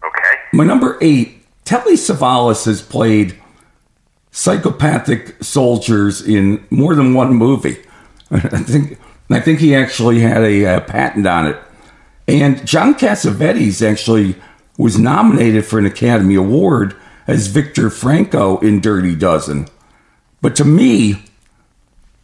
Okay. 0.05 0.41
My 0.53 0.65
number 0.65 0.99
eight, 1.01 1.45
Telly 1.65 1.95
Savalas 1.95 2.65
has 2.67 2.81
played 2.81 3.37
psychopathic 4.31 5.43
soldiers 5.43 6.21
in 6.27 6.65
more 6.71 6.95
than 6.95 7.15
one 7.15 7.35
movie. 7.35 7.83
I 8.31 8.41
think 8.41 8.99
I 9.31 9.41
think 9.41 9.59
he 9.59 9.75
actually 9.75 10.21
had 10.21 10.43
a, 10.43 10.77
a 10.77 10.81
patent 10.81 11.27
on 11.27 11.49
it. 11.49 11.59
And 12.29 12.67
John 12.67 12.95
Cassavetes 12.95 13.89
actually 13.89 14.37
was 14.79 14.99
nominated 14.99 15.65
for 15.65 15.79
an 15.79 15.87
Academy 15.87 16.35
Award 16.35 16.95
as 17.27 17.49
Victor 17.49 17.91
Franco 17.91 18.59
in 18.59 18.81
Dirty 18.81 19.15
Dozen. 19.15 19.69
But 20.41 20.55
to 20.57 20.65
me, 20.65 21.25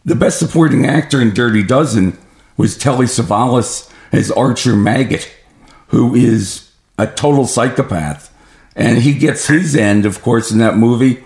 the 0.05 0.15
best 0.15 0.39
supporting 0.39 0.87
actor 0.87 1.21
in 1.21 1.35
Dirty 1.35 1.63
Dozen 1.63 2.19
was 2.57 2.77
Telly 2.77 3.07
Savalas 3.07 3.91
as 4.13 4.31
Archer 4.31 4.77
Maggot, 4.77 5.31
who 5.89 6.15
is 6.15 6.71
a 6.99 7.07
total 7.07 7.47
psychopath. 7.47 8.29
And 8.75 8.99
he 8.99 9.15
gets 9.15 9.47
his 9.47 9.77
end, 9.77 10.07
of 10.07 10.23
course, 10.23 10.51
in 10.51 10.59
that 10.59 10.77
movie. 10.77 11.25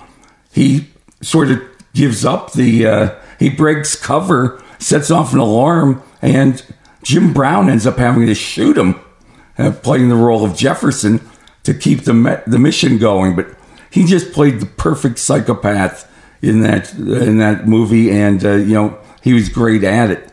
He 0.53 0.89
sort 1.21 1.51
of 1.51 1.63
gives 1.95 2.25
up 2.25 2.53
the, 2.53 2.87
uh, 2.87 3.15
he 3.39 3.49
breaks 3.49 3.95
cover, 3.95 4.63
sets 4.79 5.11
off 5.11 5.33
an 5.33 5.39
alarm, 5.39 6.03
and 6.21 6.65
Jim 7.03 7.33
Brown 7.33 7.71
ends 7.71 7.87
up 7.87 7.99
having 7.99 8.27
to 8.27 8.35
shoot 8.35 8.77
him, 8.77 9.01
uh, 9.59 9.71
playing 9.71 10.09
the 10.09 10.17
role 10.17 10.45
of 10.45 10.57
Jefferson 10.57 11.21
to 11.63 11.73
keep 11.73 12.03
the, 12.03 12.15
me- 12.15 12.37
the 12.47 12.59
mission 12.59 12.99
going. 12.99 13.37
But 13.37 13.49
he 13.91 14.05
just 14.05 14.33
played 14.33 14.61
the 14.61 14.67
perfect 14.67 15.19
psychopath 15.19 16.13
in 16.47 16.61
that 16.61 16.93
in 16.95 17.39
that 17.39 17.67
movie, 17.67 18.11
and 18.11 18.45
uh, 18.45 18.53
you 18.53 18.75
know 18.75 18.99
he 19.23 19.33
was 19.33 19.49
great 19.49 19.85
at 19.85 20.11
it. 20.11 20.33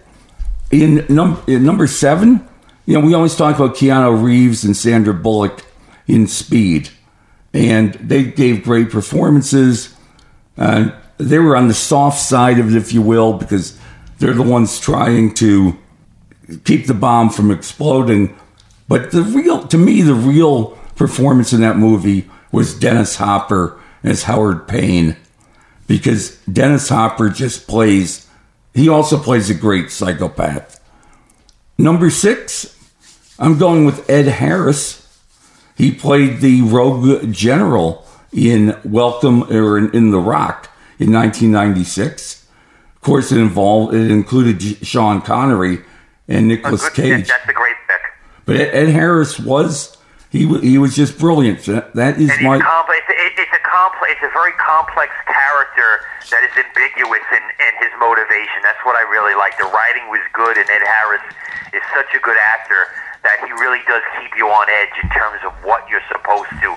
In, 0.71 1.06
num- 1.10 1.41
in 1.47 1.63
number 1.63 1.88
seven, 1.88 2.47
you 2.86 2.93
know 2.93 3.06
we 3.06 3.13
always 3.13 3.36
talk 3.36 3.56
about 3.56 3.76
Keanu 3.76 4.23
Reeves 4.23 4.63
and 4.63 4.78
Sandra 4.78 5.13
Bullock 5.13 5.65
in 6.08 6.28
Speed, 6.28 6.89
and 7.54 7.93
they 7.95 8.23
gave 8.23 8.63
great 8.63 8.89
performances. 8.89 9.95
Uh, 10.58 10.91
they 11.17 11.39
were 11.39 11.56
on 11.56 11.67
the 11.67 11.73
soft 11.73 12.19
side 12.19 12.60
of 12.60 12.73
it, 12.73 12.78
if 12.78 12.93
you 12.93 13.02
will, 13.02 13.34
because 13.34 13.78
they're 14.19 14.34
the 14.34 14.43
ones 14.43 14.80
trying 14.80 15.34
to 15.36 15.78
keep 16.65 16.86
the 16.86 16.93
bomb 16.93 17.30
from 17.30 17.49
exploding. 17.49 18.38
But 18.88 19.12
the 19.12 19.23
real, 19.23 19.65
to 19.67 19.78
me, 19.78 20.02
the 20.02 20.13
real 20.13 20.78
performance 20.95 21.54
in 21.54 21.62
that 21.62 21.78
movie 21.78 22.30
was 22.52 22.78
Dennis 22.78 23.15
Hopper 23.15 23.80
as 24.04 24.23
Howard 24.23 24.67
Payne 24.67 25.15
because 25.88 26.38
Dennis 26.52 26.89
Hopper 26.89 27.30
just 27.30 27.67
plays, 27.67 28.28
he 28.74 28.89
also 28.89 29.17
plays 29.17 29.50
a 29.50 29.54
great 29.54 29.91
psychopath. 29.91 30.80
Number 31.78 32.10
six, 32.10 32.78
I'm 33.39 33.58
going 33.58 33.86
with 33.86 34.10
Ed 34.10 34.28
Harris. 34.28 35.00
He 35.76 35.91
played 35.91 36.39
the 36.39 36.62
rogue 36.62 37.32
general 37.32 38.06
in 38.32 38.80
Welcome 38.84 39.43
or 39.52 39.78
in, 39.78 39.91
in 39.96 40.12
The 40.12 40.19
Rock 40.19 40.69
in 41.00 41.12
1996. 41.12 42.48
Of 42.96 43.02
course, 43.02 43.32
it 43.32 43.38
involved 43.38 43.93
it 43.93 44.12
included 44.12 44.86
Sean 44.86 45.22
Connery 45.22 45.80
and 46.28 46.48
Nicolas 46.48 46.86
oh, 46.86 46.89
Cage. 46.91 47.28
That's 47.28 47.50
a 47.50 47.54
great 47.54 47.76
pick. 47.88 48.02
But 48.46 48.56
Ed, 48.58 48.69
Ed 48.74 48.89
Harris 48.89 49.39
was 49.39 49.98
he 50.34 50.48
he 50.60 50.78
was 50.78 50.96
just 50.96 51.19
brilliant. 51.19 51.63
That, 51.65 52.17
is 52.17 52.32
my. 52.41 52.58
It, 52.58 53.04
it's 53.10 53.23
complex. 54.04 54.20
It's 54.20 54.28
a 54.28 54.34
very 54.34 54.54
complex 54.60 55.12
character 55.26 56.04
that 56.32 56.44
is 56.44 56.54
ambiguous 56.60 57.24
in, 57.32 57.44
in 57.44 57.74
his 57.80 57.92
motivation. 58.00 58.60
That's 58.63 58.82
what 58.84 58.96
I 58.96 59.04
really 59.08 59.36
like. 59.36 59.56
The 59.58 59.70
writing 59.72 60.10
was 60.12 60.22
good, 60.34 60.58
and 60.58 60.68
Ed 60.70 60.84
Harris 60.84 61.24
is 61.72 61.84
such 61.96 62.12
a 62.16 62.20
good 62.20 62.38
actor 62.56 62.92
that 63.24 63.39
he 63.48 63.52
really 63.56 63.80
does 63.88 64.04
keep 64.20 64.36
you 64.36 64.52
on 64.52 64.68
edge 64.68 64.96
in 65.00 65.08
terms 65.16 65.39
of 65.48 65.56
what 65.63 65.88
you're 65.88 66.04
supposed 66.12 66.52
to 66.60 66.70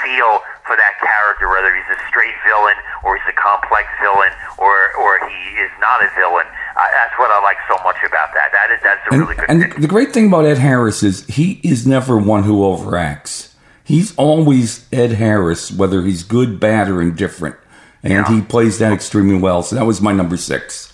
feel 0.00 0.40
for 0.64 0.72
that 0.72 0.96
character, 1.04 1.52
whether 1.52 1.68
he's 1.76 1.84
a 1.92 2.00
straight 2.08 2.32
villain 2.48 2.76
or 3.04 3.20
he's 3.20 3.28
a 3.28 3.36
complex 3.36 3.84
villain 4.00 4.32
or 4.56 4.72
or 4.96 5.20
he 5.28 5.60
is 5.60 5.68
not 5.76 6.00
a 6.00 6.08
villain. 6.16 6.48
Uh, 6.48 6.88
that's 6.96 7.12
what 7.20 7.28
I 7.28 7.36
like 7.44 7.60
so 7.68 7.76
much 7.84 8.00
about 8.00 8.32
that. 8.32 8.48
That 8.56 8.72
is 8.72 8.80
that's 8.80 9.04
a 9.04 9.12
and, 9.12 9.20
really 9.20 9.36
good. 9.36 9.50
and 9.50 9.60
pick. 9.60 9.76
the 9.76 9.88
great 9.92 10.16
thing 10.16 10.32
about 10.32 10.46
Ed 10.48 10.56
Harris 10.56 11.02
is 11.02 11.26
he 11.28 11.60
is 11.62 11.86
never 11.86 12.16
one 12.16 12.44
who 12.44 12.64
overacts. 12.64 13.49
He's 13.90 14.14
always 14.14 14.86
Ed 14.92 15.18
Harris, 15.18 15.72
whether 15.72 16.02
he's 16.06 16.22
good, 16.22 16.60
bad, 16.60 16.88
or 16.88 17.02
indifferent, 17.02 17.56
and 18.04 18.12
Yeah. 18.12 18.24
he 18.30 18.40
plays 18.40 18.78
that 18.78 18.92
extremely 18.92 19.34
well. 19.34 19.64
So 19.64 19.74
that 19.74 19.84
was 19.84 20.00
my 20.00 20.12
number 20.12 20.36
six. 20.36 20.92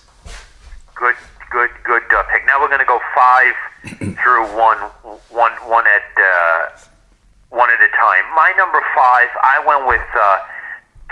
Good, 0.95 1.13
good, 1.51 1.69
good 1.85 2.01
uh, 2.09 2.23
pick. 2.33 2.41
Now 2.47 2.59
we're 2.59 2.73
going 2.73 2.81
to 2.81 2.89
go 2.89 2.99
five 3.13 3.53
through 4.17 4.49
one, 4.57 4.79
one, 5.29 5.53
one 5.69 5.85
at 5.85 6.09
uh, 6.17 6.73
one 7.53 7.69
at 7.69 7.77
a 7.85 7.91
time. 8.01 8.25
My 8.33 8.49
number 8.57 8.81
five, 8.97 9.29
I 9.45 9.61
went 9.61 9.85
with 9.85 10.01
uh, 10.17 10.37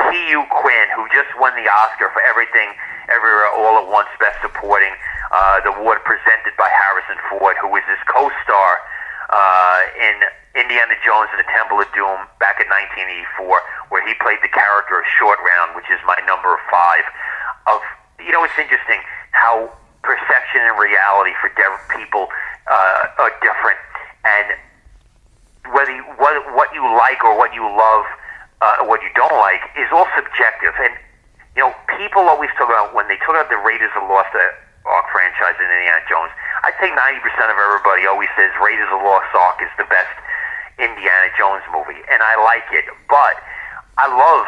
Ke 0.09 0.33
Huy 0.33 0.41
Quan, 0.49 0.87
who 0.97 1.05
just 1.13 1.29
won 1.37 1.53
the 1.53 1.69
Oscar 1.69 2.09
for 2.09 2.21
Everything, 2.25 2.73
Everywhere, 3.13 3.45
All 3.53 3.77
at 3.77 3.85
Once, 3.87 4.09
Best 4.19 4.41
Supporting. 4.41 4.91
Uh, 5.31 5.61
the 5.61 5.69
award 5.69 6.01
presented 6.03 6.57
by 6.57 6.65
Harrison 6.73 7.21
Ford, 7.29 7.55
who 7.61 7.69
was 7.69 7.83
his 7.85 8.01
co-star 8.09 8.71
uh, 9.29 9.79
in 10.01 10.15
Indiana 10.55 10.95
Jones 11.03 11.27
and 11.35 11.39
the 11.43 11.51
Temple 11.51 11.83
of 11.83 11.87
Doom 11.91 12.15
back 12.39 12.63
in 12.63 12.67
1984, 12.71 13.91
where 13.91 14.03
he 14.07 14.15
played 14.23 14.39
the 14.39 14.51
character 14.51 15.03
of 15.03 15.05
Short 15.19 15.35
Round, 15.43 15.75
which 15.75 15.91
is 15.91 15.99
my 16.07 16.15
number 16.23 16.55
five. 16.71 17.03
Of 17.67 17.83
you 18.23 18.31
know, 18.31 18.47
it's 18.47 18.55
interesting 18.55 19.03
how 19.35 19.67
perception 19.99 20.63
and 20.63 20.79
reality 20.79 21.35
for 21.43 21.51
different 21.59 21.83
people 21.91 22.31
uh, 22.71 23.19
are 23.19 23.35
different, 23.43 23.79
and 24.23 24.55
whether 25.75 25.91
you, 25.91 26.07
what 26.15 26.39
what 26.55 26.71
you 26.71 26.87
like 26.95 27.19
or 27.27 27.35
what 27.35 27.51
you 27.51 27.67
love, 27.67 28.07
uh, 28.63 28.87
what 28.87 29.03
you 29.03 29.11
don't 29.11 29.35
like, 29.35 29.61
is 29.75 29.91
all 29.91 30.07
subjective. 30.15 30.71
And 30.79 30.95
you 31.59 31.67
know, 31.67 31.75
people 31.99 32.31
always 32.31 32.49
talk 32.55 32.71
about 32.71 32.95
when 32.95 33.11
they 33.11 33.19
talk 33.27 33.35
about 33.35 33.51
the 33.51 33.59
Raiders 33.59 33.91
of 33.99 34.07
the 34.07 34.11
Lost 34.11 34.31
Ark 34.31 35.05
franchise 35.11 35.59
in 35.59 35.67
Indiana 35.67 35.99
Jones. 36.07 36.31
I 36.63 36.71
ninety 36.79 37.19
percent 37.19 37.51
of 37.51 37.59
everybody 37.59 38.07
always 38.07 38.31
says 38.39 38.55
Raiders 38.55 38.87
of 38.87 39.03
the 39.03 39.05
Lost 39.05 39.27
Ark 39.35 39.59
is 39.59 39.73
the 39.75 39.89
best 39.91 40.15
Indiana 40.77 41.31
Jones 41.37 41.63
movie, 41.71 42.01
and 42.11 42.19
I 42.19 42.35
like 42.43 42.67
it. 42.71 42.85
But 43.07 43.39
I 43.97 44.11
love 44.11 44.47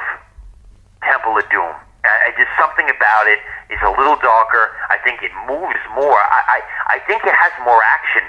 Temple 1.04 1.38
of 1.38 1.48
Doom. 1.50 1.76
Uh, 2.04 2.32
just 2.40 2.52
something 2.60 2.88
about 2.88 3.28
it 3.28 3.40
is 3.72 3.80
a 3.84 3.92
little 3.96 4.16
darker. 4.20 4.72
I 4.88 4.98
think 5.04 5.24
it 5.24 5.32
moves 5.48 5.80
more. 5.96 6.20
I, 6.20 6.60
I, 6.60 6.60
I 6.96 6.98
think 7.04 7.24
it 7.28 7.36
has 7.36 7.52
more 7.64 7.82
action 7.84 8.24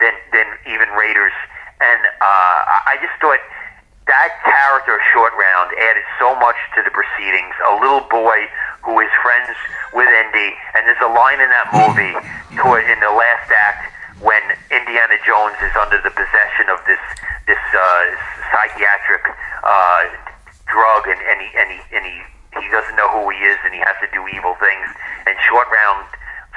than 0.00 0.14
than 0.32 0.46
even 0.68 0.88
Raiders. 0.96 1.32
And 1.80 2.00
uh, 2.20 2.58
I 2.68 2.96
I 2.96 3.00
just 3.00 3.16
thought 3.20 3.40
that 4.06 4.30
character, 4.44 5.00
Short 5.12 5.32
Round, 5.32 5.72
added 5.80 6.04
so 6.20 6.36
much 6.36 6.56
to 6.76 6.84
the 6.84 6.92
proceedings. 6.92 7.56
A 7.72 7.80
little 7.80 8.04
boy 8.12 8.44
who 8.84 9.00
is 9.00 9.08
friends 9.24 9.48
with 9.96 10.08
Indy, 10.08 10.52
and 10.76 10.84
there's 10.84 11.00
a 11.00 11.08
line 11.08 11.40
in 11.40 11.48
that 11.48 11.72
movie 11.72 12.12
toward 12.60 12.84
in 12.84 13.00
the 13.00 13.12
last 13.12 13.48
act 13.48 13.93
when 14.20 14.42
Indiana 14.70 15.18
Jones 15.26 15.56
is 15.62 15.74
under 15.74 15.98
the 16.02 16.10
possession 16.10 16.70
of 16.70 16.78
this 16.86 17.02
this 17.46 17.60
uh, 17.74 18.04
psychiatric 18.52 19.24
uh, 19.64 20.02
drug, 20.66 21.08
and, 21.08 21.20
and 21.20 21.38
he 21.40 21.50
and 21.58 21.68
he 21.70 21.80
and 21.96 22.04
he 22.06 22.16
he 22.60 22.66
doesn't 22.70 22.96
know 22.96 23.10
who 23.10 23.30
he 23.30 23.38
is, 23.42 23.58
and 23.64 23.74
he 23.74 23.80
has 23.80 23.96
to 24.00 24.08
do 24.14 24.22
evil 24.28 24.54
things. 24.62 24.86
And 25.26 25.34
Short 25.48 25.66
Round 25.68 26.06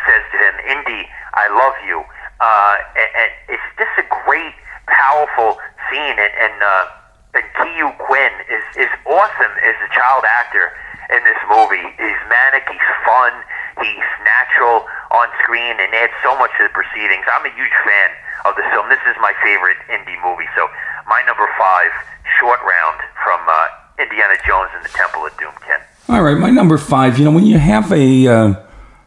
says 0.05 0.23
to 0.31 0.37
him, 0.37 0.55
"Indy, 0.77 1.09
I 1.33 1.49
love 1.49 1.75
you." 1.85 2.05
Uh, 2.39 2.75
and, 2.93 3.09
and 3.17 3.31
it's 3.57 3.69
just 3.81 3.95
a 3.97 4.05
great, 4.25 4.53
powerful 4.85 5.57
scene, 5.89 6.17
and 6.17 6.33
and, 6.37 6.57
uh, 6.61 6.85
and 7.33 7.45
Ke 7.57 7.73
Huy 7.81 7.91
Quan 7.97 8.33
is 8.47 8.65
is 8.77 8.91
awesome 9.09 9.53
as 9.65 9.75
a 9.81 9.89
child 9.93 10.23
actor 10.23 10.71
in 11.09 11.21
this 11.23 11.39
movie. 11.47 11.83
He's 11.95 12.21
manic, 12.27 12.67
he's 12.67 12.89
fun, 13.05 13.31
he's 13.79 14.07
natural 14.23 14.83
on 15.11 15.27
screen, 15.43 15.79
and 15.79 15.89
adds 15.95 16.13
so 16.23 16.35
much 16.35 16.51
to 16.59 16.67
the 16.67 16.73
proceedings. 16.75 17.23
I'm 17.31 17.45
a 17.47 17.53
huge 17.55 17.75
fan 17.85 18.09
of 18.45 18.55
the 18.55 18.65
film. 18.71 18.89
This 18.89 19.03
is 19.07 19.15
my 19.19 19.33
favorite 19.43 19.79
Indy 19.87 20.19
movie. 20.23 20.47
So 20.55 20.67
my 21.07 21.23
number 21.23 21.47
five, 21.57 21.91
Short 22.39 22.59
Round 22.61 22.99
from 23.23 23.39
uh, 23.47 24.03
Indiana 24.03 24.35
Jones 24.45 24.71
and 24.75 24.83
the 24.83 24.93
Temple 24.93 25.25
of 25.25 25.33
Doom. 25.37 25.53
Ken. 25.65 25.79
All 26.09 26.23
right, 26.23 26.37
my 26.37 26.49
number 26.49 26.77
five. 26.77 27.17
You 27.17 27.25
know, 27.25 27.31
when 27.31 27.45
you 27.45 27.57
have 27.57 27.91
a 27.91 28.27
uh, 28.27 28.53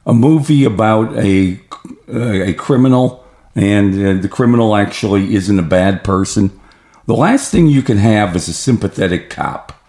a 0.06 0.14
movie 0.14 0.64
about 0.64 1.16
a 1.16 1.60
a 2.08 2.54
criminal 2.54 3.24
and 3.54 3.94
uh, 3.94 4.20
the 4.20 4.28
criminal 4.28 4.76
actually 4.76 5.34
isn't 5.34 5.58
a 5.58 5.62
bad 5.62 6.04
person, 6.04 6.58
the 7.06 7.14
last 7.14 7.50
thing 7.50 7.66
you 7.66 7.82
can 7.82 7.98
have 7.98 8.34
is 8.36 8.48
a 8.48 8.52
sympathetic 8.52 9.30
cop 9.30 9.79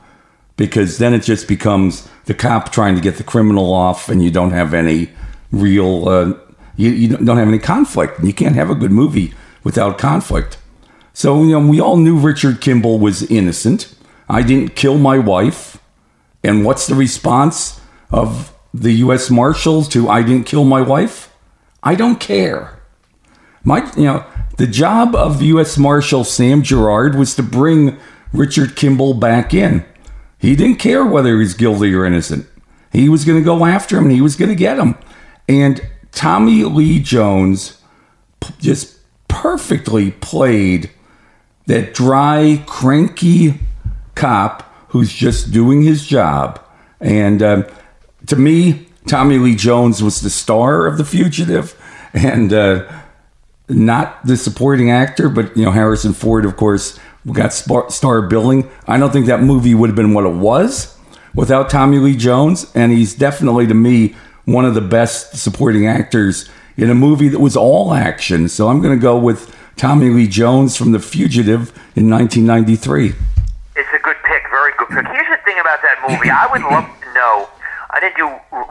because 0.58 0.98
then 0.98 1.14
it 1.14 1.24
just 1.24 1.48
becomes 1.48 2.08
the 2.26 2.34
cop 2.34 2.72
trying 2.72 2.96
to 2.96 3.02
get 3.02 3.18
the 3.18 3.24
criminal 3.24 3.74
off, 3.74 4.10
and 4.10 4.24
you 4.24 4.32
don't 4.32 4.52
have 4.52 4.74
any 4.74 5.10
real 5.52 6.08
uh, 6.08 6.34
you, 6.76 6.90
you 6.92 7.18
don't 7.18 7.38
have 7.38 7.48
any 7.48 7.60
conflict. 7.60 8.24
You 8.24 8.34
can't 8.34 8.56
have 8.56 8.70
a 8.70 8.76
good 8.76 8.92
movie 8.92 9.34
without 9.64 9.98
conflict. 9.98 10.58
So 11.14 11.44
you 11.44 11.60
know, 11.60 11.68
we 11.68 11.80
all 11.80 11.98
knew 11.98 12.18
Richard 12.18 12.62
Kimball 12.62 13.00
was 13.00 13.24
innocent. 13.24 13.94
I 14.30 14.44
didn't 14.44 14.76
kill 14.76 14.98
my 14.98 15.18
wife. 15.18 15.78
And 16.44 16.66
what's 16.66 16.88
the 16.88 16.96
response 16.96 17.80
of 18.10 18.54
the 18.74 18.94
U.S. 18.94 19.30
Marshals 19.30 19.88
to 19.90 20.10
I 20.10 20.24
didn't 20.24 20.46
kill 20.46 20.64
my 20.64 20.82
wife? 20.82 21.36
I 21.84 21.96
don't 21.96 22.20
care. 22.20 22.80
My, 23.64 23.92
you 23.96 24.06
know, 24.06 24.26
the 24.58 24.68
job 24.68 25.16
of 25.16 25.42
U.S. 25.42 25.78
Marshal 25.78 26.24
Sam 26.24 26.64
Gerard 26.64 27.16
was 27.16 27.36
to 27.36 27.44
bring 27.44 27.98
Richard 28.34 28.76
Kimball 28.76 29.14
back 29.14 29.54
in. 29.54 29.86
He 30.42 30.56
didn't 30.56 30.80
care 30.80 31.06
whether 31.06 31.40
he's 31.40 31.54
guilty 31.54 31.94
or 31.94 32.04
innocent. 32.04 32.48
He 32.92 33.08
was 33.08 33.24
going 33.26 33.38
to 33.38 33.46
go 33.46 33.66
after 33.66 33.98
him 33.98 34.06
and 34.06 34.12
he 34.12 34.22
was 34.22 34.36
going 34.36 34.50
to 34.50 34.56
get 34.56 34.80
him. 34.80 34.96
And 35.48 35.88
Tommy 36.12 36.64
Lee 36.64 37.00
Jones 37.00 37.80
just 38.60 38.98
perfectly 39.28 40.12
played 40.12 40.90
that 41.68 41.94
dry, 41.94 42.64
cranky 42.66 43.60
cop 44.16 44.64
who's 44.90 45.14
just 45.14 45.52
doing 45.52 45.84
his 45.84 46.08
job. 46.08 46.60
And 47.00 47.42
um, 47.44 47.66
to 48.28 48.36
me, 48.36 48.88
Tommy 49.08 49.38
Lee 49.38 49.56
Jones 49.56 50.02
was 50.02 50.22
the 50.22 50.30
star 50.30 50.88
of 50.88 50.98
The 50.98 51.06
Fugitive, 51.06 51.80
and 52.14 52.52
uh, 52.52 52.92
not 53.70 54.26
the 54.26 54.38
supporting 54.38 54.92
actor. 54.92 55.30
But 55.30 55.56
you 55.56 55.66
know, 55.66 55.72
Harrison 55.72 56.14
Ford, 56.14 56.46
of 56.46 56.58
course, 56.58 57.00
got 57.32 57.50
star 57.50 58.22
building. 58.24 58.70
I 58.88 58.98
don't 58.98 59.12
think 59.12 59.28
that 59.28 59.42
movie 59.42 59.76
would 59.76 59.90
have 59.90 59.96
been 59.96 60.14
what 60.14 60.26
it 60.26 60.34
was 60.34 60.98
without 61.34 61.70
Tommy 61.70 61.98
Lee 61.98 62.16
Jones, 62.16 62.72
and 62.76 62.92
he's 62.92 63.14
definitely 63.14 63.68
to 63.68 63.74
me 63.74 64.16
one 64.46 64.66
of 64.66 64.74
the 64.74 64.82
best 64.82 65.38
supporting 65.38 65.88
actors 65.88 66.50
in 66.78 66.90
a 66.90 66.96
movie 66.96 67.28
that 67.30 67.40
was 67.40 67.56
all 67.56 67.94
action. 67.94 68.50
So 68.50 68.68
I'm 68.70 68.82
going 68.82 68.98
to 68.98 69.02
go 69.02 69.18
with 69.18 69.56
Tommy 69.78 70.10
Lee 70.10 70.28
Jones 70.28 70.76
from 70.76 70.92
The 70.92 71.00
Fugitive 71.00 71.70
in 71.96 72.10
1993. 72.10 73.14
It's 73.76 73.90
a 73.94 74.00
good 74.00 74.18
pick, 74.26 74.44
very 74.50 74.74
good 74.78 74.90
pick. 74.90 75.06
Here's 75.08 75.30
the 75.30 75.42
thing 75.46 75.60
about 75.60 75.82
that 75.84 76.02
movie. 76.10 76.30
I 76.30 76.50
would 76.52 76.64
love 76.64 76.86
to 76.86 77.10
know. 77.14 77.48
I 77.92 78.00
didn't 78.00 78.18
do 78.18 78.28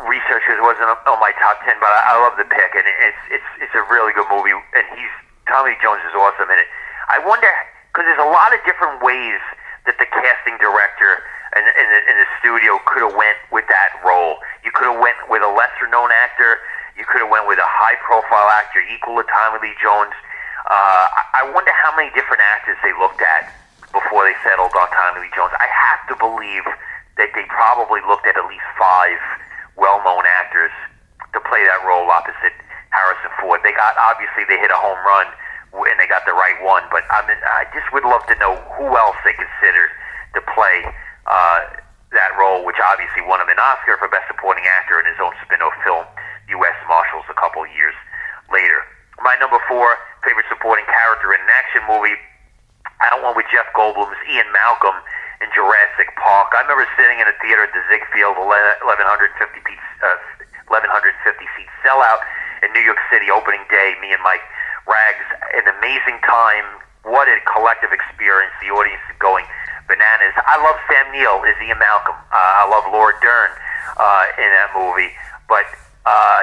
research 0.09 0.43
because 0.49 0.57
it 0.57 0.65
wasn't 0.65 0.89
on 0.89 1.21
my 1.21 1.33
top 1.37 1.61
ten, 1.61 1.77
but 1.77 1.93
I, 1.93 2.17
I 2.17 2.25
love 2.25 2.41
the 2.41 2.49
pick, 2.49 2.73
and 2.73 2.89
it's 3.05 3.23
it's 3.29 3.69
it's 3.69 3.75
a 3.77 3.85
really 3.93 4.17
good 4.17 4.25
movie. 4.33 4.57
And 4.57 4.85
he's 4.97 5.13
Tommy 5.45 5.77
Jones 5.85 6.01
is 6.09 6.17
awesome 6.17 6.49
in 6.49 6.57
it. 6.57 6.69
I 7.13 7.21
wonder 7.21 7.53
because 7.91 8.07
there's 8.07 8.23
a 8.23 8.31
lot 8.31 8.55
of 8.55 8.63
different 8.63 9.03
ways 9.03 9.43
that 9.85 9.99
the 9.99 10.07
casting 10.07 10.55
director 10.63 11.27
and, 11.59 11.67
and, 11.67 11.87
the, 11.91 12.01
and 12.07 12.17
the 12.23 12.29
studio 12.39 12.79
could 12.87 13.03
have 13.03 13.17
went 13.19 13.35
with 13.51 13.67
that 13.67 13.99
role. 14.07 14.39
You 14.63 14.71
could 14.71 14.87
have 14.87 15.03
went 15.03 15.19
with 15.27 15.43
a 15.43 15.51
lesser 15.51 15.91
known 15.91 16.15
actor. 16.15 16.63
You 16.95 17.03
could 17.03 17.27
have 17.27 17.33
went 17.33 17.51
with 17.51 17.59
a 17.59 17.67
high 17.67 17.99
profile 18.07 18.47
actor 18.55 18.79
equal 18.87 19.19
to 19.19 19.27
Tommy 19.27 19.59
Lee 19.67 19.75
Jones. 19.83 20.15
Uh, 20.71 21.07
I 21.35 21.51
wonder 21.51 21.75
how 21.75 21.91
many 21.99 22.15
different 22.15 22.39
actors 22.47 22.79
they 22.87 22.95
looked 22.95 23.19
at 23.19 23.51
before 23.91 24.23
they 24.23 24.39
settled 24.47 24.71
on 24.79 24.87
Tommy 24.95 25.27
Lee 25.27 25.35
Jones. 25.35 25.51
I 25.59 25.67
have 25.67 26.07
to 26.13 26.15
believe 26.15 26.63
that 27.19 27.35
they 27.35 27.43
probably 27.51 27.99
looked 28.07 28.31
at 28.31 28.39
at 28.39 28.47
least 28.47 28.69
five 28.79 29.19
well-known 29.75 30.23
actors 30.31 30.71
to 31.35 31.43
play 31.43 31.67
that 31.67 31.83
role 31.83 32.07
opposite 32.07 32.55
Harrison 32.95 33.35
Ford. 33.43 33.67
They 33.67 33.75
got 33.75 33.99
obviously 33.99 34.47
they 34.47 34.63
hit 34.63 34.71
a 34.71 34.79
home 34.79 34.99
run 35.03 35.27
and 35.73 35.97
they 35.99 36.11
got 36.11 36.27
the 36.27 36.35
right 36.35 36.59
one, 36.63 36.83
but 36.91 37.07
I 37.11 37.23
mean, 37.27 37.39
I 37.47 37.67
just 37.71 37.87
would 37.95 38.03
love 38.03 38.27
to 38.27 38.37
know 38.43 38.59
who 38.75 38.91
else 38.91 39.17
they 39.23 39.35
considered 39.35 39.91
to 40.35 40.41
play 40.51 40.77
uh, 41.27 41.61
that 42.11 42.35
role, 42.35 42.67
which 42.67 42.79
obviously 42.83 43.23
won 43.23 43.39
him 43.39 43.51
an 43.51 43.59
Oscar 43.63 43.95
for 43.99 44.11
Best 44.11 44.27
Supporting 44.27 44.67
Actor 44.67 44.99
in 44.99 45.07
his 45.07 45.19
own 45.23 45.31
spin-off 45.47 45.75
film, 45.87 46.03
U.S. 46.59 46.79
Marshals, 46.91 47.27
a 47.31 47.37
couple 47.39 47.63
years 47.71 47.95
later. 48.51 48.83
My 49.23 49.39
number 49.39 49.63
four 49.71 49.95
favorite 50.27 50.49
supporting 50.51 50.85
character 50.91 51.33
in 51.33 51.41
an 51.41 51.53
action 51.55 51.83
movie. 51.87 52.19
I 53.01 53.15
went 53.23 53.37
with 53.39 53.49
Jeff 53.49 53.71
Goldblum's 53.73 54.19
Ian 54.29 54.51
Malcolm 54.53 54.97
in 55.41 55.49
Jurassic 55.57 56.13
Park. 56.21 56.53
I 56.53 56.67
remember 56.67 56.85
sitting 56.99 57.17
in 57.23 57.29
a 57.31 57.37
theater 57.41 57.65
at 57.65 57.73
the 57.73 57.81
Ziegfeld 57.89 58.37
1150 58.37 58.85
seat, 59.65 59.81
uh, 60.05 60.19
1150 60.69 61.47
seat 61.57 61.71
sellout 61.81 62.21
in 62.61 62.69
New 62.77 62.85
York 62.85 63.01
City 63.09 63.33
opening 63.33 63.65
day. 63.73 63.97
Me 64.05 64.13
and 64.13 64.21
Mike 64.21 64.45
Rags, 64.91 65.29
an 65.55 65.71
amazing 65.79 66.19
time. 66.27 66.67
What 67.07 67.31
a 67.31 67.39
collective 67.47 67.95
experience. 67.95 68.51
The 68.59 68.75
audience 68.75 69.01
is 69.07 69.15
going 69.23 69.47
bananas. 69.87 70.35
I 70.51 70.59
love 70.59 70.75
Sam 70.91 71.07
Neill 71.15 71.47
as 71.47 71.55
Ian 71.63 71.79
Malcolm. 71.79 72.19
Uh, 72.35 72.63
I 72.63 72.67
love 72.67 72.91
Laura 72.91 73.15
Dern 73.23 73.51
uh, 73.95 74.27
in 74.35 74.51
that 74.51 74.75
movie. 74.75 75.15
But 75.47 75.67
uh, 76.07 76.43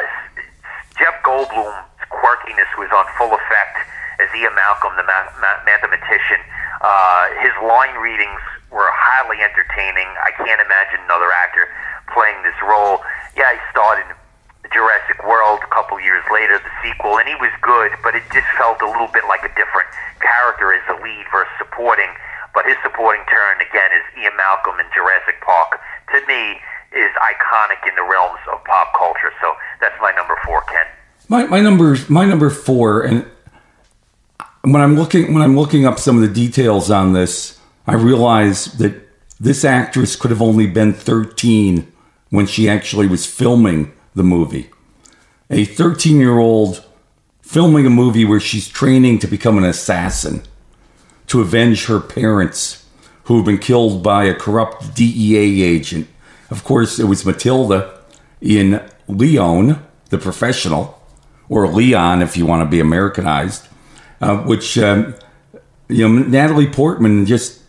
Jeff 0.95 1.19
Goldblum's 1.27 1.91
quirkiness 2.07 2.71
was 2.79 2.87
on 2.95 3.03
full 3.19 3.35
effect 3.35 3.83
as 4.23 4.31
Ian 4.31 4.55
Malcolm, 4.55 4.95
the 4.95 5.03
ma- 5.03 5.31
ma- 5.43 5.61
mathematician. 5.67 6.39
Uh, 6.79 7.35
his 7.43 7.51
line 7.59 7.99
readings 7.99 8.41
were 8.71 8.87
highly 8.95 9.43
entertaining. 9.43 10.07
I 10.23 10.31
can't 10.39 10.63
imagine 10.63 11.03
another 11.03 11.29
actor 11.35 11.67
playing 12.15 12.41
this 12.47 12.57
role. 12.63 13.03
Yeah, 13.35 13.51
he 13.51 13.59
starred 13.75 14.07
in 14.07 14.09
Jurassic 14.71 15.23
World 15.25 15.59
a 15.63 15.71
couple 15.73 15.99
years 15.99 16.23
later, 16.31 16.59
the 16.59 16.73
sequel, 16.83 17.17
and 17.19 17.27
he 17.27 17.35
was 17.39 17.51
good, 17.61 17.91
but 18.03 18.15
it 18.15 18.23
just 18.33 18.47
felt 18.57 18.81
a 18.81 18.89
little 18.89 19.11
bit 19.11 19.25
like 19.27 19.43
a 19.43 19.53
different 19.55 19.87
character 20.19 20.73
as 20.73 20.83
the 20.87 20.97
lead 20.99 21.25
versus 21.31 21.51
supporting. 21.57 22.09
But 22.53 22.65
his 22.65 22.77
supporting 22.81 23.21
turn 23.29 23.61
again 23.61 23.91
is 23.93 24.03
Ian 24.17 24.35
Malcolm 24.35 24.79
in 24.79 24.87
Jurassic 24.93 25.39
Park. 25.45 25.77
To 26.15 26.19
me, 26.25 26.57
is 26.95 27.11
iconic 27.19 27.87
in 27.87 27.95
the 27.95 28.03
realms 28.03 28.39
of 28.51 28.63
pop 28.63 28.93
culture. 28.97 29.31
So 29.41 29.53
that's 29.81 29.95
my 30.01 30.11
number 30.11 30.37
four, 30.45 30.61
Ken. 30.63 30.85
My 31.29 31.43
my 31.45 31.59
number 31.59 31.97
my 32.09 32.25
number 32.25 32.49
four, 32.49 33.01
and 33.01 33.25
when 34.61 34.81
I'm 34.81 34.95
looking 34.95 35.33
when 35.33 35.43
I'm 35.43 35.57
looking 35.57 35.85
up 35.85 35.99
some 35.99 36.15
of 36.15 36.21
the 36.21 36.33
details 36.33 36.89
on 36.89 37.13
this, 37.13 37.59
I 37.85 37.95
realize 37.95 38.65
that 38.77 38.95
this 39.39 39.63
actress 39.65 40.15
could 40.15 40.31
have 40.31 40.41
only 40.41 40.65
been 40.65 40.93
13 40.93 41.91
when 42.29 42.47
she 42.47 42.67
actually 42.67 43.07
was 43.07 43.25
filming 43.25 43.93
the 44.17 44.23
movie. 44.23 44.69
A 45.49 45.63
13 45.63 46.19
year 46.19 46.37
old 46.37 46.83
filming 47.41 47.85
a 47.85 47.89
movie 47.89 48.25
where 48.25 48.39
she's 48.39 48.67
training 48.67 49.19
to 49.19 49.27
become 49.27 49.57
an 49.57 49.63
assassin 49.63 50.43
to 51.27 51.39
avenge 51.41 51.85
her 51.85 51.99
parents 51.99 52.85
who 53.23 53.37
have 53.37 53.45
been 53.45 53.57
killed 53.57 54.03
by 54.03 54.25
a 54.25 54.35
corrupt 54.35 54.95
DEA 54.95 55.63
agent. 55.63 56.07
Of 56.49 56.63
course, 56.63 56.99
it 56.99 57.05
was 57.05 57.25
Matilda 57.25 58.01
in 58.41 58.81
Leon, 59.07 59.85
the 60.09 60.17
professional, 60.17 61.01
or 61.49 61.67
Leon 61.67 62.21
if 62.21 62.35
you 62.35 62.45
want 62.45 62.61
to 62.61 62.69
be 62.69 62.79
Americanized, 62.79 63.67
uh, 64.21 64.37
which, 64.37 64.77
um, 64.77 65.15
you 65.87 66.07
know, 66.07 66.23
Natalie 66.23 66.67
Portman 66.67 67.25
just 67.25 67.61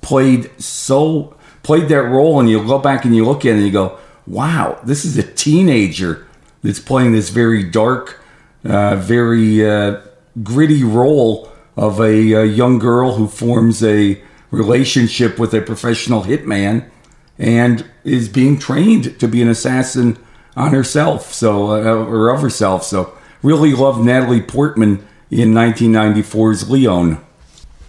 played 0.00 0.50
so 0.60 1.36
played 1.62 1.88
that 1.88 2.02
role, 2.02 2.38
and 2.38 2.48
you 2.48 2.64
go 2.64 2.78
back 2.78 3.04
and 3.04 3.16
you 3.16 3.24
look 3.24 3.44
at 3.44 3.52
it 3.52 3.54
and 3.54 3.62
you 3.62 3.72
go, 3.72 3.98
"Wow, 4.26 4.78
this 4.84 5.04
is 5.04 5.16
a 5.18 5.22
teenager 5.22 6.26
that's 6.62 6.80
playing 6.80 7.12
this 7.12 7.30
very 7.30 7.62
dark, 7.62 8.20
uh, 8.64 8.96
very 8.96 9.66
uh, 9.66 10.00
gritty 10.42 10.82
role 10.82 11.50
of 11.76 12.00
a, 12.00 12.32
a, 12.32 12.40
uh, 12.40 12.42
young 12.42 12.78
girl 12.78 13.14
who 13.14 13.26
forms 13.26 13.82
a 13.82 14.20
relationship 14.50 15.38
with 15.38 15.52
a 15.52 15.60
professional 15.60 16.22
hitman 16.22 16.88
and 17.38 17.84
is 18.04 18.28
being 18.28 18.58
trained 18.58 19.18
to 19.18 19.26
be 19.26 19.42
an 19.42 19.48
assassin 19.48 20.16
on 20.56 20.72
herself, 20.72 21.32
so 21.32 21.70
uh, 21.72 22.04
or 22.06 22.30
of 22.30 22.40
herself. 22.40 22.84
So, 22.84 23.12
really 23.42 23.74
love 23.74 24.04
Natalie 24.04 24.40
Portman 24.40 25.06
in 25.30 25.52
1994's 25.52 26.70
Leon. 26.70 27.18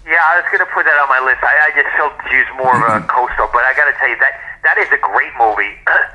Yeah, 0.06 0.22
I 0.22 0.42
was 0.42 0.46
going 0.50 0.66
to 0.66 0.72
put 0.74 0.86
that 0.86 0.98
on 0.98 1.10
my 1.10 1.22
list. 1.22 1.44
I, 1.44 1.70
I 1.70 1.82
just 1.82 1.94
felt 1.96 2.14
to 2.18 2.36
use 2.36 2.48
more 2.58 2.74
of 2.74 3.04
a 3.04 3.06
coastal, 3.14 3.50
but 3.54 3.64
I 3.66 3.74
got 3.78 3.86
to 3.86 3.94
tell 3.98 4.10
you 4.10 4.18
that 4.18 4.34
that 4.64 4.78
is 4.78 4.90
a 4.90 4.98
great 4.98 5.34
movie, 5.38 5.74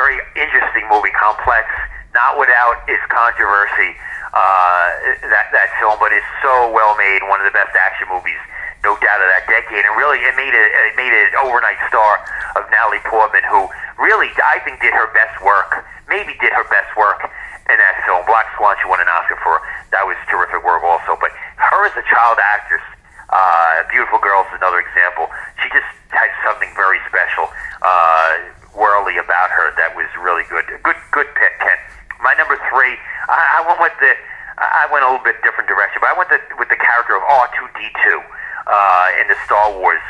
very 0.00 0.16
interesting 0.32 0.88
movie, 0.88 1.12
complex, 1.12 1.68
not 2.16 2.40
without 2.40 2.80
its 2.88 3.04
controversy. 3.12 3.92
Uh, 4.32 5.18
that 5.26 5.50
that 5.50 5.68
film, 5.82 5.98
but 5.98 6.14
it's 6.14 6.24
so 6.40 6.70
well 6.70 6.94
made, 6.94 7.18
one 7.26 7.42
of 7.42 7.46
the 7.50 7.52
best 7.52 7.74
action 7.74 8.06
movies, 8.06 8.38
no 8.86 8.94
doubt, 9.02 9.18
of 9.18 9.26
that 9.26 9.42
decade. 9.50 9.82
And 9.82 9.92
really, 9.98 10.22
it 10.22 10.32
made 10.38 10.54
it 10.54 10.68
it 10.70 10.94
made 10.94 11.10
it 11.10 11.34
an 11.34 11.42
overnight 11.42 11.82
star 11.90 12.22
of 12.54 12.62
Natalie 12.70 13.02
Portman, 13.10 13.42
who 13.42 13.66
really 13.98 14.30
I 14.38 14.62
think 14.62 14.78
did 14.78 14.94
her 14.94 15.10
best 15.12 15.34
work, 15.42 15.82
maybe 16.06 16.38
did 16.38 16.54
her 16.54 16.64
best 16.70 16.94
work 16.94 17.26
in 17.66 17.76
that 17.76 17.96
film. 18.06 18.22
Black 18.24 18.46
Swan, 18.54 18.78
she 18.78 18.86
won 18.86 19.02
an 19.02 19.10
Oscar 19.10 19.36
for. 19.42 19.58
That 19.90 20.06
was 20.06 20.14
terrific 20.30 20.62
work 20.62 20.86
also. 20.86 21.18
But 21.18 21.34
her 21.58 21.90
as 21.90 21.94
a 21.98 22.06
child 22.06 22.38
actress 22.38 22.86
uh, 23.30 23.82
Beautiful 23.90 24.18
Girl 24.18 24.42
is 24.46 24.54
another 24.58 24.82
example. 24.82 25.30
She 25.62 25.70
just 25.70 25.86
had 26.10 26.30
something 26.42 26.70
very 26.74 26.98
special, 27.06 27.46
uh, 27.82 28.50
whirly 28.80 29.20
about 29.20 29.52
her 29.52 29.76
that 29.76 29.92
was 29.92 30.08
really 30.16 30.48
good. 30.48 30.64
Good, 30.80 30.96
good 31.12 31.28
pick, 31.36 31.60
Ken. 31.60 31.76
My 32.24 32.32
number 32.40 32.56
three, 32.72 32.96
I, 33.28 33.60
I 33.60 33.68
went 33.68 33.76
with 33.84 33.92
the. 34.00 34.16
I 34.60 34.88
went 34.92 35.04
a 35.04 35.08
little 35.08 35.24
bit 35.24 35.40
different 35.40 35.72
direction, 35.72 36.04
but 36.04 36.12
I 36.12 36.16
went 36.16 36.28
the, 36.28 36.40
with 36.60 36.68
the 36.68 36.76
character 36.76 37.16
of 37.16 37.24
R2D2 37.24 38.04
uh, 38.12 39.20
in 39.20 39.24
the 39.32 39.38
Star 39.48 39.72
Wars 39.72 40.04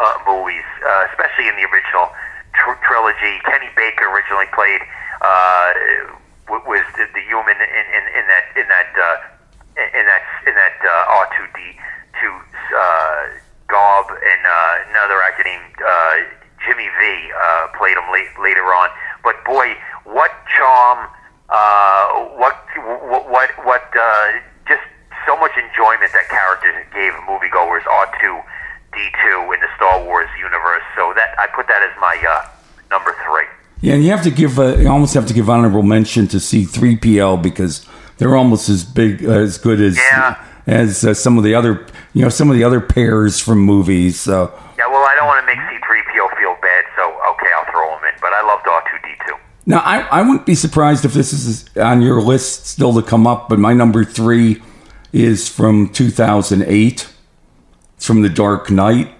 uh, 0.00 0.16
movies, 0.24 0.64
uh, 0.80 1.12
especially 1.12 1.52
in 1.52 1.60
the 1.60 1.68
original 1.68 2.08
tr- 2.56 2.80
trilogy. 2.88 3.36
Kenny 3.44 3.68
Baker 3.76 4.08
originally 4.08 4.48
played 4.56 4.80
uh, 5.20 6.16
was 6.48 6.88
the, 6.96 7.04
the 7.12 7.20
human 7.28 7.56
in, 7.60 7.84
in, 7.92 8.04
in 8.16 8.24
that 8.32 8.44
in 8.56 8.66
that 8.72 8.90
uh, 8.96 9.31
Yeah, 33.82 33.94
and 33.94 34.04
you 34.04 34.10
have 34.10 34.22
to 34.22 34.30
give 34.30 34.58
uh, 34.58 34.76
you 34.76 34.88
almost 34.88 35.12
have 35.14 35.26
to 35.26 35.34
give 35.34 35.50
honorable 35.50 35.82
mention 35.82 36.28
to 36.28 36.36
C3PO 36.36 37.42
because 37.42 37.84
they're 38.16 38.36
almost 38.36 38.68
as 38.68 38.84
big 38.84 39.24
uh, 39.24 39.32
as 39.32 39.58
good 39.58 39.80
as 39.80 39.96
yeah. 39.96 40.42
as 40.68 41.04
uh, 41.04 41.12
some 41.12 41.36
of 41.36 41.42
the 41.42 41.56
other 41.56 41.84
you 42.14 42.22
know 42.22 42.28
some 42.28 42.48
of 42.48 42.56
the 42.56 42.62
other 42.62 42.80
pairs 42.80 43.40
from 43.40 43.58
movies. 43.58 44.20
So 44.20 44.52
yeah, 44.78 44.86
well, 44.86 45.04
I 45.04 45.16
don't 45.16 45.26
want 45.26 45.40
to 45.42 45.46
make 45.46 45.58
C3PO 45.58 46.38
feel 46.38 46.56
bad, 46.62 46.84
so 46.96 47.10
okay, 47.32 47.48
I'll 47.56 47.70
throw 47.72 47.98
him 47.98 48.04
in. 48.04 48.20
But 48.20 48.32
I 48.32 48.46
loved 48.46 48.66
R2D2. 48.66 49.38
Now, 49.64 49.78
I, 49.78 50.00
I 50.00 50.22
wouldn't 50.22 50.46
be 50.46 50.54
surprised 50.54 51.04
if 51.04 51.12
this 51.12 51.32
is 51.32 51.68
on 51.76 52.02
your 52.02 52.20
list 52.20 52.66
still 52.66 52.94
to 52.94 53.02
come 53.02 53.26
up, 53.26 53.48
but 53.48 53.58
my 53.58 53.72
number 53.72 54.04
three 54.04 54.62
is 55.12 55.48
from 55.48 55.88
2008. 55.90 57.08
It's 57.96 58.06
from 58.06 58.22
The 58.22 58.28
Dark 58.28 58.70
Knight. 58.70 59.12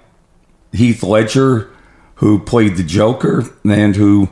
Heath 0.72 1.02
Ledger, 1.02 1.70
who 2.16 2.38
played 2.38 2.76
the 2.76 2.82
Joker 2.82 3.44
and 3.64 3.94
who 3.94 4.30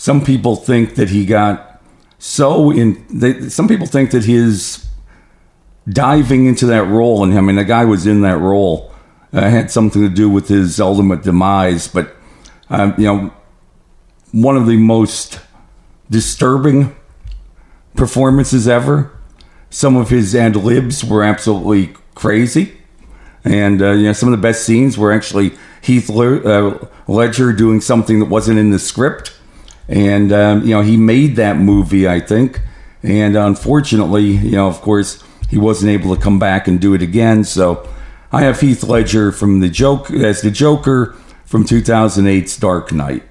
some 0.00 0.24
people 0.24 0.56
think 0.56 0.94
that 0.94 1.10
he 1.10 1.26
got 1.26 1.78
so 2.18 2.70
in. 2.70 3.04
They, 3.10 3.50
some 3.50 3.68
people 3.68 3.86
think 3.86 4.12
that 4.12 4.24
his 4.24 4.88
diving 5.86 6.46
into 6.46 6.64
that 6.68 6.84
role, 6.84 7.22
and 7.22 7.36
I 7.36 7.42
mean, 7.42 7.56
the 7.56 7.66
guy 7.66 7.84
was 7.84 8.06
in 8.06 8.22
that 8.22 8.38
role, 8.38 8.90
uh, 9.34 9.42
had 9.42 9.70
something 9.70 10.00
to 10.00 10.08
do 10.08 10.30
with 10.30 10.48
his 10.48 10.80
ultimate 10.80 11.22
demise. 11.22 11.86
But 11.86 12.16
um, 12.70 12.94
you 12.96 13.04
know, 13.04 13.34
one 14.32 14.56
of 14.56 14.66
the 14.66 14.78
most 14.78 15.38
disturbing 16.10 16.96
performances 17.94 18.66
ever. 18.66 19.14
Some 19.68 19.98
of 19.98 20.08
his 20.08 20.34
ad 20.34 20.56
libs 20.56 21.04
were 21.04 21.22
absolutely 21.22 21.94
crazy, 22.14 22.72
and 23.44 23.82
uh, 23.82 23.90
you 23.90 24.04
know, 24.04 24.12
some 24.14 24.32
of 24.32 24.40
the 24.40 24.42
best 24.42 24.64
scenes 24.64 24.96
were 24.96 25.12
actually 25.12 25.52
Heath 25.82 26.08
uh, 26.08 26.78
Ledger 27.06 27.52
doing 27.52 27.82
something 27.82 28.18
that 28.20 28.30
wasn't 28.30 28.58
in 28.58 28.70
the 28.70 28.78
script. 28.78 29.36
And, 29.90 30.32
um, 30.32 30.62
you 30.62 30.70
know, 30.70 30.82
he 30.82 30.96
made 30.96 31.36
that 31.36 31.56
movie, 31.56 32.08
I 32.08 32.20
think. 32.20 32.60
And 33.02 33.36
unfortunately, 33.36 34.24
you 34.24 34.52
know, 34.52 34.68
of 34.68 34.80
course, 34.80 35.22
he 35.48 35.58
wasn't 35.58 35.90
able 35.90 36.14
to 36.14 36.22
come 36.22 36.38
back 36.38 36.68
and 36.68 36.80
do 36.80 36.94
it 36.94 37.02
again. 37.02 37.42
So 37.42 37.88
I 38.30 38.42
have 38.42 38.60
Heath 38.60 38.84
Ledger 38.84 39.32
from 39.32 39.58
the 39.58 39.68
joke 39.68 40.10
as 40.12 40.42
the 40.42 40.50
Joker 40.50 41.16
from 41.44 41.64
2008's 41.64 42.56
Dark 42.56 42.92
Knight. 42.92 43.24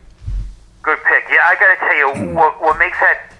Good 0.83 0.99
pick. 1.07 1.23
Yeah, 1.31 1.47
I 1.47 1.55
got 1.55 1.73
to 1.73 1.79
tell 1.79 1.95
you, 1.95 2.35
what, 2.35 2.61
what 2.61 2.77
makes 2.77 2.99
that 2.99 3.31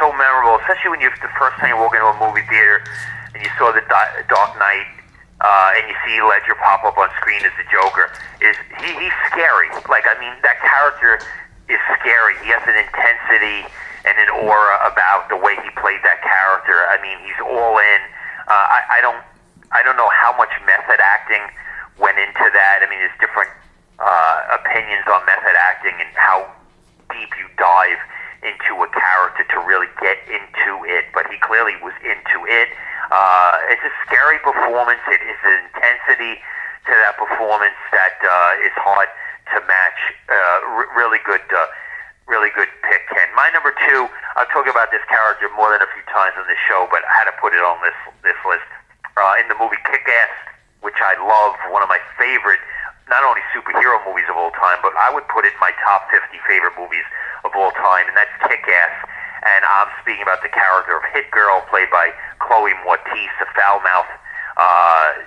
so 0.00 0.10
memorable, 0.10 0.58
especially 0.58 0.90
when 0.90 1.00
you're 1.00 1.14
the 1.22 1.30
first 1.38 1.54
time 1.62 1.70
you 1.70 1.78
walk 1.78 1.94
into 1.94 2.06
a 2.06 2.18
movie 2.18 2.42
theater 2.50 2.82
and 3.34 3.42
you 3.44 3.50
saw 3.58 3.70
the 3.70 3.82
Dark 3.86 4.58
Knight 4.58 4.90
uh, 5.40 5.78
and 5.78 5.86
you 5.86 5.94
see 6.02 6.18
Ledger 6.18 6.58
pop 6.58 6.82
up 6.82 6.98
on 6.98 7.08
screen 7.22 7.46
as 7.46 7.54
the 7.54 7.66
Joker, 7.70 8.10
is 8.42 8.56
he, 8.82 8.90
he's 8.98 9.14
scary. 9.30 9.70
Like, 9.86 10.10
I 10.10 10.18
mean, 10.18 10.34
that 10.42 10.58
character 10.58 11.22
is 11.70 11.80
scary. 11.98 12.34
He 12.42 12.50
has 12.50 12.62
an 12.66 12.74
intensity 12.74 13.66
and 14.04 14.16
an 14.18 14.30
aura 14.42 14.76
about 14.82 15.30
the 15.30 15.38
way 15.38 15.54
he 15.62 15.70
played 15.78 16.02
that 16.02 16.18
character. 16.24 16.88
I 16.90 16.98
mean, 16.98 17.16
he's 17.22 17.38
all 17.40 17.78
in. 17.78 18.00
Uh, 18.50 18.52
I, 18.52 18.80
I 18.96 19.00
don't, 19.00 19.22
I 19.70 19.82
don't 19.86 19.96
know 19.96 20.10
how 20.10 20.34
much 20.34 20.50
method 20.66 20.98
acting 20.98 21.42
went 22.00 22.18
into 22.18 22.42
that. 22.42 22.82
I 22.82 22.90
mean, 22.90 22.98
there's 22.98 23.20
different 23.22 23.52
uh, 24.00 24.58
opinions 24.58 25.06
on 25.06 25.22
method 25.28 25.54
acting 25.54 25.94
and 26.00 26.10
how 26.16 26.48
deep 27.12 27.30
you 27.38 27.46
dive 27.60 28.00
into 28.40 28.72
a 28.80 28.88
character 28.88 29.44
to 29.52 29.58
really 29.68 29.90
get 30.00 30.16
into 30.26 30.82
it, 30.88 31.04
but 31.12 31.28
he 31.28 31.36
clearly 31.44 31.76
was 31.84 31.92
into 32.00 32.48
it. 32.48 32.72
Uh, 33.12 33.52
it's 33.68 33.84
a 33.84 33.92
scary 34.08 34.40
performance. 34.40 35.02
It 35.12 35.20
is 35.20 35.36
an 35.44 35.68
intensity 35.68 36.40
to 36.88 36.92
that 37.04 37.20
performance 37.20 37.76
that 37.92 38.16
uh, 38.24 38.66
is 38.66 38.72
hard 38.80 39.12
to 39.54 39.60
match. 39.66 40.00
Uh, 40.28 40.82
r- 40.82 40.90
really 40.96 41.18
good, 41.26 41.42
uh, 41.50 41.66
really 42.26 42.50
good 42.54 42.68
pick, 42.86 43.02
Ken. 43.10 43.28
My 43.34 43.50
number 43.50 43.74
two. 43.88 44.08
I've 44.38 44.48
talked 44.54 44.70
about 44.70 44.94
this 44.94 45.02
character 45.10 45.50
more 45.58 45.74
than 45.74 45.82
a 45.82 45.90
few 45.90 46.06
times 46.08 46.38
on 46.38 46.46
this 46.46 46.60
show, 46.70 46.86
but 46.88 47.02
I 47.04 47.12
had 47.18 47.26
to 47.28 47.36
put 47.42 47.52
it 47.52 47.60
on 47.60 47.82
this 47.82 47.98
this 48.22 48.38
list. 48.46 48.66
Uh, 49.20 49.36
in 49.36 49.44
the 49.52 49.58
movie 49.58 49.76
Kick-Ass, 49.84 50.32
which 50.80 50.96
I 50.96 51.12
love, 51.20 51.52
one 51.68 51.82
of 51.84 51.90
my 51.92 52.00
favorite 52.16 52.62
not 53.10 53.26
only 53.26 53.42
superhero 53.50 53.98
movies 54.06 54.24
of 54.30 54.38
all 54.38 54.54
time, 54.54 54.78
but 54.80 54.94
I 54.96 55.10
would 55.12 55.26
put 55.26 55.44
it 55.44 55.52
in 55.52 55.60
my 55.60 55.74
top 55.82 56.06
50 56.14 56.30
favorite 56.46 56.78
movies 56.78 57.04
of 57.44 57.50
all 57.58 57.74
time, 57.74 58.06
and 58.06 58.16
that's 58.16 58.30
Kick-Ass. 58.46 58.94
And 59.42 59.66
I'm 59.66 59.90
speaking 60.00 60.22
about 60.22 60.40
the 60.46 60.48
character 60.48 60.94
of 60.96 61.02
Hit 61.12 61.28
Girl, 61.34 61.60
played 61.68 61.90
by 61.90 62.14
Chloe 62.38 62.72
Moretz, 62.86 63.34
a 63.42 63.46
foul-mouthed, 63.52 64.14
uh, 64.56 65.26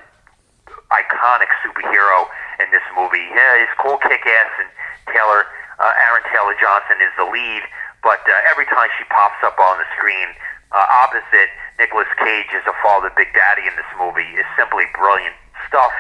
iconic 0.96 1.52
superhero 1.60 2.32
in 2.64 2.72
this 2.72 2.86
movie. 2.96 3.28
Yeah, 3.36 3.60
it's 3.60 3.76
called 3.76 4.00
Kick-Ass, 4.00 4.52
and 4.64 4.72
Taylor, 5.12 5.44
uh, 5.84 6.04
Aaron 6.08 6.24
Taylor 6.32 6.56
Johnson 6.56 7.04
is 7.04 7.12
the 7.20 7.28
lead. 7.28 7.64
But 8.00 8.24
uh, 8.24 8.52
every 8.52 8.68
time 8.72 8.88
she 8.96 9.04
pops 9.12 9.40
up 9.44 9.60
on 9.60 9.80
the 9.80 9.88
screen, 10.00 10.32
uh, 10.72 11.04
opposite 11.04 11.52
Nicolas 11.80 12.10
Cage 12.20 12.52
as 12.56 12.64
a 12.68 12.76
father, 12.80 13.12
Big 13.16 13.36
Daddy 13.36 13.68
in 13.68 13.76
this 13.76 13.92
movie, 14.00 14.28
is 14.40 14.48
simply 14.56 14.88
brilliant 14.96 15.36
stuff. 15.68 15.94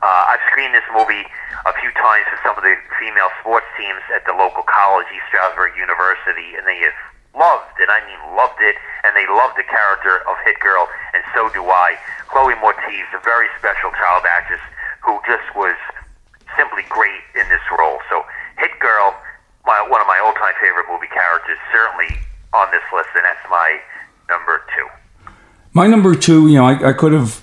Uh, 0.00 0.32
I've 0.32 0.44
screened 0.52 0.76
this 0.76 0.84
movie 0.92 1.24
a 1.64 1.72
few 1.80 1.88
times 1.96 2.28
for 2.28 2.38
some 2.44 2.56
of 2.56 2.64
the 2.64 2.76
female 3.00 3.32
sports 3.40 3.66
teams 3.80 4.04
at 4.12 4.24
the 4.28 4.36
local 4.36 4.64
college, 4.68 5.08
East 5.08 5.24
Stroudsburg 5.32 5.72
University, 5.76 6.52
and 6.56 6.68
they 6.68 6.76
have 6.84 6.96
loved, 7.32 7.76
and 7.80 7.88
I 7.88 8.04
mean 8.04 8.20
loved 8.36 8.60
it, 8.60 8.76
and 9.04 9.16
they 9.16 9.24
loved 9.24 9.56
the 9.56 9.64
character 9.64 10.20
of 10.28 10.36
Hit 10.44 10.60
Girl, 10.60 10.88
and 11.16 11.24
so 11.32 11.48
do 11.56 11.64
I. 11.64 11.96
Chloe 12.28 12.52
Moretz, 12.60 13.08
a 13.16 13.20
very 13.24 13.48
special 13.56 13.88
child 13.96 14.28
actress 14.28 14.60
who 15.00 15.16
just 15.24 15.48
was 15.56 15.76
simply 16.56 16.84
great 16.88 17.22
in 17.34 17.48
this 17.48 17.62
role. 17.78 17.98
So 18.10 18.24
Hit 18.58 18.72
Girl, 18.80 19.14
my, 19.64 19.86
one 19.88 20.00
of 20.00 20.06
my 20.06 20.18
all-time 20.24 20.54
favorite 20.60 20.86
movie 20.90 21.08
characters, 21.12 21.58
certainly 21.72 22.16
on 22.52 22.68
this 22.70 22.82
list, 22.94 23.08
and 23.14 23.24
that's 23.24 23.50
my 23.50 23.80
number 24.28 24.62
two. 24.74 24.86
My 25.72 25.86
number 25.86 26.14
two, 26.14 26.48
you 26.48 26.56
know, 26.56 26.66
I, 26.66 26.90
I 26.90 26.92
could 26.92 27.12
have 27.12 27.42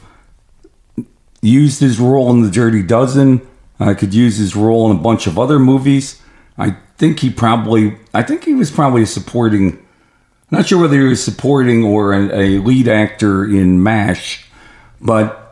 used 1.42 1.80
his 1.80 2.00
role 2.00 2.32
in 2.32 2.42
The 2.42 2.50
Dirty 2.50 2.82
Dozen. 2.82 3.46
I 3.80 3.94
could 3.94 4.14
use 4.14 4.38
his 4.38 4.56
role 4.56 4.90
in 4.90 4.98
a 4.98 5.00
bunch 5.00 5.28
of 5.28 5.38
other 5.38 5.60
movies. 5.60 6.22
I 6.58 6.78
think 6.98 7.20
he 7.20 7.30
probably, 7.30 7.98
I 8.14 8.24
think 8.24 8.46
he 8.46 8.54
was 8.54 8.72
probably 8.72 9.04
a 9.04 9.08
supporting, 9.08 9.86
not 10.52 10.68
sure 10.68 10.82
whether 10.82 11.00
he 11.00 11.08
was 11.08 11.24
supporting 11.24 11.84
or 11.84 12.14
a, 12.14 12.40
a 12.40 12.60
lead 12.60 12.88
actor 12.88 13.44
in 13.44 13.84
MASH, 13.84 14.46
but 15.02 15.43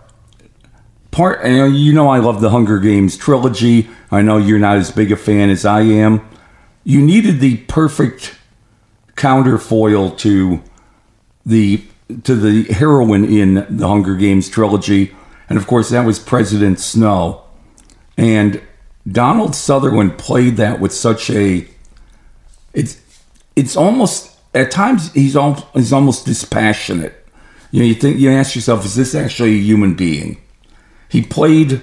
part, 1.12 1.46
you 1.46 1.94
know, 1.94 2.10
I 2.10 2.20
love 2.20 2.42
the 2.42 2.50
Hunger 2.50 2.80
Games 2.80 3.18
trilogy. 3.18 3.90
I 4.12 4.22
know 4.22 4.38
you're 4.38 4.60
not 4.60 4.78
as 4.78 4.92
big 4.92 5.12
a 5.12 5.16
fan 5.16 5.50
as 5.50 5.66
I 5.66 5.82
am. 5.82 6.28
You 6.84 7.02
needed 7.02 7.40
the 7.40 7.58
perfect 7.58 8.36
counterfoil 9.16 10.12
to 10.18 10.62
the 11.46 11.84
to 12.24 12.36
the 12.36 12.64
heroine 12.74 13.24
in 13.24 13.66
the 13.70 13.88
Hunger 13.88 14.16
Games 14.16 14.50
trilogy 14.50 15.14
and 15.52 15.58
of 15.58 15.68
course, 15.68 15.90
that 15.90 16.06
was 16.06 16.18
President 16.18 16.80
Snow. 16.80 17.44
And 18.16 18.62
Donald 19.06 19.54
Sutherland 19.54 20.18
played 20.18 20.56
that 20.56 20.80
with 20.80 20.94
such 20.94 21.30
a 21.30 21.68
it's 22.74 23.02
it's 23.58 23.76
almost 23.76 24.34
at 24.54 24.72
times 24.72 25.12
he's 25.12 25.36
al- 25.36 25.70
he's 25.74 25.92
almost 25.92 26.26
dispassionate. 26.26 27.28
You 27.72 27.82
know, 27.82 27.86
you 27.86 27.96
think 27.96 28.18
you 28.18 28.32
ask 28.32 28.56
yourself, 28.56 28.86
is 28.86 28.96
this 28.96 29.14
actually 29.14 29.56
a 29.56 29.62
human 29.62 29.94
being? 29.94 30.41
He 31.12 31.22
played 31.22 31.82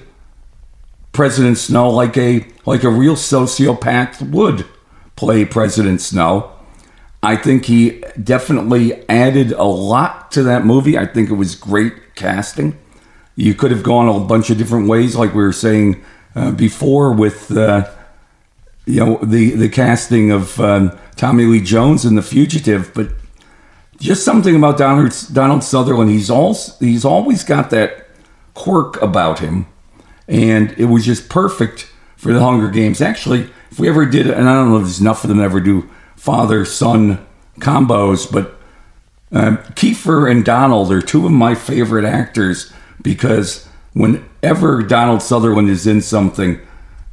President 1.13 1.59
Snow 1.59 1.91
like 1.91 2.17
a 2.17 2.47
like 2.65 2.83
a 2.83 2.89
real 2.89 3.15
sociopath 3.15 4.23
would 4.31 4.65
play 5.17 5.45
President 5.45 6.01
Snow. 6.01 6.51
I 7.23 7.37
think 7.37 7.67
he 7.67 8.03
definitely 8.23 9.07
added 9.07 9.53
a 9.53 9.65
lot 9.65 10.31
to 10.33 10.43
that 10.45 10.65
movie. 10.65 10.97
I 10.97 11.05
think 11.05 11.29
it 11.29 11.35
was 11.35 11.55
great 11.55 12.15
casting. 12.15 12.79
You 13.37 13.55
could 13.55 13.71
have 13.71 13.83
gone 13.83 14.09
a 14.09 14.25
bunch 14.25 14.49
of 14.49 14.57
different 14.57 14.89
ways, 14.89 15.15
like 15.15 15.35
we 15.35 15.43
were 15.43 15.53
saying 15.53 16.03
uh, 16.35 16.53
before, 16.53 17.13
with 17.13 17.55
uh, 17.55 17.87
you 18.87 19.05
know 19.05 19.19
the 19.23 19.51
the 19.51 19.69
casting 19.69 20.31
of 20.31 20.59
um, 20.59 20.99
Tommy 21.17 21.45
Lee 21.45 21.61
Jones 21.61 22.07
in 22.07 22.15
The 22.15 22.23
Fugitive, 22.23 22.95
but 22.95 23.11
just 24.01 24.25
something 24.25 24.57
about 24.57 24.79
Donald, 24.79 25.13
Donald 25.35 25.63
Sutherland. 25.63 26.11
He's 26.11 26.31
all 26.31 26.57
he's 26.81 27.05
always 27.05 27.45
got 27.45 27.69
that 27.71 28.08
quirk 28.59 29.01
about 29.01 29.39
him, 29.39 29.67
and 30.27 30.73
it 30.73 30.87
was 30.87 31.07
just 31.07 31.29
perfect 31.29 31.91
for 32.17 32.33
the 32.33 32.41
Hunger 32.41 32.69
Games. 32.69 33.01
Actually, 33.01 33.49
if 33.71 33.79
we 33.79 33.89
ever 33.89 34.05
did, 34.05 34.29
and 34.29 34.49
I 34.49 34.55
don't 34.55 34.71
know 34.71 34.79
if 34.79 34.83
there's 34.83 35.01
enough 35.01 35.23
of 35.23 35.29
them 35.29 35.39
to 35.39 35.45
ever 35.45 35.61
do 35.61 35.89
father 36.17 36.65
son 36.65 37.25
combos, 37.61 38.31
but 38.31 38.57
uh, 39.31 39.59
Kiefer 39.75 40.29
and 40.29 40.45
Donald 40.45 40.91
are 40.91 41.01
two 41.01 41.25
of 41.25 41.33
my 41.33 41.55
favorite 41.55 42.05
actors 42.05 42.73
because 43.01 43.69
whenever 43.93 44.83
Donald 44.83 45.23
Sutherland 45.23 45.69
is 45.69 45.87
in 45.87 46.01
something, 46.01 46.61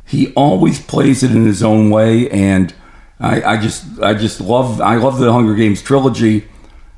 he 0.04 0.34
always 0.34 0.82
plays 0.82 1.22
it 1.22 1.32
in 1.32 1.46
his 1.46 1.62
own 1.62 1.92
way, 1.92 2.28
and 2.32 2.74
I, 3.20 3.42
I 3.44 3.58
just 3.58 4.00
I 4.02 4.16
just 4.16 4.42
love 4.42 4.82
I 4.82 4.96
love 4.96 5.20
the 5.20 5.32
Hunger 5.32 5.56
Games 5.56 5.82
trilogy. 5.82 6.48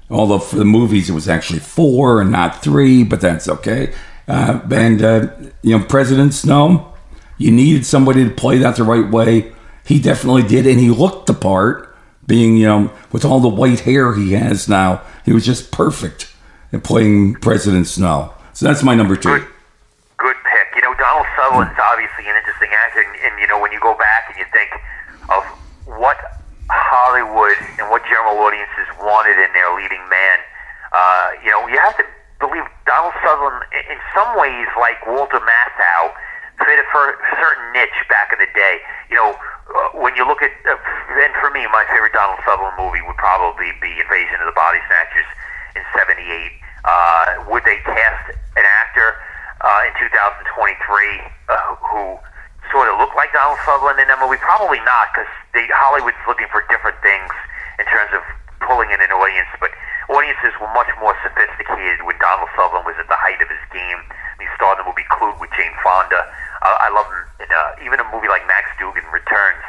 Although 0.10 0.40
for 0.40 0.56
the 0.56 0.64
movies 0.64 1.10
it 1.10 1.14
was 1.14 1.28
actually 1.28 1.60
four 1.60 2.22
and 2.22 2.32
not 2.32 2.64
three, 2.64 3.04
but 3.04 3.20
that's 3.20 3.50
okay. 3.50 3.94
Uh, 4.28 4.60
and 4.72 5.02
uh, 5.02 5.28
you 5.62 5.78
know, 5.78 5.86
President 5.86 6.34
Snow, 6.34 6.94
you 7.38 7.52
needed 7.52 7.86
somebody 7.86 8.24
to 8.26 8.30
play 8.30 8.58
that 8.58 8.76
the 8.76 8.84
right 8.84 9.10
way. 9.10 9.54
He 9.86 10.00
definitely 10.00 10.44
did, 10.44 10.68
and 10.68 10.80
he 10.80 10.90
looked 10.90 11.28
the 11.28 11.34
part. 11.34 11.96
Being 12.26 12.58
you 12.58 12.66
know, 12.66 12.92
with 13.14 13.24
all 13.24 13.40
the 13.40 13.48
white 13.48 13.82
hair 13.82 14.14
he 14.14 14.34
has 14.34 14.68
now, 14.68 15.02
he 15.24 15.32
was 15.32 15.46
just 15.46 15.72
perfect 15.72 16.34
at 16.74 16.84
playing 16.84 17.36
President 17.36 17.88
Snow. 17.88 18.34
So 18.52 18.66
that's 18.66 18.84
my 18.84 18.96
number 18.96 19.16
two. 19.16 19.48
Good, 20.18 20.36
pick. 20.44 20.76
You 20.76 20.82
know, 20.82 20.94
Donald 21.00 21.26
Sutherland's 21.38 21.80
obviously 21.80 22.28
an 22.28 22.36
interesting 22.36 22.68
actor, 22.84 23.00
and, 23.00 23.16
and 23.24 23.40
you 23.40 23.48
know, 23.48 23.62
when 23.62 23.72
you 23.72 23.80
go 23.80 23.96
back 23.96 24.28
and 24.28 24.36
you 24.36 24.46
think 24.52 24.76
of 25.30 25.46
what 25.88 26.18
Hollywood 26.68 27.56
and 27.80 27.88
what 27.90 28.04
general 28.04 28.44
audiences 28.44 28.92
wanted 29.00 29.40
in 29.40 29.48
their 29.56 29.72
leading 29.80 30.04
man, 30.12 30.38
uh, 30.92 31.32
you 31.40 31.52
know, 31.52 31.68
you 31.72 31.80
have 31.80 31.96
to 31.96 32.04
believe 32.40 32.66
Donald 32.86 33.14
Sutherland, 33.24 33.66
in 33.74 34.00
some 34.14 34.38
ways, 34.38 34.68
like 34.78 35.02
Walter 35.06 35.42
Matthau, 35.42 36.14
fit 36.66 36.80
a 36.82 36.86
certain 37.40 37.66
niche 37.74 38.02
back 38.10 38.34
in 38.34 38.40
the 38.40 38.50
day. 38.54 38.82
You 39.10 39.18
know, 39.18 39.38
uh, 39.38 39.96
when 39.98 40.16
you 40.16 40.26
look 40.26 40.42
at, 40.42 40.52
uh, 40.66 40.78
and 41.22 41.34
for 41.38 41.50
me, 41.52 41.66
my 41.70 41.86
favorite 41.90 42.14
Donald 42.14 42.40
Sutherland 42.46 42.76
movie 42.78 43.02
would 43.06 43.18
probably 43.18 43.72
be 43.82 43.94
Invasion 44.02 44.42
of 44.42 44.48
the 44.50 44.58
Body 44.58 44.82
Snatchers 44.90 45.30
in 45.76 45.84
'78. 45.94 46.52
Uh, 46.86 47.46
would 47.50 47.64
they 47.66 47.78
cast 47.86 48.34
an 48.56 48.66
actor 48.66 49.18
uh, 49.62 49.88
in 49.88 49.94
2023 50.00 50.46
uh, 51.50 51.76
who 51.84 52.18
sort 52.72 52.88
of 52.88 52.98
looked 52.98 53.16
like 53.16 53.34
Donald 53.34 53.60
Sutherland 53.66 54.00
in 54.00 54.08
that 54.08 54.20
movie? 54.20 54.40
Probably 54.42 54.80
not, 54.82 55.14
because 55.14 55.30
Hollywood's 55.74 56.22
looking 56.26 56.48
for 56.50 56.64
different 56.70 56.98
things 57.04 57.30
in 57.78 57.86
terms 57.86 58.12
of 58.16 58.24
pulling 58.66 58.90
in 58.92 59.00
an 59.00 59.12
audience, 59.14 59.50
but 59.60 59.72
audiences 60.10 60.56
were 60.60 60.72
much 60.72 60.90
more 61.00 61.16
sophisticated 61.24 62.04
when 62.08 62.16
Donald 62.20 62.48
Sutherland 62.56 62.88
was 62.88 62.96
at 63.00 63.08
the 63.12 63.20
height 63.20 63.40
of 63.44 63.50
his 63.52 63.64
game. 63.72 64.00
He 64.40 64.48
starred 64.56 64.80
in 64.80 64.86
the 64.86 64.90
movie 64.92 65.08
Klute 65.12 65.40
with 65.40 65.52
Jane 65.56 65.74
Fonda. 65.84 66.24
Uh, 66.64 66.86
I 66.86 66.90
love 66.90 67.08
him 67.12 67.28
uh, 67.48 67.86
even 67.86 68.00
a 68.00 68.08
movie 68.12 68.28
like 68.28 68.46
Max 68.48 68.68
Dugan 68.80 69.06
Returns. 69.14 69.64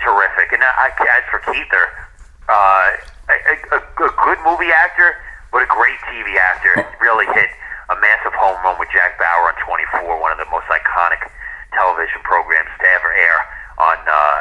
Terrific. 0.00 0.52
And 0.52 0.62
uh, 0.62 0.88
as 0.88 1.24
for 1.28 1.40
Kiefer, 1.44 1.86
uh, 2.48 2.88
a, 3.28 3.36
a, 3.76 3.78
a 3.78 4.10
good 4.24 4.40
movie 4.44 4.72
actor, 4.72 5.16
but 5.52 5.62
a 5.62 5.68
great 5.68 5.98
TV 6.08 6.36
actor. 6.36 6.72
Really 7.00 7.26
hit 7.34 7.50
a 7.90 7.96
massive 7.98 8.32
home 8.38 8.56
run 8.62 8.78
with 8.78 8.88
Jack 8.92 9.18
Bauer 9.18 9.50
on 9.50 9.56
24, 9.66 10.20
one 10.20 10.32
of 10.32 10.38
the 10.38 10.48
most 10.48 10.66
iconic 10.70 11.20
television 11.74 12.20
programs 12.22 12.70
to 12.80 12.86
ever 12.86 13.10
air 13.12 13.38
on 13.78 13.98
uh, 14.04 14.40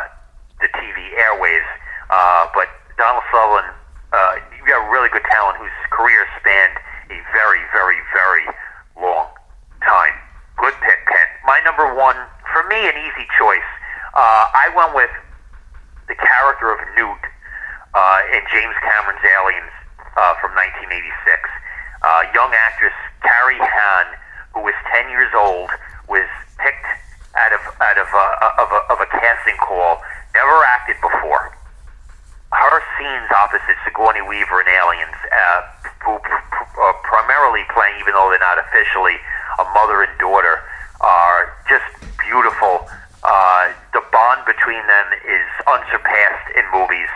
the 0.61 0.69
TV 0.79 0.99
airways. 1.17 1.65
Uh, 2.09 2.47
but 2.53 2.67
Donald 2.97 3.23
Sutherland 3.31 3.78
uh, 4.11 4.41
you 4.57 4.65
got 4.65 4.89
really 4.89 5.09
good 5.09 5.25
talent 5.29 5.57
whose 5.57 5.73
career 5.91 6.25
spanned 6.39 6.77
a 7.13 7.17
very, 7.33 7.61
very, 7.73 7.97
very 8.13 8.45
long 8.97 9.29
time. 9.81 10.15
Good 10.57 10.73
pick, 10.81 11.05
Ken. 11.05 11.27
My 11.45 11.61
number 11.65 11.93
one, 11.93 12.17
for 12.53 12.65
me, 12.69 12.89
an 12.89 12.97
easy 12.97 13.25
choice. 13.37 13.69
Uh, 14.13 14.49
I 14.53 14.73
went 14.75 14.95
with 14.95 15.13
the 16.09 16.15
character 16.17 16.73
of 16.73 16.79
Newt 16.97 17.23
uh, 17.93 18.19
in 18.33 18.41
James 18.49 18.75
Cameron's 18.81 19.21
Aliens 19.37 19.73
uh, 20.17 20.33
from 20.41 20.57
1986. 20.57 21.05
Uh, 22.01 22.25
young 22.33 22.49
actress 22.53 22.95
Carrie 23.21 23.61
Henn, 23.61 24.07
who 24.57 24.65
was 24.65 24.73
10 24.97 25.09
years 25.13 25.29
old, 25.37 25.69
was 26.09 26.25
picked 26.57 26.89
out 27.37 27.53
of 27.53 27.61
out 27.77 27.97
of, 28.01 28.09
uh, 28.09 28.61
of, 28.65 28.69
a, 28.73 28.81
of 28.89 28.97
a 29.05 29.09
casting 29.13 29.57
call. 29.61 30.01
Never 30.33 30.65
acted 30.65 30.97
before 31.01 31.53
scenes 32.99 33.31
opposite 33.31 33.79
Sigourney 33.87 34.19
Weaver 34.21 34.59
and 34.59 34.67
Aliens, 34.67 35.15
uh, 35.31 35.59
who 36.03 36.19
are 36.19 36.97
primarily 37.07 37.63
playing, 37.71 37.95
even 38.03 38.11
though 38.11 38.27
they're 38.27 38.43
not 38.43 38.59
officially, 38.59 39.15
a 39.57 39.65
mother 39.71 40.03
and 40.03 40.11
daughter, 40.19 40.59
are 40.99 41.55
just 41.71 41.87
beautiful. 42.19 42.83
Uh, 43.23 43.71
the 43.95 44.03
bond 44.11 44.43
between 44.43 44.83
them 44.83 45.07
is 45.23 45.47
unsurpassed 45.63 46.49
in 46.59 46.67
movies. 46.75 47.09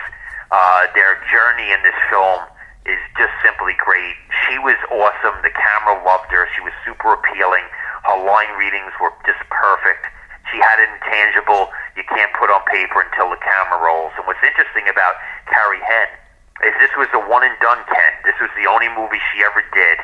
Uh, 0.48 0.88
their 0.96 1.20
journey 1.28 1.68
in 1.68 1.80
this 1.84 1.96
film 2.08 2.40
is 2.88 3.00
just 3.20 3.32
simply 3.44 3.76
great. 3.76 4.16
She 4.48 4.56
was 4.64 4.80
awesome. 4.88 5.36
The 5.44 5.52
camera 5.52 6.00
loved 6.00 6.32
her. 6.32 6.48
She 6.56 6.64
was 6.64 6.72
super 6.84 7.12
appealing. 7.12 7.64
Her 8.08 8.24
line 8.24 8.56
readings 8.56 8.92
were 9.00 9.12
just 9.28 9.40
perfect. 9.52 10.08
She 10.52 10.60
had 10.60 10.80
an 10.80 10.92
intangible 10.96 11.72
you 11.96 12.02
can't 12.10 12.30
put 12.34 12.50
on 12.50 12.62
paper 12.66 13.02
until 13.02 13.30
the 13.30 13.38
camera 13.38 13.78
rolls. 13.78 14.12
And 14.18 14.26
what's 14.26 14.42
interesting 14.42 14.90
about 14.90 15.14
Carrie 15.46 15.82
Henn 15.82 16.10
is 16.66 16.74
this 16.82 16.94
was 16.98 17.10
a 17.14 17.22
one 17.22 17.46
and 17.46 17.54
done 17.62 17.82
Ken. 17.86 18.12
This 18.26 18.38
was 18.42 18.50
the 18.58 18.66
only 18.66 18.90
movie 18.94 19.22
she 19.34 19.42
ever 19.46 19.62
did. 19.74 19.98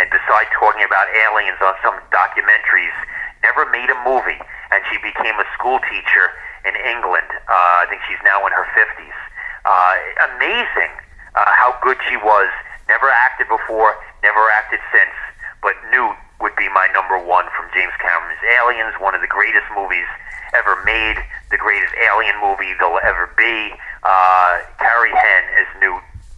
And 0.00 0.08
besides 0.12 0.48
talking 0.56 0.84
about 0.84 1.08
aliens 1.28 1.60
on 1.64 1.76
some 1.80 1.96
documentaries, 2.12 2.96
never 3.44 3.64
made 3.68 3.88
a 3.88 3.98
movie. 4.04 4.40
And 4.72 4.80
she 4.92 4.96
became 5.00 5.36
a 5.40 5.46
school 5.56 5.80
teacher 5.88 6.32
in 6.68 6.76
England. 6.84 7.28
Uh, 7.48 7.84
I 7.84 7.86
think 7.88 8.00
she's 8.08 8.20
now 8.24 8.44
in 8.44 8.52
her 8.52 8.66
50s. 8.76 9.18
Uh, 9.64 9.94
amazing 10.36 10.92
uh, 11.36 11.52
how 11.52 11.76
good 11.84 11.96
she 12.08 12.16
was. 12.16 12.48
Never 12.88 13.10
acted 13.10 13.48
before, 13.48 13.98
never 14.22 14.46
acted 14.56 14.80
since. 14.94 15.16
But 15.60 15.74
Newt 15.90 16.16
would 16.40 16.54
be 16.56 16.68
my 16.70 16.88
number 16.92 17.18
one 17.18 17.46
from 17.56 17.68
James 17.72 17.92
Cameron's 18.00 18.44
Aliens, 18.60 18.94
one 19.00 19.14
of 19.14 19.20
the 19.20 19.30
greatest 19.30 19.66
movies 19.74 20.06
ever 20.54 20.82
made, 20.84 21.16
the 21.50 21.58
greatest 21.58 21.92
alien 21.96 22.36
movie 22.40 22.72
there'll 22.78 23.00
ever 23.00 23.32
be. 23.36 23.72
Uh, 24.02 24.60
Carrie 24.78 25.10
Henn 25.10 25.44
is 25.60 25.68
new, 25.80 25.94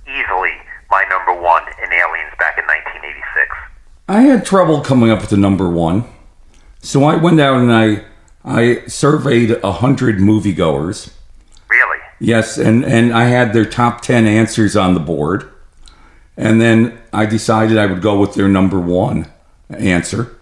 easily 0.07 0.55
my 0.91 1.05
number 1.11 1.35
one 1.41 1.63
in 1.83 1.93
Aliens 1.93 2.33
back 2.39 2.59
in 2.59 2.65
1986. 2.65 3.57
I 4.09 4.23
had 4.23 4.45
trouble 4.45 4.81
coming 4.81 5.11
up 5.11 5.21
with 5.21 5.31
the 5.31 5.37
number 5.37 5.69
one, 5.69 6.05
so 6.81 7.05
I 7.05 7.17
went 7.17 7.41
out 7.41 7.59
and 7.59 7.73
I 7.73 8.05
I 8.45 8.87
surveyed 8.87 9.51
a 9.51 9.73
hundred 9.73 10.17
moviegoers. 10.17 11.13
Really? 11.69 11.99
Yes, 12.19 12.57
and 12.57 12.85
and 12.85 13.13
I 13.13 13.25
had 13.25 13.53
their 13.53 13.67
top 13.67 14.01
ten 14.01 14.27
answers 14.27 14.77
on 14.77 14.95
the 14.95 15.01
board, 15.01 15.51
and 16.39 16.59
then 16.59 16.99
I 17.13 17.27
decided 17.27 17.77
I 17.77 17.85
would 17.85 18.01
go 18.01 18.19
with 18.19 18.33
their 18.33 18.49
number 18.49 18.81
one 18.81 19.31
answer. 19.71 20.37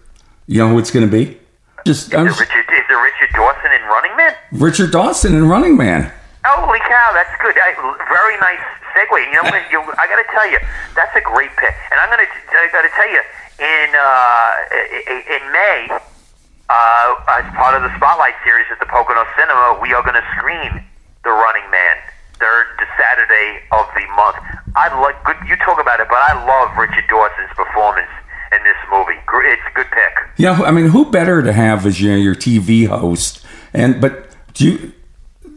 You 0.47 0.59
know 0.59 0.69
who 0.69 0.79
it's 0.79 0.91
going 0.91 1.05
to 1.05 1.11
be? 1.11 1.37
Just, 1.85 2.13
is, 2.13 2.39
Richard, 2.39 2.67
is 2.67 2.85
there 2.87 2.99
Richard 2.99 3.31
Dawson 3.35 3.71
in 3.71 3.81
Running 3.83 4.15
Man? 4.17 4.33
Richard 4.51 4.91
Dawson 4.91 5.35
in 5.35 5.47
Running 5.47 5.77
Man. 5.77 6.11
Holy 6.43 6.79
cow, 6.79 7.11
that's 7.11 7.35
good. 7.43 7.55
I, 7.59 7.75
very 8.07 8.39
nice 8.39 8.63
segue. 8.95 9.19
You 9.27 9.43
know, 9.43 9.47
you, 9.71 9.79
I 9.99 10.07
got 10.07 10.19
to 10.19 10.27
tell 10.31 10.47
you, 10.49 10.59
that's 10.95 11.15
a 11.15 11.21
great 11.21 11.51
pick. 11.59 11.75
And 11.91 11.99
I'm 11.99 12.07
going 12.07 12.23
to, 12.23 12.29
I 12.31 12.69
got 12.71 12.83
to 12.83 12.93
tell 12.95 13.09
you, 13.11 13.21
in 13.59 13.89
uh, 13.95 15.33
in 15.35 15.43
May, 15.51 15.87
uh, 16.69 17.39
as 17.39 17.47
part 17.55 17.75
of 17.75 17.83
the 17.83 17.91
Spotlight 17.97 18.35
series 18.43 18.67
at 18.71 18.79
the 18.79 18.85
Pocono 18.85 19.25
Cinema, 19.35 19.79
we 19.81 19.93
are 19.93 20.03
going 20.03 20.19
to 20.19 20.27
screen 20.37 20.83
The 21.23 21.31
Running 21.31 21.67
Man, 21.71 21.95
third 22.39 22.67
Saturday 22.95 23.63
of 23.71 23.87
the 23.95 24.05
month. 24.15 24.39
I 24.75 24.93
like 25.01 25.17
good. 25.23 25.37
You 25.47 25.55
talk 25.63 25.81
about 25.81 25.99
it, 25.99 26.07
but 26.07 26.19
I 26.19 26.35
love 26.45 26.75
Richard 26.77 27.07
Dawson's 27.09 27.51
performance 27.55 28.11
in 28.51 28.63
this 28.63 28.77
movie. 28.91 29.13
It's 29.49 29.61
a 29.69 29.73
good 29.73 29.87
pick. 29.91 30.13
Yeah, 30.37 30.61
I 30.61 30.71
mean, 30.71 30.87
who 30.87 31.09
better 31.09 31.41
to 31.41 31.53
have 31.53 31.85
as 31.85 32.01
your, 32.01 32.17
your 32.17 32.35
TV 32.35 32.87
host? 32.87 33.43
And 33.73 34.01
but 34.01 34.35
do 34.53 34.65
you 34.65 34.93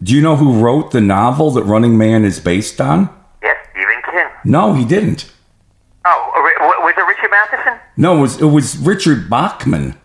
do 0.03 0.15
you 0.15 0.21
know 0.21 0.37
who 0.37 0.61
wrote 0.61 0.91
the 0.91 1.01
novel 1.01 1.51
that 1.53 1.65
Running 1.65 1.99
Man 1.99 2.25
is 2.25 2.41
based 2.41 2.81
on? 2.81 3.15
Yes, 3.43 3.57
Stephen 3.73 4.03
King. 4.11 4.29
No, 4.45 4.75
he 4.75 4.85
didn't. 4.85 5.31
Oh, 6.05 6.33
was 6.83 6.95
it 6.97 7.03
Richard 7.03 7.31
Matheson? 7.31 7.81
No, 7.97 8.19
it 8.19 8.21
was 8.21 8.41
it 8.41 8.47
was 8.47 8.79
Richard 8.79 9.29
Bachman. 9.29 9.97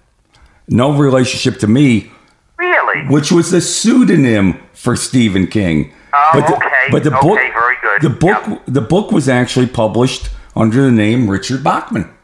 No 0.68 0.98
relationship 0.98 1.60
to 1.60 1.68
me. 1.68 2.12
Really? 2.58 3.08
Which 3.08 3.32
was 3.32 3.54
a 3.54 3.62
pseudonym 3.62 4.60
for 4.74 4.96
Stephen 4.96 5.48
King. 5.48 5.94
Oh, 6.14 6.32
but 6.34 6.48
the, 6.48 6.56
okay. 6.56 6.88
But 6.92 7.04
the 7.04 7.18
okay, 7.18 7.28
book, 7.28 7.38
very 7.38 7.76
good. 7.82 8.02
The 8.02 8.10
book, 8.10 8.48
yep. 8.48 8.64
the 8.68 8.82
book 8.82 9.12
was 9.12 9.28
actually 9.30 9.68
published 9.68 10.30
under 10.56 10.82
the 10.82 10.92
name 10.92 11.30
Richard 11.30 11.64
Bachman. 11.64 12.15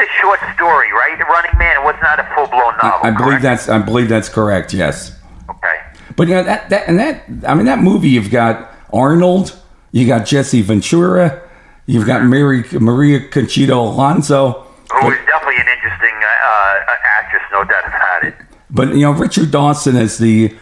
Now 0.00 0.06
that 0.06 0.08
was 0.08 0.08
a 0.08 0.20
short 0.20 0.54
story, 0.54 0.92
right? 0.92 1.18
The 1.18 1.24
Running 1.24 1.58
Man. 1.58 1.76
It 1.76 1.84
was 1.84 1.96
not 2.02 2.20
a 2.20 2.34
full 2.34 2.46
blown 2.46 2.74
novel. 2.82 3.00
I, 3.02 3.08
I 3.08 3.10
believe 3.10 3.42
that's 3.42 3.68
I 3.68 3.78
believe 3.78 4.08
that's 4.08 4.28
correct. 4.28 4.72
Yes. 4.72 5.16
Okay. 5.48 5.80
But 6.16 6.28
you 6.28 6.34
know 6.34 6.42
that 6.42 6.70
that 6.70 6.88
and 6.88 6.98
that 6.98 7.24
I 7.46 7.54
mean 7.54 7.66
that 7.66 7.78
movie 7.78 8.10
you've 8.10 8.30
got 8.30 8.74
Arnold, 8.92 9.58
you 9.92 10.06
got 10.06 10.26
Jesse 10.26 10.62
Ventura, 10.62 11.42
you've 11.86 12.06
got 12.06 12.24
Mary 12.24 12.64
Maria 12.72 13.28
Conchita 13.28 13.74
Alonso. 13.74 14.66
Who 14.92 15.10
is 15.10 15.18
definitely 15.26 15.60
an 15.60 15.68
interesting 15.68 16.16
uh, 16.16 16.48
uh, 16.48 16.96
actress, 17.04 17.42
no 17.52 17.64
doubt 17.64 17.86
about 17.86 18.24
it. 18.24 18.34
But 18.70 18.88
you 18.88 19.02
know 19.02 19.12
Richard 19.12 19.50
Dawson 19.50 19.96
is 19.96 20.18
the 20.18 20.54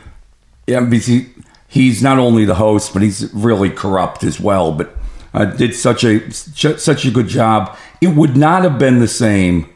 he, 0.66 1.26
he's 1.66 2.02
not 2.02 2.18
only 2.18 2.44
the 2.44 2.56
host, 2.56 2.92
but 2.92 3.02
he's 3.02 3.32
really 3.32 3.70
corrupt 3.70 4.22
as 4.22 4.38
well. 4.38 4.72
But 4.72 4.94
uh, 5.34 5.46
did 5.46 5.74
such 5.74 6.04
a 6.04 6.30
such 6.30 7.04
a 7.04 7.10
good 7.10 7.28
job. 7.28 7.76
It 8.00 8.14
would 8.14 8.36
not 8.36 8.62
have 8.62 8.78
been 8.78 9.00
the 9.00 9.08
same 9.08 9.68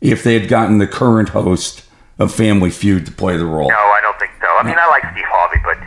if 0.00 0.22
they 0.22 0.34
had 0.34 0.48
gotten 0.48 0.78
the 0.78 0.86
current 0.86 1.30
host 1.30 1.84
of 2.18 2.32
Family 2.32 2.70
Feud 2.70 3.06
to 3.06 3.12
play 3.12 3.36
the 3.36 3.46
role. 3.46 3.68
No, 3.68 3.76
I 3.76 4.00
don't 4.02 4.18
think 4.18 4.32
so. 4.40 4.46
I 4.46 4.62
mean, 4.62 4.78
I 4.78 4.86
like 4.88 5.02
Steve 5.10 5.26
Harvey, 5.26 5.58
but 5.64 5.78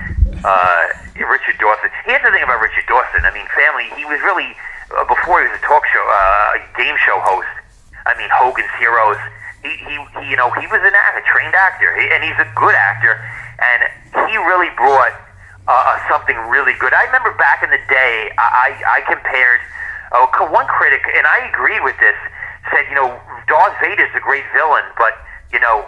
uh, 0.43 0.84
Richard 1.16 1.56
Dawson. 1.60 1.89
Here's 2.06 2.24
the 2.24 2.32
thing 2.32 2.43
about 2.43 2.60
Richard 2.60 2.86
Dawson. 2.88 3.24
I 3.24 3.32
mean, 3.32 3.47
Family. 3.56 3.88
He 3.95 4.03
was 4.03 4.20
really 4.24 4.51
uh, 4.91 5.03
before 5.08 5.41
he 5.41 5.47
was 5.47 5.56
a 5.58 5.64
talk 5.64 5.84
show, 5.88 6.03
uh, 6.03 6.60
a 6.60 6.62
game 6.78 6.95
show 7.06 7.20
host. 7.24 7.49
I 8.06 8.14
mean, 8.18 8.30
Hogan's 8.30 8.72
Heroes. 8.78 9.18
He, 9.64 9.74
he, 9.82 9.95
he 9.97 10.30
you 10.30 10.38
know, 10.38 10.51
he 10.62 10.68
was 10.70 10.82
an 10.86 10.93
actor, 10.93 11.20
a 11.20 11.26
trained 11.26 11.56
actor, 11.56 11.89
he, 11.97 12.06
and 12.14 12.22
he's 12.22 12.38
a 12.38 12.45
good 12.53 12.76
actor, 12.76 13.18
and 13.58 13.89
he 14.30 14.38
really 14.38 14.70
brought 14.78 15.16
uh, 15.68 15.97
something 16.06 16.38
really 16.53 16.78
good. 16.78 16.93
I 16.93 17.06
remember 17.10 17.34
back 17.34 17.64
in 17.64 17.74
the 17.74 17.82
day, 17.89 18.30
I, 18.38 18.78
I 18.86 19.01
compared 19.10 19.62
uh, 20.12 20.28
one 20.51 20.68
critic, 20.68 21.01
and 21.18 21.26
I 21.26 21.49
agreed 21.49 21.84
with 21.84 21.97
this, 21.99 22.18
said, 22.74 22.86
you 22.89 22.95
know, 22.95 23.20
Darth 23.47 23.78
Vader's 23.82 24.12
a 24.16 24.20
great 24.20 24.45
villain, 24.53 24.84
but, 24.97 25.14
you 25.53 25.60
know, 25.60 25.86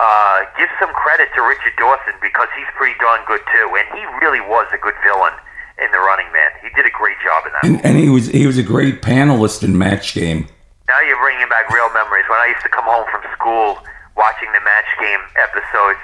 uh, 0.00 0.48
give 0.56 0.72
some 0.80 0.88
credit 0.96 1.28
to 1.36 1.44
Richard 1.44 1.76
Dawson 1.76 2.16
because 2.24 2.48
he's 2.56 2.66
pretty 2.74 2.96
darn 2.98 3.20
good 3.28 3.44
too. 3.52 3.68
And 3.76 3.84
he 3.92 4.02
really 4.24 4.40
was 4.40 4.64
a 4.72 4.80
good 4.80 4.96
villain 5.04 5.36
in 5.76 5.92
The 5.92 6.00
Running 6.00 6.32
Man. 6.32 6.50
He 6.64 6.72
did 6.72 6.88
a 6.88 6.94
great 6.96 7.20
job 7.20 7.44
in 7.44 7.52
that. 7.52 7.62
And, 7.68 7.76
and 7.84 7.94
he 8.00 8.08
was 8.08 8.28
he 8.32 8.46
was 8.48 8.56
a 8.56 8.64
great 8.64 9.02
panelist 9.02 9.62
in 9.62 9.76
Match 9.76 10.14
Game. 10.14 10.48
Now 10.88 11.00
you're 11.04 11.20
bringing 11.20 11.48
back 11.52 11.68
real 11.68 11.92
memories. 11.92 12.24
When 12.32 12.40
I 12.40 12.48
used 12.48 12.64
to 12.64 12.72
come 12.72 12.88
home 12.88 13.04
from 13.12 13.20
school 13.36 13.76
watching 14.16 14.48
the 14.56 14.64
Match 14.64 14.88
Game 14.96 15.20
episodes, 15.36 16.00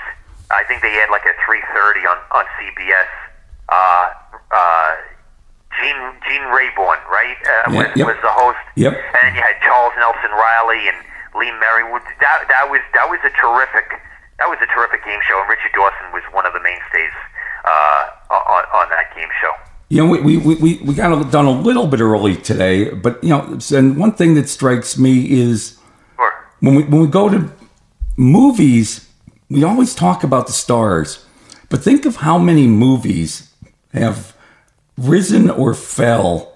I 0.52 0.60
think 0.68 0.84
they 0.84 0.92
had 0.92 1.08
like 1.08 1.24
a 1.24 1.32
3:30 1.40 2.04
on 2.04 2.18
on 2.36 2.44
CBS. 2.60 3.08
Uh, 3.68 4.12
uh, 4.52 4.92
Gene 5.80 6.00
Gene 6.28 6.46
Rayburn, 6.52 7.00
right, 7.10 7.36
uh, 7.44 7.70
Yeah, 7.72 7.78
was, 7.78 7.88
yep. 7.96 8.06
was 8.06 8.20
the 8.22 8.32
host. 8.32 8.58
Yep. 8.76 8.92
And 8.92 9.20
then 9.22 9.32
you 9.36 9.42
had 9.42 9.56
Charles 9.62 9.92
Nelson 9.98 10.32
Reilly 10.32 10.88
and 10.88 10.98
Lee 11.38 11.52
Meriwether. 11.60 12.08
That 12.20 12.44
that 12.48 12.70
was 12.70 12.80
that 12.94 13.06
was 13.08 13.20
a 13.24 13.32
terrific 13.40 14.00
that 14.38 14.48
was 14.48 14.58
a 14.62 14.68
terrific 14.72 15.04
game 15.04 15.20
show, 15.28 15.40
and 15.40 15.48
Richard 15.48 15.72
Dawson 15.74 16.12
was 16.12 16.22
one 16.32 16.44
of 16.46 16.52
the 16.52 16.60
mainstays 16.60 17.14
uh, 17.64 18.34
on 18.34 18.62
on 18.74 18.86
that 18.90 19.14
game 19.14 19.28
show. 19.40 19.52
You 19.88 20.02
know, 20.04 20.10
we, 20.10 20.20
we, 20.20 20.36
we, 20.38 20.54
we- 20.56 20.80
we 20.82 20.94
got 20.94 21.30
done 21.30 21.44
a 21.46 21.50
little 21.50 21.86
bit 21.86 22.00
early 22.00 22.34
today, 22.36 22.90
but 22.90 23.22
you 23.22 23.30
know, 23.30 23.56
and 23.72 23.96
one 23.96 24.12
thing 24.12 24.34
that 24.34 24.48
strikes 24.48 24.98
me 24.98 25.30
is 25.30 25.78
Sure. 26.16 26.32
when 26.60 26.74
we 26.74 26.82
when 26.84 27.00
we 27.02 27.06
go 27.06 27.28
to 27.28 27.50
movies, 28.16 29.08
we 29.48 29.62
always 29.64 29.94
talk 29.94 30.24
about 30.24 30.46
the 30.46 30.52
stars, 30.52 31.24
but 31.68 31.82
think 31.82 32.04
of 32.04 32.16
how 32.16 32.38
many 32.38 32.66
movies 32.66 33.52
have 33.92 34.35
risen 34.96 35.50
or 35.50 35.74
fell 35.74 36.52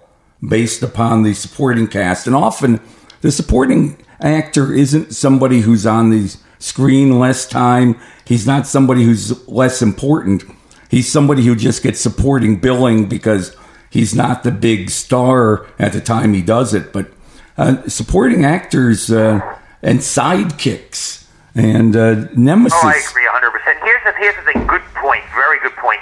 based 0.46 0.82
upon 0.82 1.22
the 1.22 1.34
supporting 1.34 1.86
cast, 1.86 2.26
and 2.26 2.34
often 2.34 2.80
the 3.20 3.30
supporting 3.30 3.98
actor 4.20 4.72
isn't 4.72 5.12
somebody 5.14 5.60
who's 5.60 5.86
on 5.86 6.10
the 6.10 6.34
screen 6.58 7.18
less 7.18 7.46
time. 7.46 7.98
He's 8.24 8.46
not 8.46 8.66
somebody 8.66 9.04
who's 9.04 9.46
less 9.48 9.82
important. 9.82 10.44
He's 10.90 11.10
somebody 11.10 11.44
who 11.44 11.54
just 11.54 11.82
gets 11.82 12.00
supporting 12.00 12.60
billing 12.60 13.08
because 13.08 13.56
he's 13.90 14.14
not 14.14 14.42
the 14.42 14.50
big 14.50 14.90
star 14.90 15.66
at 15.78 15.92
the 15.92 16.00
time 16.00 16.34
he 16.34 16.42
does 16.42 16.74
it. 16.74 16.92
But 16.92 17.12
uh, 17.56 17.88
supporting 17.88 18.44
actors 18.44 19.10
uh, 19.10 19.40
and 19.82 20.00
sidekicks 20.00 21.26
and 21.54 21.96
uh, 21.96 22.26
nemesis. 22.34 22.78
Oh, 22.82 22.88
I 22.88 23.02
agree 23.10 23.26
100%. 23.26 23.84
Here's 23.84 24.04
the, 24.04 24.12
here's 24.18 24.36
the 24.36 24.52
thing. 24.52 24.66
Good 24.66 24.82
point. 24.94 25.24
Very 25.34 25.58
good 25.60 25.76
point. 25.76 26.00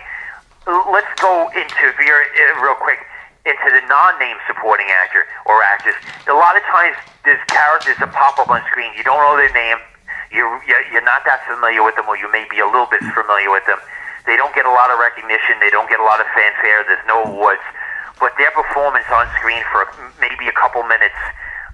Let's 0.68 1.08
go 1.16 1.48
into, 1.56 1.84
very, 1.96 2.28
uh, 2.28 2.60
real 2.60 2.76
quick, 2.76 3.00
into 3.48 3.68
the 3.72 3.80
non-name 3.88 4.36
supporting 4.44 4.84
actor 4.92 5.24
or 5.48 5.64
actress. 5.64 5.96
A 6.28 6.36
lot 6.36 6.60
of 6.60 6.62
times 6.68 6.92
there's 7.24 7.40
characters 7.48 7.96
that 7.96 8.12
pop 8.12 8.36
up 8.36 8.52
on 8.52 8.60
screen. 8.68 8.92
You 8.92 9.00
don't 9.00 9.16
know 9.16 9.32
their 9.40 9.52
name. 9.56 9.80
You're 10.28 10.60
you're 10.92 11.08
not 11.08 11.24
that 11.24 11.40
familiar 11.48 11.80
with 11.80 11.96
them, 11.96 12.04
or 12.04 12.20
you 12.20 12.28
may 12.28 12.44
be 12.52 12.60
a 12.60 12.68
little 12.68 12.84
bit 12.84 13.00
familiar 13.16 13.48
with 13.48 13.64
them. 13.64 13.80
They 14.28 14.36
don't 14.36 14.52
get 14.52 14.68
a 14.68 14.74
lot 14.74 14.92
of 14.92 15.00
recognition. 15.00 15.56
They 15.56 15.72
don't 15.72 15.88
get 15.88 16.04
a 16.04 16.04
lot 16.04 16.20
of 16.20 16.28
fanfare. 16.36 16.84
There's 16.84 17.06
no 17.08 17.24
awards. 17.24 17.64
But 18.20 18.36
their 18.36 18.52
performance 18.52 19.08
on 19.08 19.24
screen 19.40 19.64
for 19.72 19.88
maybe 20.20 20.52
a 20.52 20.56
couple 20.56 20.84
minutes 20.84 21.16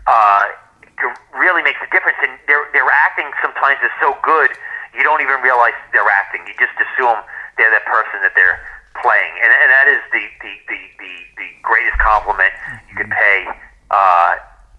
uh, 0.07 0.55
really 1.35 1.67
makes 1.67 1.83
a 1.83 1.91
difference. 1.91 2.23
And 2.23 2.39
their 2.47 2.63
their 2.71 2.87
acting 2.87 3.27
sometimes 3.43 3.83
is 3.83 3.91
so 3.99 4.15
good 4.23 4.55
you 4.95 5.03
don't 5.03 5.19
even 5.19 5.43
realize 5.43 5.75
they're 5.91 6.07
acting. 6.07 6.47
You 6.47 6.55
just 6.55 6.79
assume 6.79 7.19
they're 7.59 7.75
that 7.75 7.83
person 7.91 8.23
that 8.23 8.39
they're 8.39 8.63
playing, 9.03 9.35
and 9.43 9.51
and 9.51 9.69
that 9.71 9.87
is 9.89 10.03
the 10.13 10.25
the 10.43 10.53
the 10.69 10.81
the, 11.01 11.13
the 11.41 11.49
greatest 11.63 11.99
compliment 11.99 12.53
you 12.91 12.95
could 12.97 13.11
pay 13.11 13.39
uh, 13.91 14.37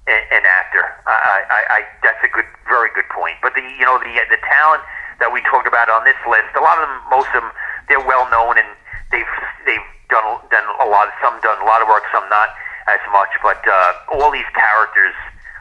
an, 0.08 0.22
an 0.32 0.44
actor. 0.46 0.86
I, 1.08 1.44
I, 1.50 1.60
I 1.70 1.80
that's 2.04 2.22
a 2.24 2.32
good, 2.32 2.46
very 2.68 2.90
good 2.94 3.10
point. 3.10 3.36
But 3.42 3.54
the 3.56 3.62
you 3.62 3.86
know 3.86 3.98
the 4.00 4.12
the 4.30 4.42
talent 4.46 4.84
that 5.20 5.32
we 5.32 5.42
talked 5.48 5.68
about 5.68 5.90
on 5.90 6.04
this 6.04 6.20
list, 6.28 6.52
a 6.56 6.64
lot 6.64 6.78
of 6.78 6.88
them, 6.88 7.00
most 7.10 7.32
of 7.34 7.42
them, 7.44 7.52
they're 7.88 8.04
well 8.04 8.30
known 8.32 8.58
and 8.58 8.68
they've 9.12 9.34
they've 9.66 9.88
done 10.10 10.40
done 10.52 10.68
a 10.80 10.88
lot. 10.88 11.10
Some 11.22 11.40
done 11.42 11.60
a 11.62 11.68
lot 11.68 11.82
of 11.82 11.88
work, 11.88 12.04
some 12.14 12.26
not 12.30 12.50
as 12.88 13.02
much. 13.12 13.32
But 13.42 13.62
uh, 13.68 14.16
all 14.16 14.32
these 14.32 14.48
characters 14.54 15.16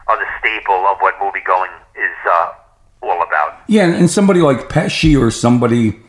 are 0.07 0.17
the 0.17 0.29
staple 0.39 0.85
of 0.87 0.99
what 0.99 1.15
movie 1.21 1.43
going 1.45 1.71
is 1.95 2.15
uh, 2.29 2.53
all 3.01 3.21
about. 3.21 3.61
Yeah, 3.67 3.89
and 3.89 4.09
somebody 4.09 4.41
like 4.41 4.69
Pesci 4.69 5.19
or 5.19 5.31
somebody 5.31 5.99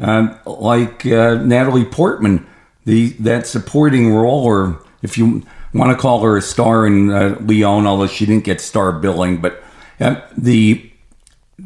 uh, 0.00 0.34
like 0.46 1.06
uh, 1.06 1.34
Natalie 1.34 1.84
Portman, 1.84 2.46
the 2.84 3.10
that 3.20 3.46
supporting 3.46 4.14
role, 4.14 4.44
or 4.44 4.82
if 5.02 5.18
you 5.18 5.44
want 5.74 5.96
to 5.96 6.00
call 6.00 6.22
her 6.22 6.36
a 6.36 6.42
star 6.42 6.86
in 6.86 7.10
uh, 7.10 7.36
Leon, 7.40 7.86
although 7.86 8.06
she 8.06 8.26
didn't 8.26 8.44
get 8.44 8.60
star 8.60 8.92
billing, 8.92 9.40
but 9.40 9.62
uh, 10.00 10.20
the 10.36 10.90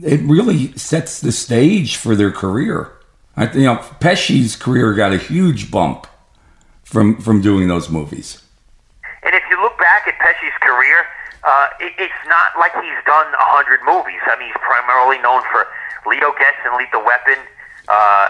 it 0.02 0.20
really 0.22 0.76
sets 0.76 1.20
the 1.20 1.32
stage 1.32 1.96
for 1.96 2.16
their 2.16 2.32
career. 2.32 2.92
I, 3.36 3.50
you 3.52 3.64
know, 3.64 3.76
Pesci's 4.00 4.56
career 4.56 4.92
got 4.94 5.12
a 5.12 5.18
huge 5.18 5.70
bump 5.70 6.06
from 6.82 7.20
from 7.20 7.40
doing 7.40 7.68
those 7.68 7.88
movies. 7.88 8.42
And 9.22 9.34
if 9.34 9.42
you 9.48 9.60
look 9.62 9.78
back 9.78 10.06
at 10.06 10.18
Pesci's 10.18 10.56
career, 10.60 11.06
uh, 11.44 11.68
it, 11.80 11.92
it's 11.98 12.22
not 12.28 12.52
like 12.58 12.72
he's 12.74 13.02
done 13.06 13.26
a 13.34 13.46
hundred 13.54 13.80
movies. 13.86 14.20
I 14.26 14.38
mean, 14.38 14.48
he's 14.48 14.62
primarily 14.62 15.18
known 15.18 15.42
for 15.50 15.66
Leo 16.06 16.32
Getz 16.38 16.58
and 16.66 16.76
Lethal 16.76 17.04
Weapon, 17.04 17.38
uh, 17.88 18.28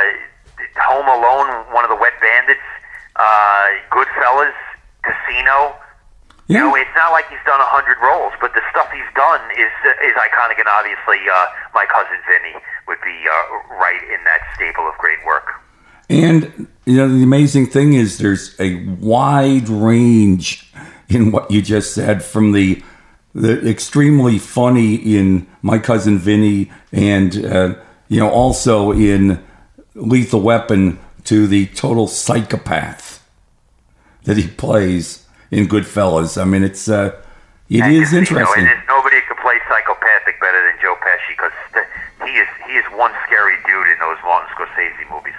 Home 0.77 1.07
Alone, 1.07 1.67
one 1.73 1.85
of 1.85 1.91
the 1.91 1.97
Wet 1.97 2.15
Bandits, 2.21 2.61
uh, 3.17 3.67
Goodfellas, 3.91 4.55
Casino. 5.03 5.77
You 6.47 6.59
know, 6.59 6.77
it's 6.77 6.93
not 6.95 7.11
like 7.13 7.27
he's 7.31 7.41
done 7.47 7.59
a 7.59 7.71
hundred 7.73 7.97
roles, 8.05 8.35
but 8.39 8.53
the 8.53 8.61
stuff 8.71 8.93
he's 8.93 9.09
done 9.17 9.41
is 9.53 9.73
is 10.05 10.13
iconic, 10.13 10.61
and 10.61 10.69
obviously, 10.69 11.25
uh, 11.25 11.47
my 11.73 11.87
cousin 11.87 12.21
Vinny 12.29 12.61
would 12.87 13.01
be 13.01 13.17
uh, 13.25 13.75
right 13.81 14.03
in 14.13 14.23
that 14.25 14.41
staple 14.55 14.87
of 14.87 14.93
great 14.99 15.25
work. 15.25 15.49
And 16.11 16.69
you 16.85 16.99
know 16.99 17.09
the 17.09 17.23
amazing 17.23 17.67
thing 17.69 17.95
is 17.95 18.19
there's 18.19 18.55
a 18.61 18.85
wide 18.85 19.71
range 19.71 20.71
in 21.09 21.33
what 21.33 21.51
you 21.51 21.63
just 21.63 21.95
said 21.95 22.23
from 22.23 22.53
the 22.53 22.83
the 23.35 23.67
extremely 23.69 24.39
funny 24.39 24.95
in 24.95 25.47
my 25.63 25.79
cousin 25.79 26.19
Vinny 26.19 26.71
and 26.93 27.45
uh, 27.45 27.75
you 28.09 28.21
know 28.21 28.31
also 28.31 28.93
in 28.93 29.43
Lethal 29.95 30.41
Weapon 30.41 30.99
to 31.25 31.47
the 31.47 31.67
total 31.67 32.07
psychopath 32.07 33.27
that 34.25 34.37
he 34.37 34.49
plays 34.49 35.27
in 35.51 35.67
Goodfellas. 35.67 36.41
I 36.41 36.45
mean 36.45 36.63
it's 36.63 36.89
uh, 36.89 37.21
it 37.69 37.81
And 37.81 37.95
is 37.95 38.13
interesting. 38.13 38.65
There's 38.65 38.89
nobody 38.89 39.21
could 39.29 39.39
play 39.39 39.59
psychopathic 39.69 40.41
better 40.41 40.63
than 40.65 40.75
Joe 40.83 40.97
Pesci 41.01 41.37
because 41.37 41.53
he 42.25 42.37
is 42.37 42.49
he 42.67 42.73
is 42.75 42.85
one 42.97 43.13
scary 43.27 43.57
dude 43.67 43.89
in 43.89 43.99
those 44.01 44.19
Martin 44.25 44.49
Scorsese 44.55 45.11
movies. 45.11 45.35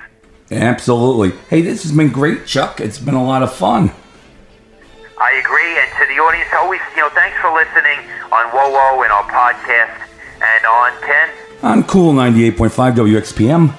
Absolutely. 0.52 1.38
Hey, 1.50 1.62
this 1.62 1.84
has 1.84 1.92
been 1.92 2.12
great, 2.12 2.46
Chuck. 2.46 2.80
It's 2.80 3.00
been 3.00 3.16
a 3.16 3.24
lot 3.24 3.42
of 3.42 3.54
fun. 3.54 3.92
I 5.20 5.32
agree, 5.40 5.80
and 5.80 5.90
to 5.98 6.06
the 6.14 6.22
audience, 6.22 6.50
always 6.54 6.82
you 6.96 7.02
know, 7.02 7.10
thanks 7.10 7.38
for 7.40 7.50
listening 7.54 7.98
on 8.32 8.52
WOWO 8.52 9.04
and 9.04 9.12
our 9.12 9.24
podcast, 9.32 9.96
and 10.44 10.66
on 10.66 10.92
Ken. 11.02 11.30
On 11.66 11.84
Cool 11.86 12.14
98.5 12.14 12.94
WXPM. 12.94 13.74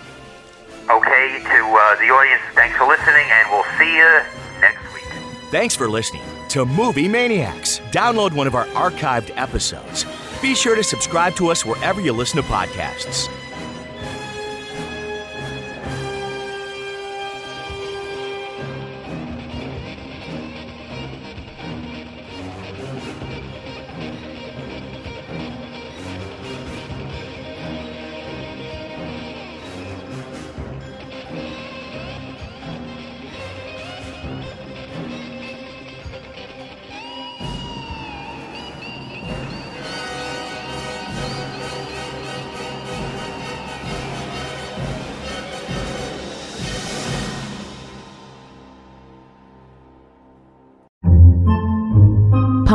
Okay, 0.91 1.39
to 1.39 1.65
uh, 1.65 1.97
the 2.01 2.11
audience, 2.11 2.43
thanks 2.57 2.77
for 2.77 2.85
listening, 2.85 3.25
and 3.31 3.49
we'll 3.49 3.63
see 3.79 3.97
you 3.97 4.21
next 4.61 4.93
week. 4.93 5.05
Thanks 5.53 5.77
for 5.77 5.89
listening 5.89 6.25
to 6.49 6.67
Movie 6.67 7.07
Maniacs. 7.07 7.79
Download 7.93 8.33
one 8.33 8.49
of 8.49 8.57
our 8.57 8.67
archived 8.67 9.31
episodes. 9.37 10.05
Be 10.43 10.57
sure 10.57 10.75
to 10.75 10.83
subscribe 10.83 11.37
to 11.37 11.47
us 11.53 11.65
wherever 11.65 12.01
you 12.01 12.13
listen 12.13 12.43
to 12.43 12.49
podcasts. 12.49 13.29